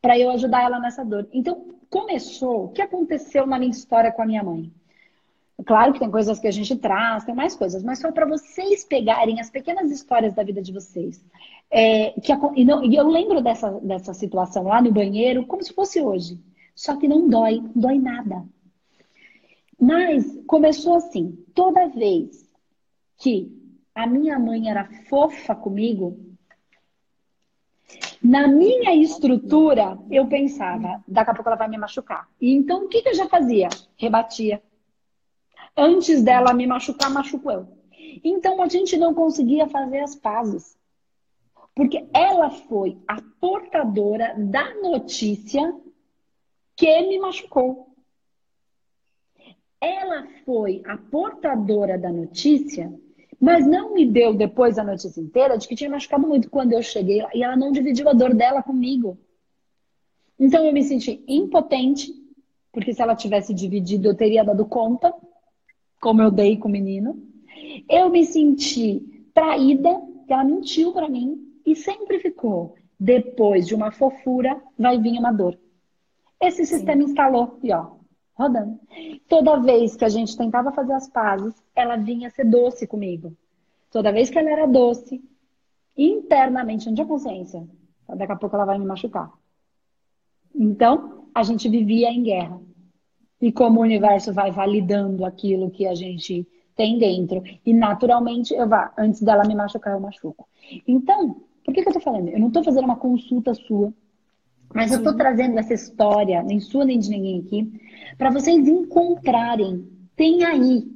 para 0.00 0.18
eu 0.18 0.30
ajudar 0.30 0.62
ela 0.62 0.78
nessa 0.78 1.04
dor. 1.04 1.26
Então, 1.32 1.66
começou, 1.90 2.66
o 2.66 2.68
que 2.68 2.82
aconteceu 2.82 3.46
na 3.46 3.58
minha 3.58 3.70
história 3.70 4.12
com 4.12 4.22
a 4.22 4.26
minha 4.26 4.42
mãe? 4.42 4.70
Claro 5.64 5.92
que 5.92 6.00
tem 6.00 6.10
coisas 6.10 6.40
que 6.40 6.48
a 6.48 6.50
gente 6.50 6.76
traz, 6.76 7.24
tem 7.24 7.34
mais 7.34 7.54
coisas, 7.54 7.82
mas 7.82 8.00
só 8.00 8.10
para 8.10 8.26
vocês 8.26 8.84
pegarem 8.84 9.40
as 9.40 9.50
pequenas 9.50 9.90
histórias 9.90 10.34
da 10.34 10.42
vida 10.42 10.60
de 10.60 10.72
vocês. 10.72 11.24
É, 11.70 12.10
que, 12.20 12.32
e, 12.56 12.64
não, 12.64 12.84
e 12.84 12.96
eu 12.96 13.08
lembro 13.08 13.40
dessa, 13.40 13.70
dessa 13.80 14.12
situação 14.12 14.64
lá 14.64 14.82
no 14.82 14.92
banheiro 14.92 15.46
como 15.46 15.62
se 15.62 15.72
fosse 15.72 16.00
hoje. 16.00 16.38
Só 16.74 16.96
que 16.96 17.06
não 17.06 17.28
dói, 17.28 17.60
não 17.60 17.72
dói 17.74 17.98
nada. 17.98 18.44
Mas 19.80 20.38
começou 20.46 20.96
assim: 20.96 21.44
toda 21.54 21.88
vez 21.88 22.44
que 23.18 23.52
a 23.94 24.06
minha 24.06 24.38
mãe 24.38 24.68
era 24.68 24.84
fofa 25.08 25.54
comigo, 25.54 26.18
na 28.22 28.48
minha 28.48 28.94
estrutura, 28.94 29.98
eu 30.10 30.26
pensava, 30.26 31.04
daqui 31.06 31.30
a 31.30 31.34
pouco 31.34 31.48
ela 31.48 31.58
vai 31.58 31.68
me 31.68 31.76
machucar. 31.76 32.28
E 32.40 32.52
então 32.54 32.86
o 32.86 32.88
que, 32.88 33.02
que 33.02 33.10
eu 33.10 33.14
já 33.14 33.28
fazia? 33.28 33.68
Rebatia. 33.96 34.62
Antes 35.76 36.22
dela 36.22 36.54
me 36.54 36.66
machucar, 36.66 37.10
machuco 37.10 37.50
eu. 37.50 37.68
Então 38.24 38.62
a 38.62 38.68
gente 38.68 38.96
não 38.96 39.12
conseguia 39.12 39.68
fazer 39.68 40.00
as 40.00 40.14
pazes. 40.14 40.76
Porque 41.74 42.08
ela 42.14 42.48
foi 42.48 42.96
a 43.06 43.20
portadora 43.40 44.34
da 44.38 44.74
notícia 44.76 45.74
que 46.76 47.02
me 47.02 47.18
machucou. 47.18 47.88
Ela 49.80 50.26
foi 50.44 50.82
a 50.86 50.96
portadora 50.96 51.98
da 51.98 52.10
notícia, 52.10 52.92
mas 53.38 53.66
não 53.66 53.92
me 53.92 54.06
deu 54.06 54.32
depois 54.32 54.78
a 54.78 54.84
notícia 54.84 55.20
inteira 55.20 55.58
de 55.58 55.68
que 55.68 55.76
tinha 55.76 55.90
machucado 55.90 56.26
muito 56.26 56.48
quando 56.48 56.72
eu 56.72 56.82
cheguei 56.82 57.22
lá 57.22 57.30
e 57.34 57.42
ela 57.42 57.56
não 57.56 57.70
dividiu 57.70 58.08
a 58.08 58.12
dor 58.12 58.34
dela 58.34 58.62
comigo. 58.62 59.18
Então 60.38 60.64
eu 60.64 60.72
me 60.72 60.82
senti 60.82 61.22
impotente, 61.28 62.12
porque 62.72 62.92
se 62.92 63.02
ela 63.02 63.14
tivesse 63.14 63.52
dividido 63.52 64.08
eu 64.08 64.16
teria 64.16 64.44
dado 64.44 64.64
conta, 64.66 65.14
como 66.00 66.22
eu 66.22 66.30
dei 66.30 66.56
com 66.56 66.68
o 66.68 66.72
menino. 66.72 67.22
Eu 67.88 68.10
me 68.10 68.24
senti 68.24 69.26
traída, 69.32 70.00
que 70.26 70.32
ela 70.32 70.44
mentiu 70.44 70.92
para 70.92 71.08
mim 71.08 71.60
e 71.66 71.74
sempre 71.76 72.18
ficou. 72.20 72.74
Depois 72.98 73.66
de 73.66 73.74
uma 73.74 73.90
fofura, 73.90 74.62
vai 74.78 74.98
vir 74.98 75.18
uma 75.18 75.32
dor. 75.32 75.58
Esse 76.40 76.64
sistema 76.66 77.02
Sim. 77.02 77.08
instalou 77.08 77.58
e 77.62 77.72
ó, 77.72 77.92
rodando. 78.34 78.78
Toda 79.28 79.60
vez 79.60 79.96
que 79.96 80.04
a 80.04 80.08
gente 80.08 80.36
tentava 80.36 80.72
fazer 80.72 80.92
as 80.92 81.08
pazes, 81.08 81.54
ela 81.74 81.96
vinha 81.96 82.30
ser 82.30 82.44
doce 82.44 82.86
comigo. 82.86 83.36
Toda 83.90 84.12
vez 84.12 84.28
que 84.28 84.38
ela 84.38 84.50
era 84.50 84.66
doce, 84.66 85.22
internamente, 85.96 86.86
não 86.86 86.94
tinha 86.94 87.06
consciência. 87.06 87.66
Daqui 88.08 88.32
a 88.32 88.36
pouco 88.36 88.56
ela 88.56 88.64
vai 88.64 88.78
me 88.78 88.84
machucar. 88.84 89.32
Então, 90.54 91.28
a 91.34 91.42
gente 91.42 91.68
vivia 91.68 92.10
em 92.10 92.22
guerra. 92.22 92.60
E 93.40 93.52
como 93.52 93.80
o 93.80 93.82
universo 93.82 94.32
vai 94.32 94.50
validando 94.50 95.24
aquilo 95.24 95.70
que 95.70 95.86
a 95.86 95.94
gente 95.94 96.46
tem 96.76 96.98
dentro. 96.98 97.42
E 97.64 97.72
naturalmente, 97.72 98.54
eu 98.54 98.68
vá, 98.68 98.92
antes 98.98 99.22
dela 99.22 99.44
me 99.44 99.54
machucar, 99.54 99.94
eu 99.94 100.00
machuco. 100.00 100.48
Então, 100.86 101.40
por 101.64 101.72
que, 101.72 101.82
que 101.82 101.88
eu 101.88 101.92
tô 101.92 102.00
falando? 102.00 102.28
Eu 102.28 102.38
não 102.38 102.50
tô 102.50 102.62
fazendo 102.62 102.84
uma 102.84 102.96
consulta 102.96 103.54
sua 103.54 103.92
mas 104.74 104.90
eu 104.90 104.98
estou 104.98 105.16
trazendo 105.16 105.56
essa 105.56 105.72
história, 105.72 106.42
nem 106.42 106.58
sua 106.58 106.84
nem 106.84 106.98
de 106.98 107.08
ninguém 107.08 107.40
aqui, 107.40 107.80
para 108.18 108.30
vocês 108.30 108.66
encontrarem. 108.66 109.88
Tem 110.16 110.44
aí, 110.44 110.92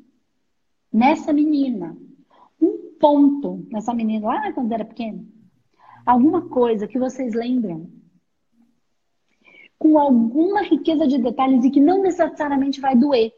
nessa 0.92 1.32
menina, 1.32 1.96
um 2.60 2.96
ponto, 2.98 3.64
nessa 3.70 3.94
menina 3.94 4.26
lá 4.26 4.52
quando 4.52 4.72
era 4.72 4.84
pequena, 4.84 5.24
alguma 6.04 6.48
coisa 6.48 6.88
que 6.88 6.98
vocês 6.98 7.34
lembram, 7.34 7.88
com 9.78 9.96
alguma 9.96 10.62
riqueza 10.62 11.06
de 11.06 11.18
detalhes 11.18 11.64
e 11.64 11.70
que 11.70 11.80
não 11.80 12.02
necessariamente 12.02 12.80
vai 12.80 12.96
doer. 12.96 13.32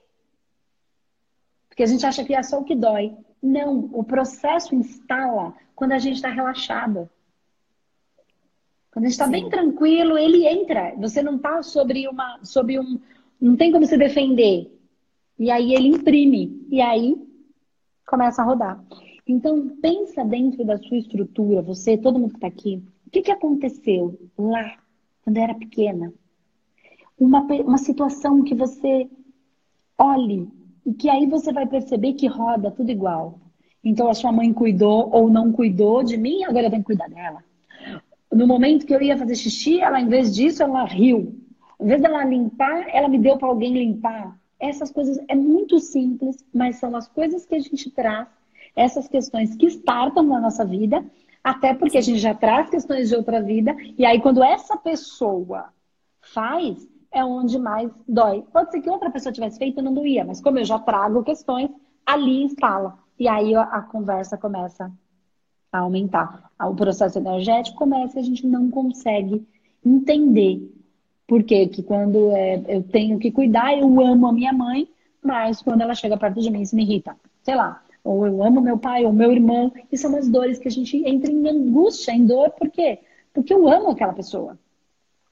Porque 1.68 1.82
a 1.82 1.86
gente 1.86 2.06
acha 2.06 2.24
que 2.24 2.34
é 2.34 2.42
só 2.42 2.60
o 2.60 2.64
que 2.64 2.74
dói. 2.74 3.14
Não, 3.42 3.90
o 3.92 4.02
processo 4.02 4.74
instala 4.74 5.54
quando 5.74 5.92
a 5.92 5.98
gente 5.98 6.16
está 6.16 6.30
relaxada. 6.30 7.10
Quando 8.90 9.04
a 9.04 9.08
gente 9.08 9.12
está 9.20 9.28
bem 9.28 9.48
tranquilo, 9.48 10.18
ele 10.18 10.46
entra. 10.46 10.94
Você 10.98 11.22
não 11.22 11.36
está 11.36 11.62
sobre 11.62 12.08
uma, 12.08 12.40
sobre 12.42 12.78
um, 12.78 12.98
não 13.40 13.56
tem 13.56 13.70
como 13.70 13.86
se 13.86 13.96
defender. 13.96 14.76
E 15.38 15.50
aí 15.50 15.72
ele 15.72 15.88
imprime 15.88 16.66
e 16.68 16.80
aí 16.80 17.16
começa 18.06 18.42
a 18.42 18.44
rodar. 18.44 18.84
Então 19.26 19.76
pensa 19.80 20.24
dentro 20.24 20.64
da 20.64 20.76
sua 20.76 20.98
estrutura, 20.98 21.62
você, 21.62 21.96
todo 21.96 22.18
mundo 22.18 22.30
que 22.30 22.36
está 22.36 22.48
aqui, 22.48 22.82
o 23.06 23.10
que, 23.10 23.22
que 23.22 23.30
aconteceu 23.30 24.18
lá 24.36 24.76
quando 25.22 25.36
era 25.36 25.54
pequena? 25.54 26.12
Uma, 27.16 27.42
uma 27.42 27.78
situação 27.78 28.42
que 28.42 28.54
você 28.54 29.08
olhe 29.96 30.48
e 30.84 30.92
que 30.92 31.08
aí 31.08 31.26
você 31.26 31.52
vai 31.52 31.66
perceber 31.66 32.14
que 32.14 32.26
roda 32.26 32.72
tudo 32.72 32.90
igual. 32.90 33.38
Então 33.84 34.08
a 34.08 34.14
sua 34.14 34.32
mãe 34.32 34.52
cuidou 34.52 35.08
ou 35.12 35.30
não 35.30 35.52
cuidou 35.52 36.02
de 36.02 36.16
mim, 36.16 36.42
agora 36.42 36.66
eu 36.66 36.70
tenho 36.70 36.82
que 36.82 36.86
cuidar 36.86 37.08
dela 37.08 37.44
no 38.32 38.46
momento 38.46 38.86
que 38.86 38.94
eu 38.94 39.02
ia 39.02 39.16
fazer 39.16 39.34
xixi, 39.34 39.80
ela, 39.80 40.00
em 40.00 40.08
vez 40.08 40.34
disso, 40.34 40.62
ela 40.62 40.84
riu. 40.84 41.38
Em 41.80 41.86
vez 41.86 42.00
dela 42.00 42.24
limpar, 42.24 42.86
ela 42.94 43.08
me 43.08 43.18
deu 43.18 43.36
para 43.36 43.48
alguém 43.48 43.72
limpar. 43.72 44.38
Essas 44.58 44.90
coisas 44.90 45.18
é 45.28 45.34
muito 45.34 45.78
simples, 45.80 46.44
mas 46.52 46.76
são 46.76 46.94
as 46.94 47.08
coisas 47.08 47.46
que 47.46 47.54
a 47.54 47.60
gente 47.60 47.90
traz, 47.90 48.28
essas 48.76 49.08
questões 49.08 49.56
que 49.56 49.66
startam 49.66 50.22
na 50.22 50.40
nossa 50.40 50.64
vida, 50.64 51.04
Até 51.42 51.72
porque 51.72 51.96
a 51.96 52.02
gente 52.02 52.18
já 52.18 52.34
traz 52.34 52.68
questões 52.68 53.08
de 53.08 53.16
outra 53.16 53.42
vida, 53.42 53.74
e 53.96 54.04
aí 54.04 54.20
quando 54.20 54.42
essa 54.42 54.76
pessoa 54.76 55.72
faz, 56.20 56.86
é 57.10 57.24
onde 57.24 57.58
mais 57.58 57.90
dói. 58.06 58.44
Pode 58.52 58.70
ser 58.70 58.80
que 58.80 58.90
outra 58.90 59.10
pessoa 59.10 59.32
tivesse 59.32 59.58
feito 59.58 59.82
não 59.82 59.94
doía, 59.94 60.24
mas 60.24 60.40
como 60.40 60.58
eu 60.58 60.64
já 60.64 60.78
trago 60.78 61.24
questões, 61.24 61.70
ali 62.04 62.42
instala. 62.42 62.98
E 63.18 63.26
aí 63.26 63.54
a 63.54 63.80
conversa 63.80 64.36
começa 64.36 64.92
a 65.72 65.80
aumentar. 65.80 66.50
O 66.60 66.74
processo 66.74 67.18
energético 67.18 67.78
começa 67.78 68.18
e 68.18 68.20
a 68.20 68.24
gente 68.24 68.46
não 68.46 68.70
consegue 68.70 69.46
entender. 69.84 70.70
Por 71.26 71.42
quê? 71.44 71.68
que 71.68 71.82
quando 71.82 72.32
é, 72.32 72.62
eu 72.68 72.82
tenho 72.82 73.18
que 73.18 73.30
cuidar, 73.30 73.78
eu 73.78 74.00
amo 74.00 74.26
a 74.26 74.32
minha 74.32 74.52
mãe, 74.52 74.88
mas 75.22 75.62
quando 75.62 75.80
ela 75.80 75.94
chega 75.94 76.16
perto 76.16 76.40
de 76.40 76.50
mim, 76.50 76.62
isso 76.62 76.74
me 76.74 76.82
irrita. 76.82 77.16
Sei 77.42 77.54
lá, 77.54 77.82
ou 78.02 78.26
eu 78.26 78.42
amo 78.42 78.60
meu 78.60 78.78
pai, 78.78 79.04
ou 79.04 79.12
meu 79.12 79.30
irmão. 79.30 79.72
E 79.90 79.96
são 79.96 80.16
as 80.16 80.28
dores 80.28 80.58
que 80.58 80.68
a 80.68 80.70
gente 80.70 80.96
entra 81.06 81.30
em 81.30 81.48
angústia, 81.48 82.12
em 82.12 82.26
dor, 82.26 82.50
por 82.50 82.68
quê? 82.70 82.98
Porque 83.32 83.54
eu 83.54 83.68
amo 83.68 83.90
aquela 83.90 84.12
pessoa. 84.12 84.58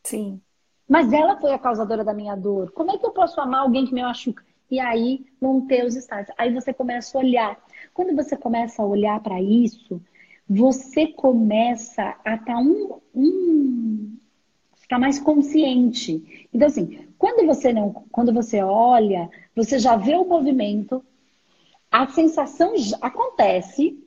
Sim. 0.04 0.40
Mas 0.88 1.12
ela 1.12 1.36
foi 1.36 1.52
a 1.52 1.58
causadora 1.58 2.04
da 2.04 2.14
minha 2.14 2.34
dor. 2.34 2.70
Como 2.72 2.90
é 2.90 2.96
que 2.96 3.04
eu 3.04 3.10
posso 3.10 3.40
amar 3.40 3.60
alguém 3.60 3.84
que 3.84 3.92
me 3.92 4.02
machuca? 4.02 4.42
E 4.70 4.78
aí 4.78 5.26
vão 5.40 5.66
ter 5.66 5.84
os 5.84 5.96
estágios. 5.96 6.34
Aí 6.38 6.52
você 6.52 6.72
começa 6.72 7.16
a 7.16 7.20
olhar. 7.20 7.58
Quando 7.92 8.14
você 8.14 8.36
começa 8.36 8.82
a 8.82 8.86
olhar 8.86 9.20
para 9.20 9.40
isso, 9.40 10.00
você 10.48 11.08
começa 11.08 12.16
a 12.24 12.34
estar 12.34 12.46
tá 12.46 12.58
um, 12.58 13.00
um 13.14 14.16
ficar 14.76 14.98
mais 14.98 15.18
consciente. 15.18 16.48
Então 16.52 16.68
assim, 16.68 17.06
quando 17.18 17.46
você 17.46 17.72
não, 17.72 17.92
quando 18.10 18.32
você 18.32 18.62
olha, 18.62 19.28
você 19.54 19.78
já 19.78 19.96
vê 19.96 20.14
o 20.14 20.24
movimento, 20.24 21.04
a 21.90 22.06
sensação 22.08 22.74
acontece, 23.00 23.98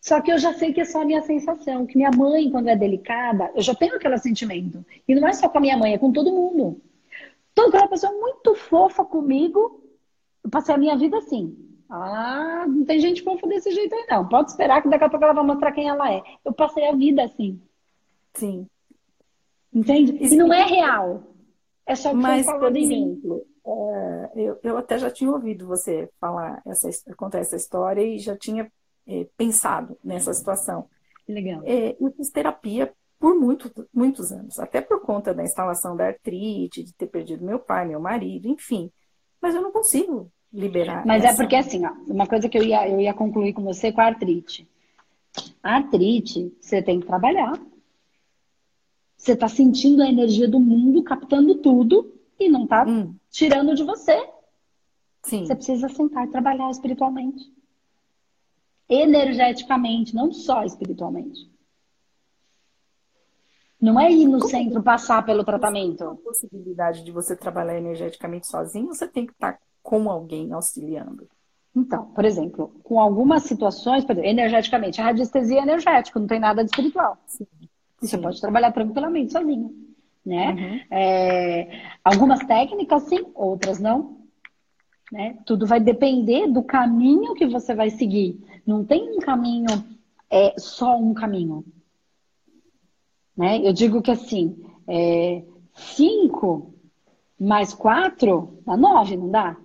só 0.00 0.20
que 0.20 0.32
eu 0.32 0.38
já 0.38 0.52
sei 0.54 0.72
que 0.72 0.80
é 0.80 0.84
só 0.84 1.02
a 1.02 1.04
minha 1.04 1.22
sensação, 1.22 1.86
que 1.86 1.96
minha 1.96 2.10
mãe, 2.10 2.50
quando 2.50 2.68
é 2.68 2.76
delicada, 2.76 3.50
eu 3.54 3.62
já 3.62 3.74
tenho 3.74 3.96
aquele 3.96 4.18
sentimento. 4.18 4.84
E 5.08 5.14
não 5.14 5.26
é 5.26 5.32
só 5.32 5.48
com 5.48 5.58
a 5.58 5.60
minha 5.60 5.76
mãe, 5.76 5.94
é 5.94 5.98
com 5.98 6.12
todo 6.12 6.32
mundo. 6.32 6.80
Toda 7.54 7.68
aquela 7.68 7.88
pessoa 7.88 8.12
muito 8.12 8.54
fofa 8.54 9.04
comigo, 9.04 9.80
eu 10.42 10.50
passei 10.50 10.74
a 10.74 10.78
minha 10.78 10.96
vida 10.96 11.16
assim. 11.16 11.56
Ah, 11.94 12.64
não 12.66 12.84
tem 12.84 12.98
gente 12.98 13.22
fofa 13.22 13.46
desse 13.46 13.70
jeito 13.70 13.94
aí, 13.94 14.06
não. 14.10 14.28
Pode 14.28 14.50
esperar 14.50 14.82
que 14.82 14.88
daqui 14.88 15.04
a 15.04 15.08
pouco 15.08 15.24
ela 15.24 15.34
vai 15.34 15.44
mostrar 15.44 15.72
quem 15.72 15.88
ela 15.88 16.12
é. 16.12 16.22
Eu 16.44 16.52
passei 16.52 16.88
a 16.88 16.92
vida 16.92 17.22
assim. 17.22 17.60
Sim. 18.34 18.66
Entende? 19.72 20.16
E 20.20 20.36
não 20.36 20.52
é 20.52 20.64
real. 20.64 21.22
É 21.86 21.94
só 21.94 22.10
que 22.10 22.16
Mas, 22.16 22.46
por 22.46 22.76
exemplo, 22.76 23.46
é, 23.66 24.30
eu, 24.36 24.58
eu 24.62 24.76
até 24.76 24.98
já 24.98 25.10
tinha 25.10 25.30
ouvido 25.30 25.66
você 25.66 26.08
falar, 26.20 26.62
essa, 26.66 26.88
contar 27.16 27.38
essa 27.38 27.56
história 27.56 28.02
e 28.02 28.18
já 28.18 28.36
tinha 28.36 28.70
é, 29.06 29.26
pensado 29.36 29.96
nessa 30.02 30.32
situação. 30.32 30.88
Legal. 31.28 31.62
É, 31.64 31.96
eu 32.00 32.12
fiz 32.12 32.30
terapia 32.30 32.92
por 33.18 33.34
muito, 33.34 33.70
muitos 33.92 34.32
anos, 34.32 34.58
até 34.58 34.80
por 34.80 35.00
conta 35.00 35.32
da 35.32 35.42
instalação 35.42 35.96
da 35.96 36.08
artrite, 36.08 36.82
de 36.82 36.92
ter 36.92 37.06
perdido 37.06 37.44
meu 37.44 37.58
pai, 37.58 37.86
meu 37.86 38.00
marido, 38.00 38.48
enfim. 38.48 38.90
Mas 39.40 39.54
eu 39.54 39.62
não 39.62 39.72
consigo 39.72 40.30
liberar. 40.54 41.04
Mas 41.04 41.24
é 41.24 41.26
essa... 41.26 41.42
é 41.42 41.44
porque 41.44 41.56
assim, 41.56 41.84
ó, 41.84 41.92
uma 42.06 42.26
coisa 42.26 42.48
que 42.48 42.56
eu 42.56 42.62
ia, 42.62 42.88
eu 42.88 43.00
ia 43.00 43.12
concluir 43.12 43.52
com 43.52 43.62
você 43.62 43.92
com 43.92 44.00
a 44.00 44.06
artrite. 44.06 44.66
A 45.62 45.76
artrite, 45.76 46.56
você 46.60 46.80
tem 46.80 47.00
que 47.00 47.06
trabalhar. 47.06 47.60
Você 49.16 49.32
está 49.32 49.48
sentindo 49.48 50.02
a 50.02 50.08
energia 50.08 50.48
do 50.48 50.60
mundo, 50.60 51.02
captando 51.02 51.56
tudo 51.56 52.14
e 52.38 52.48
não 52.48 52.64
está 52.64 52.86
hum. 52.86 53.14
tirando 53.30 53.74
de 53.74 53.82
você. 53.82 54.30
Sim. 55.22 55.44
Você 55.44 55.54
precisa 55.54 55.88
sentar 55.88 56.26
e 56.26 56.30
trabalhar 56.30 56.70
espiritualmente 56.70 57.52
energeticamente, 58.88 60.14
não 60.14 60.32
só 60.32 60.64
espiritualmente. 60.64 61.50
Não 63.80 64.00
é 64.00 64.10
ir 64.10 64.26
no 64.26 64.38
Como 64.38 64.50
centro 64.50 64.82
passar 64.82 65.24
pelo 65.24 65.44
tratamento. 65.44 66.04
A 66.04 66.16
possibilidade 66.16 67.04
de 67.04 67.12
você 67.12 67.36
trabalhar 67.36 67.76
energeticamente 67.76 68.46
sozinho, 68.46 68.86
você 68.86 69.06
tem 69.06 69.26
que 69.26 69.32
estar 69.32 69.60
com 69.84 70.10
alguém 70.10 70.50
auxiliando. 70.50 71.28
Então, 71.76 72.06
por 72.06 72.24
exemplo, 72.24 72.72
com 72.82 72.98
algumas 72.98 73.42
situações, 73.42 74.02
por 74.02 74.12
exemplo, 74.12 74.30
energeticamente, 74.30 75.00
a 75.00 75.04
radiestesia 75.04 75.60
é 75.60 75.62
energética, 75.62 76.18
não 76.18 76.26
tem 76.26 76.40
nada 76.40 76.64
de 76.64 76.70
espiritual. 76.70 77.18
Sim. 77.26 77.46
Você 78.00 78.16
pode 78.16 78.40
trabalhar 78.40 78.72
tranquilamente 78.72 79.32
sozinho, 79.32 79.74
né? 80.24 80.52
Uhum. 80.52 80.80
É, 80.90 81.82
algumas 82.02 82.40
técnicas 82.40 83.02
sim, 83.04 83.26
outras 83.34 83.78
não. 83.78 84.18
Né? 85.12 85.36
Tudo 85.44 85.66
vai 85.66 85.80
depender 85.80 86.46
do 86.48 86.62
caminho 86.62 87.34
que 87.34 87.46
você 87.46 87.74
vai 87.74 87.90
seguir. 87.90 88.40
Não 88.66 88.84
tem 88.84 89.16
um 89.16 89.18
caminho, 89.18 89.68
é 90.30 90.54
só 90.58 90.96
um 90.96 91.12
caminho. 91.12 91.64
Né? 93.36 93.58
Eu 93.66 93.72
digo 93.72 94.00
que 94.00 94.10
assim, 94.10 94.56
é, 94.88 95.42
cinco 95.74 96.74
mais 97.38 97.74
quatro 97.74 98.58
dá 98.64 98.76
nove, 98.76 99.16
não 99.16 99.30
dá? 99.30 99.56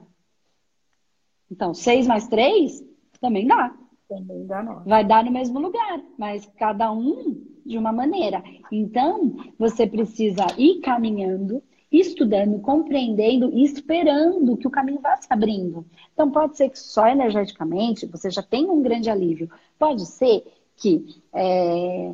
Então, 1.52 1.74
seis 1.74 2.08
mais 2.08 2.28
três 2.28 2.84
também 3.20 3.48
dá. 3.48 3.74
Também 4.08 4.46
dá 4.46 4.64
nove. 4.64 4.90
Vai 4.90 5.06
dar 5.06 5.24
no 5.24 5.32
mesmo 5.32 5.60
lugar, 5.60 6.02
mas 6.18 6.46
cada 6.58 6.92
um 6.92 7.42
de 7.66 7.78
uma 7.78 7.92
maneira. 7.92 8.44
Então, 8.72 9.36
você 9.58 9.86
precisa 9.86 10.46
ir 10.58 10.80
caminhando 10.82 11.62
estudando, 11.92 12.60
compreendendo 12.60 13.52
e 13.52 13.64
esperando 13.64 14.56
que 14.58 14.68
o 14.68 14.72
caminho 14.72 15.00
vá 15.00 15.16
se 15.18 15.28
abrindo. 15.30 15.86
Então, 16.14 16.30
pode 16.30 16.56
ser 16.56 16.70
que 16.70 16.78
só 16.78 17.08
energeticamente 17.08 18.06
você 18.06 18.30
já 18.30 18.44
tenha 18.44 18.72
um 18.72 18.82
grande 18.82 19.10
alívio. 19.10 19.50
Pode 19.78 20.06
ser 20.06 20.44
que 20.76 21.22
é, 21.34 22.14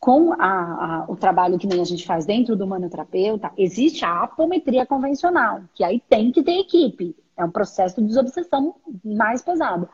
com 0.00 0.32
a, 0.32 0.38
a, 0.38 1.04
o 1.08 1.14
trabalho 1.14 1.58
que 1.58 1.66
nem 1.66 1.80
a 1.80 1.84
gente 1.84 2.06
faz 2.06 2.24
dentro 2.24 2.56
do 2.56 2.66
manoterapeuta, 2.66 3.52
existe 3.56 4.02
a 4.02 4.22
apometria 4.22 4.86
convencional, 4.86 5.60
que 5.74 5.84
aí 5.84 6.02
tem 6.08 6.32
que 6.32 6.42
ter 6.42 6.58
equipe. 6.58 7.14
É 7.36 7.44
um 7.44 7.50
processo 7.50 8.00
de 8.00 8.06
desobsessão 8.06 8.74
mais 9.04 9.42
pesado 9.42 9.88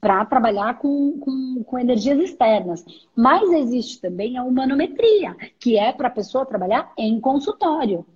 para 0.00 0.24
trabalhar 0.24 0.78
com, 0.78 1.18
com, 1.18 1.64
com, 1.64 1.78
energias 1.78 2.18
externas. 2.18 2.84
Mas 3.16 3.50
existe 3.50 4.00
também 4.00 4.36
a 4.38 4.44
humanometria, 4.44 5.34
que 5.58 5.76
é 5.76 5.92
para 5.92 6.08
a 6.08 6.12
pessoa 6.12 6.46
trabalhar 6.46 6.92
em 6.96 7.18
consultório. 7.20 8.06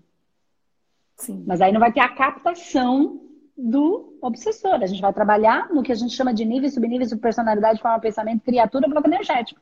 Sim. 1.17 1.43
Mas 1.47 1.61
aí 1.61 1.73
não 1.73 1.81
vai 1.81 1.93
ter 1.93 2.01
a 2.01 2.15
captação 2.15 3.21
do 3.57 4.17
obsessor. 4.21 4.75
A 4.75 4.87
gente 4.87 5.01
vai 5.01 5.13
trabalhar 5.13 5.69
no 5.71 5.83
que 5.83 5.91
a 5.91 5.97
gente 5.97 6.15
chama 6.15 6.33
de 6.33 6.45
níveis, 6.45 6.75
subníveis, 6.75 7.13
personalidade, 7.15 7.81
forma, 7.81 7.99
pensamento, 7.99 8.45
criatura, 8.45 8.87
bloco 8.89 9.09
energético. 9.09 9.61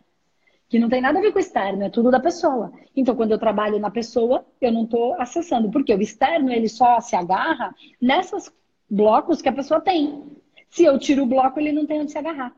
Que 0.69 0.79
não 0.79 0.89
tem 0.89 1.01
nada 1.01 1.19
a 1.19 1.23
ver 1.23 1.33
com 1.33 1.39
o 1.39 1.41
externo, 1.41 1.85
é 1.85 1.91
tudo 1.91 2.11
da 2.11 2.19
pessoa. 2.19 2.73
Então, 2.95 3.15
quando 3.15 3.31
eu 3.31 3.39
trabalho 3.39 3.79
na 3.79 3.91
pessoa, 3.91 4.45
eu 4.61 4.73
não 4.73 4.85
estou 4.85 5.15
acessando. 5.21 5.71
Porque 5.71 5.95
o 5.95 6.01
externo, 6.01 6.51
ele 6.51 6.69
só 6.69 7.01
se 7.01 7.15
agarra 7.15 7.75
nessas 8.01 8.53
blocos 8.91 9.41
que 9.41 9.49
a 9.49 9.53
pessoa 9.53 9.81
tem. 9.81 10.25
Se 10.69 10.85
eu 10.85 10.99
tiro 10.99 11.23
o 11.23 11.27
bloco, 11.27 11.61
ele 11.61 11.73
não 11.73 11.87
tem 11.87 12.01
onde 12.01 12.11
se 12.11 12.19
agarrar. 12.19 12.55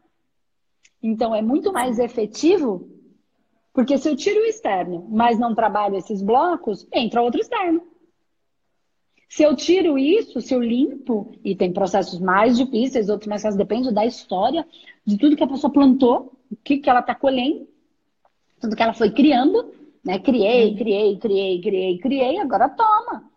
Então, 1.03 1.35
é 1.35 1.43
muito 1.43 1.73
mais 1.73 1.99
efetivo, 1.99 2.89
porque 3.73 3.97
se 3.99 4.09
eu 4.09 4.17
tiro 4.17 4.41
o 4.41 4.47
externo, 4.47 5.07
mas 5.11 5.39
não 5.39 5.55
trabalho 5.55 5.97
esses 5.97 6.23
blocos, 6.23 6.87
entra 6.93 7.23
outro 7.23 7.41
externo. 7.41 7.83
Se 9.29 9.43
eu 9.43 9.55
tiro 9.55 9.99
isso, 9.99 10.41
se 10.41 10.55
eu 10.55 10.63
limpo, 10.63 11.33
e 11.45 11.55
tem 11.55 11.73
processos 11.73 12.19
mais 12.19 12.57
difíceis, 12.57 13.11
outros 13.11 13.29
mais 13.29 13.43
fáceis, 13.43 13.59
depende 13.59 13.93
da 13.93 14.07
história, 14.07 14.67
de 15.05 15.19
tudo 15.19 15.37
que 15.37 15.45
a 15.45 15.49
pessoa 15.49 15.73
plantou, 15.73 16.33
o 16.51 16.57
que, 16.57 16.79
que 16.79 16.89
ela 16.89 17.01
está 17.01 17.15
colhendo, 17.15 17.69
tudo 18.61 18.77
que 18.77 18.83
ela 18.83 18.95
foi 18.95 19.11
criando, 19.11 19.73
né? 20.05 20.19
Criei, 20.19 20.71
uhum. 20.71 20.77
criei, 20.77 21.17
criei, 21.19 21.61
criei, 21.61 21.99
criei, 21.99 22.39
agora 22.39 22.69
toma. 22.69 23.31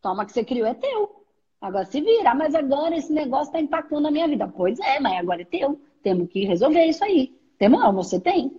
Toma 0.00 0.24
que 0.24 0.32
você 0.32 0.44
criou 0.44 0.66
é 0.66 0.74
teu. 0.74 1.24
Agora 1.60 1.84
se 1.84 2.00
vira, 2.00 2.30
ah, 2.30 2.34
mas 2.34 2.54
agora 2.54 2.96
esse 2.96 3.12
negócio 3.12 3.46
está 3.46 3.60
impactando 3.60 4.08
a 4.08 4.10
minha 4.10 4.26
vida. 4.26 4.48
Pois 4.48 4.78
é, 4.80 4.98
mas 4.98 5.18
agora 5.18 5.42
é 5.42 5.44
teu. 5.44 5.78
Temos 6.02 6.28
que 6.30 6.44
resolver 6.46 6.84
isso 6.86 7.04
aí. 7.04 7.34
Temos 7.58 7.80
não, 7.80 7.92
você 7.92 8.18
tem. 8.18 8.58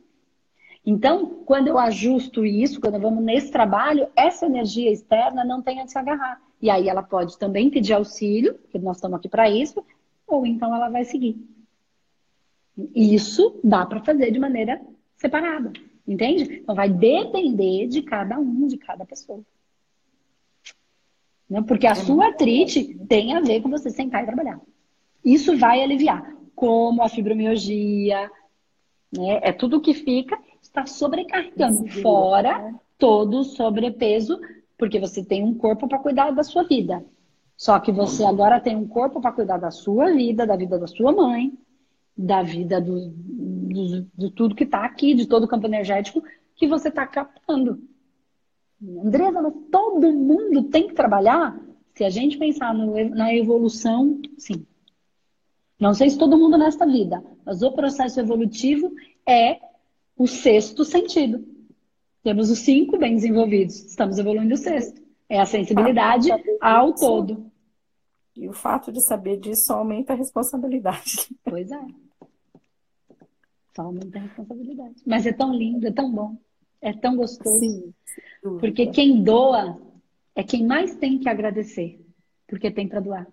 Então, 0.86 1.43
quando 1.45 1.68
eu 1.68 1.78
ajusto 1.78 2.45
isso, 2.45 2.80
quando 2.80 2.99
vamos 2.99 3.24
nesse 3.24 3.52
trabalho, 3.52 4.08
essa 4.16 4.45
energia 4.45 4.91
externa 4.91 5.43
não 5.43 5.62
tem 5.62 5.80
a 5.82 5.88
se 5.88 5.97
agarrar. 5.97 6.39
E 6.62 6.70
aí 6.70 6.88
ela 6.88 7.02
pode 7.02 7.38
também 7.38 7.70
pedir 7.70 7.93
auxílio, 7.93 8.54
porque 8.56 8.78
nós 8.78 8.97
estamos 8.97 9.18
aqui 9.18 9.30
para 9.30 9.49
isso, 9.49 9.84
ou 10.28 10.45
então 10.45 10.74
ela 10.76 10.89
vai 10.89 11.04
seguir. 11.04 11.36
Isso 12.95 13.60
dá 13.64 13.86
para 13.86 14.04
fazer 14.04 14.32
de 14.32 14.39
maneira 14.39 14.82
separada, 15.18 15.72
entende? 16.08 16.62
Então 16.62 16.76
vai 16.76 16.89
depender 16.89 17.88
de 17.88 18.02
cada 18.02 18.38
um, 18.39 18.68
de 18.68 18.78
cada 18.78 19.06
pessoa. 19.06 19.41
Né? 21.49 21.62
Porque 21.62 21.88
a 21.88 21.95
sua 21.95 22.28
artrite 22.28 22.95
tem 23.08 23.34
a 23.36 23.41
ver 23.41 23.62
com 23.62 23.70
você 23.70 23.89
sentar 23.89 24.24
e 24.24 24.26
trabalhar. 24.26 24.60
Isso 25.24 25.58
vai 25.58 25.82
aliviar, 25.84 26.36
como 26.56 27.04
a 27.04 27.10
fibromialgia, 27.10 28.30
né? 29.12 29.39
É 29.43 29.52
tudo 29.52 29.82
que 29.82 29.93
fica, 29.93 30.39
está 30.62 30.86
sobrecarregando. 30.86 31.88
Fora 32.02 32.74
todo 32.97 33.39
o 33.39 33.43
sobrepeso 33.43 34.39
porque 34.78 34.99
você 34.99 35.24
tem 35.24 35.43
um 35.43 35.54
corpo 35.54 35.88
para 35.88 35.99
cuidar 35.99 36.32
da 36.32 36.43
sua 36.43 36.64
vida. 36.64 37.06
Só 37.56 37.80
que 37.80 37.91
você 37.91 38.24
agora 38.24 38.60
tem 38.60 38.76
um 38.76 38.88
corpo 38.88 39.22
para 39.22 39.32
cuidar 39.32 39.58
da 39.58 39.70
sua 39.70 40.12
vida, 40.12 40.47
da 40.47 40.56
vida 40.56 40.80
da 40.80 40.88
sua 40.88 41.12
mãe, 41.12 41.54
da 42.18 42.41
vida 42.41 42.80
do, 42.80 43.09
de, 43.09 44.07
de 44.16 44.32
tudo 44.32 44.55
que 44.55 44.64
está 44.64 44.86
aqui, 44.86 45.14
de 45.14 45.28
todo 45.28 45.43
o 45.43 45.47
campo 45.47 45.68
energético 45.68 46.24
que 46.55 46.68
você 46.68 46.89
está 46.89 47.07
captando. 47.07 47.82
Andresa, 48.82 49.41
mas 49.41 49.53
todo 49.72 50.12
mundo 50.12 50.64
tem 50.64 50.88
que 50.88 50.93
trabalhar? 50.93 51.59
Se 51.93 52.03
a 52.03 52.09
gente 52.09 52.38
pensar 52.38 52.74
no, 52.74 53.09
na 53.09 53.34
evolução, 53.34 54.20
sim. 54.38 54.66
Não 55.80 55.93
sei 55.93 56.09
se 56.09 56.18
todo 56.18 56.38
mundo 56.38 56.57
nesta 56.57 56.86
vida, 56.86 57.24
mas 57.45 57.62
o 57.62 57.72
processo 57.72 58.20
evolutivo 58.20 58.93
é 59.28 59.59
o 60.18 60.28
sexto 60.28 60.86
sentido. 60.86 61.43
Temos 62.24 62.51
os 62.51 62.59
cinco 62.59 62.97
bem 62.97 63.16
desenvolvidos, 63.16 63.84
estamos 63.86 64.20
evoluindo 64.20 64.53
o 64.53 64.57
sexto. 64.57 65.01
É 65.28 65.39
a 65.39 65.45
sensibilidade 65.45 66.30
ao 66.59 66.93
todo. 66.93 67.51
E 68.36 68.47
o 68.47 68.53
fato 68.53 68.91
de 68.91 69.01
saber 69.01 69.38
disso 69.38 69.73
aumenta 69.73 70.13
a 70.13 70.15
responsabilidade. 70.15 71.29
Pois 71.43 71.71
é. 71.71 71.86
Só 73.75 73.84
aumenta 73.84 74.19
a 74.19 74.21
responsabilidade. 74.21 74.95
Mas 75.05 75.25
é 75.25 75.34
tão 75.34 75.53
lindo, 75.53 75.88
é 75.88 75.91
tão 75.91 76.11
bom, 76.11 76.38
é 76.82 76.93
tão 76.93 77.15
gostoso. 77.15 77.59
Sim, 77.59 77.93
porque 78.59 78.88
quem 78.88 79.23
doa 79.23 79.82
é 80.36 80.43
quem 80.43 80.65
mais 80.65 80.95
tem 80.95 81.19
que 81.19 81.29
agradecer, 81.29 81.99
porque 82.47 82.71
tem 82.71 82.88
para 82.88 82.99
doar. 82.99 83.27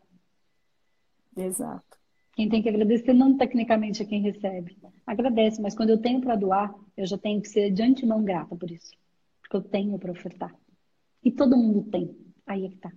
Exato. 1.37 1.99
Quem 2.35 2.49
tem 2.49 2.63
que 2.63 2.69
agradecer 2.69 3.13
não 3.13 3.37
tecnicamente 3.37 4.03
é 4.03 4.07
quem 4.07 4.23
recebe. 4.23 4.79
Agradece, 5.05 5.61
mas 5.61 5.75
quando 5.75 5.91
eu 5.91 5.99
tenho 5.99 6.21
para 6.21 6.37
doar, 6.37 6.73
eu 6.97 7.05
já 7.05 7.19
tenho 7.19 7.41
que 7.41 7.49
ser 7.49 7.71
de 7.71 7.83
antemão 7.83 8.23
grata 8.23 8.55
por 8.55 8.71
isso. 8.71 8.93
Porque 9.41 9.57
eu 9.57 9.63
tenho 9.63 9.99
para 9.99 10.13
ofertar. 10.13 10.55
E 11.25 11.33
todo 11.33 11.57
mundo 11.57 11.91
tem. 11.91 12.17
Aí 12.47 12.67
é 12.67 12.69
que 12.69 12.77
tá. 12.77 12.93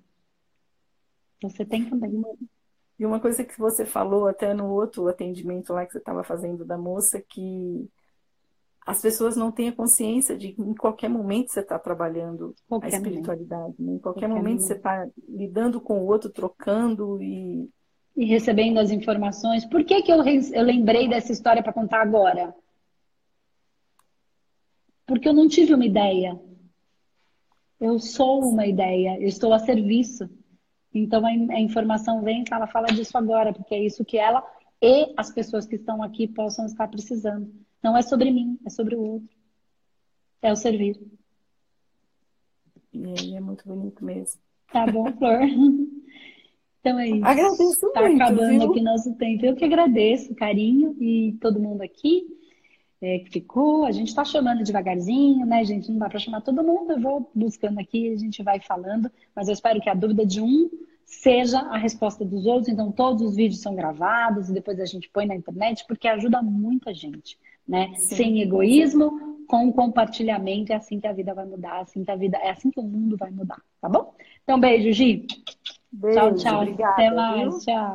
Você 1.41 1.65
tem 1.65 1.89
também. 1.89 2.23
E 2.99 3.05
uma 3.05 3.19
coisa 3.19 3.43
que 3.43 3.57
você 3.57 3.85
falou 3.85 4.27
até 4.27 4.53
no 4.53 4.69
outro 4.69 5.07
atendimento 5.07 5.73
lá 5.73 5.85
que 5.85 5.93
você 5.93 5.97
estava 5.97 6.23
fazendo 6.23 6.63
da 6.63 6.77
moça, 6.77 7.19
que 7.19 7.89
as 8.85 9.01
pessoas 9.01 9.35
não 9.35 9.51
têm 9.51 9.69
a 9.69 9.75
consciência 9.75 10.37
de 10.37 10.53
que 10.53 10.61
em 10.61 10.73
qualquer 10.73 11.09
momento 11.09 11.51
você 11.51 11.61
está 11.61 11.77
trabalhando 11.77 12.55
qualquer 12.67 12.87
a 12.87 12.97
espiritualidade. 12.97 13.75
Né? 13.79 13.93
Em 13.93 13.99
qualquer, 13.99 14.21
qualquer 14.21 14.27
momento, 14.27 14.43
momento 14.43 14.61
você 14.61 14.73
está 14.73 15.07
lidando 15.27 15.79
com 15.79 15.99
o 15.99 16.05
outro, 16.05 16.29
trocando 16.29 17.21
e. 17.21 17.69
E 18.13 18.25
recebendo 18.25 18.77
as 18.77 18.91
informações. 18.91 19.63
Por 19.65 19.85
que, 19.85 20.01
que 20.01 20.11
eu, 20.11 20.21
eu 20.21 20.63
lembrei 20.63 21.07
dessa 21.07 21.31
história 21.31 21.63
para 21.63 21.71
contar 21.71 22.01
agora? 22.01 22.53
Porque 25.07 25.29
eu 25.29 25.33
não 25.33 25.47
tive 25.47 25.73
uma 25.73 25.85
ideia. 25.85 26.37
Eu 27.79 27.97
sou 27.99 28.41
uma 28.43 28.67
ideia, 28.67 29.17
eu 29.19 29.27
estou 29.27 29.53
a 29.53 29.59
serviço. 29.59 30.29
Então 30.93 31.25
a, 31.25 31.59
informação 31.59 32.21
vem, 32.21 32.43
ela 32.51 32.67
fala 32.67 32.87
disso 32.87 33.17
agora, 33.17 33.53
porque 33.53 33.75
é 33.75 33.83
isso 33.83 34.03
que 34.03 34.17
ela 34.17 34.45
e 34.81 35.13
as 35.15 35.31
pessoas 35.31 35.65
que 35.65 35.75
estão 35.75 36.01
aqui 36.01 36.27
possam 36.27 36.65
estar 36.65 36.87
precisando. 36.87 37.53
Não 37.83 37.95
é 37.95 38.01
sobre 38.01 38.31
mim, 38.31 38.59
é 38.65 38.69
sobre 38.69 38.95
o 38.95 39.01
outro. 39.01 39.29
É 40.41 40.51
o 40.51 40.55
servir. 40.55 40.99
E 42.93 43.35
é 43.35 43.39
muito 43.39 43.67
bonito 43.67 44.03
mesmo. 44.03 44.41
Tá 44.71 44.85
bom, 44.85 45.05
Flor. 45.17 45.41
Então 46.79 46.99
é 46.99 47.09
isso. 47.09 47.25
Agradeço 47.25 47.91
tá 47.93 48.01
muito. 48.01 48.21
acabando 48.21 48.59
viu? 48.59 48.71
aqui 48.71 48.81
nosso 48.81 49.13
tempo. 49.15 49.45
Eu 49.45 49.55
que 49.55 49.65
agradeço 49.65 50.33
o 50.33 50.35
carinho 50.35 50.95
e 50.99 51.37
todo 51.39 51.59
mundo 51.59 51.81
aqui 51.81 52.25
é, 53.01 53.19
que 53.19 53.31
ficou. 53.31 53.85
A 53.85 53.91
gente 53.91 54.09
está 54.09 54.23
chamando 54.23 54.63
devagarzinho, 54.63 55.45
né, 55.45 55.63
gente? 55.63 55.91
Não 55.91 55.97
dá 55.97 56.07
para 56.07 56.19
chamar 56.19 56.41
todo 56.41 56.63
mundo. 56.63 56.91
Eu 56.91 57.01
vou 57.01 57.31
buscando 57.33 57.79
aqui, 57.79 58.13
a 58.13 58.17
gente 58.17 58.43
vai 58.43 58.59
falando. 58.59 59.11
Mas 59.35 59.47
eu 59.47 59.53
espero 59.53 59.81
que 59.81 59.89
a 59.89 59.93
dúvida 59.93 60.25
de 60.25 60.39
um 60.39 60.69
seja 61.03 61.59
a 61.59 61.77
resposta 61.77 62.23
dos 62.23 62.45
outros. 62.45 62.69
Então, 62.69 62.91
todos 62.91 63.21
os 63.21 63.35
vídeos 63.35 63.61
são 63.61 63.75
gravados 63.75 64.49
e 64.49 64.53
depois 64.53 64.79
a 64.79 64.85
gente 64.85 65.09
põe 65.09 65.25
na 65.25 65.35
internet, 65.35 65.83
porque 65.87 66.07
ajuda 66.07 66.41
muita 66.41 66.93
gente, 66.93 67.37
né? 67.67 67.91
Sim. 67.95 68.15
Sem 68.15 68.41
egoísmo, 68.41 69.45
com 69.47 69.73
compartilhamento. 69.73 70.71
É 70.71 70.75
assim 70.75 70.99
que 70.99 71.07
a 71.07 71.13
vida 71.13 71.33
vai 71.33 71.45
mudar, 71.45 71.79
é 71.79 71.81
assim 71.81 72.03
que 72.03 72.11
a 72.11 72.15
vida, 72.15 72.37
é 72.37 72.51
assim 72.51 72.71
que 72.71 72.79
o 72.79 72.83
mundo 72.83 73.17
vai 73.17 73.31
mudar, 73.31 73.61
tá 73.81 73.89
bom? 73.89 74.13
Então, 74.43 74.59
beijo, 74.59 74.91
Gi. 74.93 75.25
Beijo, 75.91 76.17
tchau, 76.17 76.35
tchau. 76.35 76.61
Obrigada, 76.61 76.93
Até 76.93 77.11
mais. 77.11 77.41
Viu? 77.41 77.59
Tchau. 77.59 77.89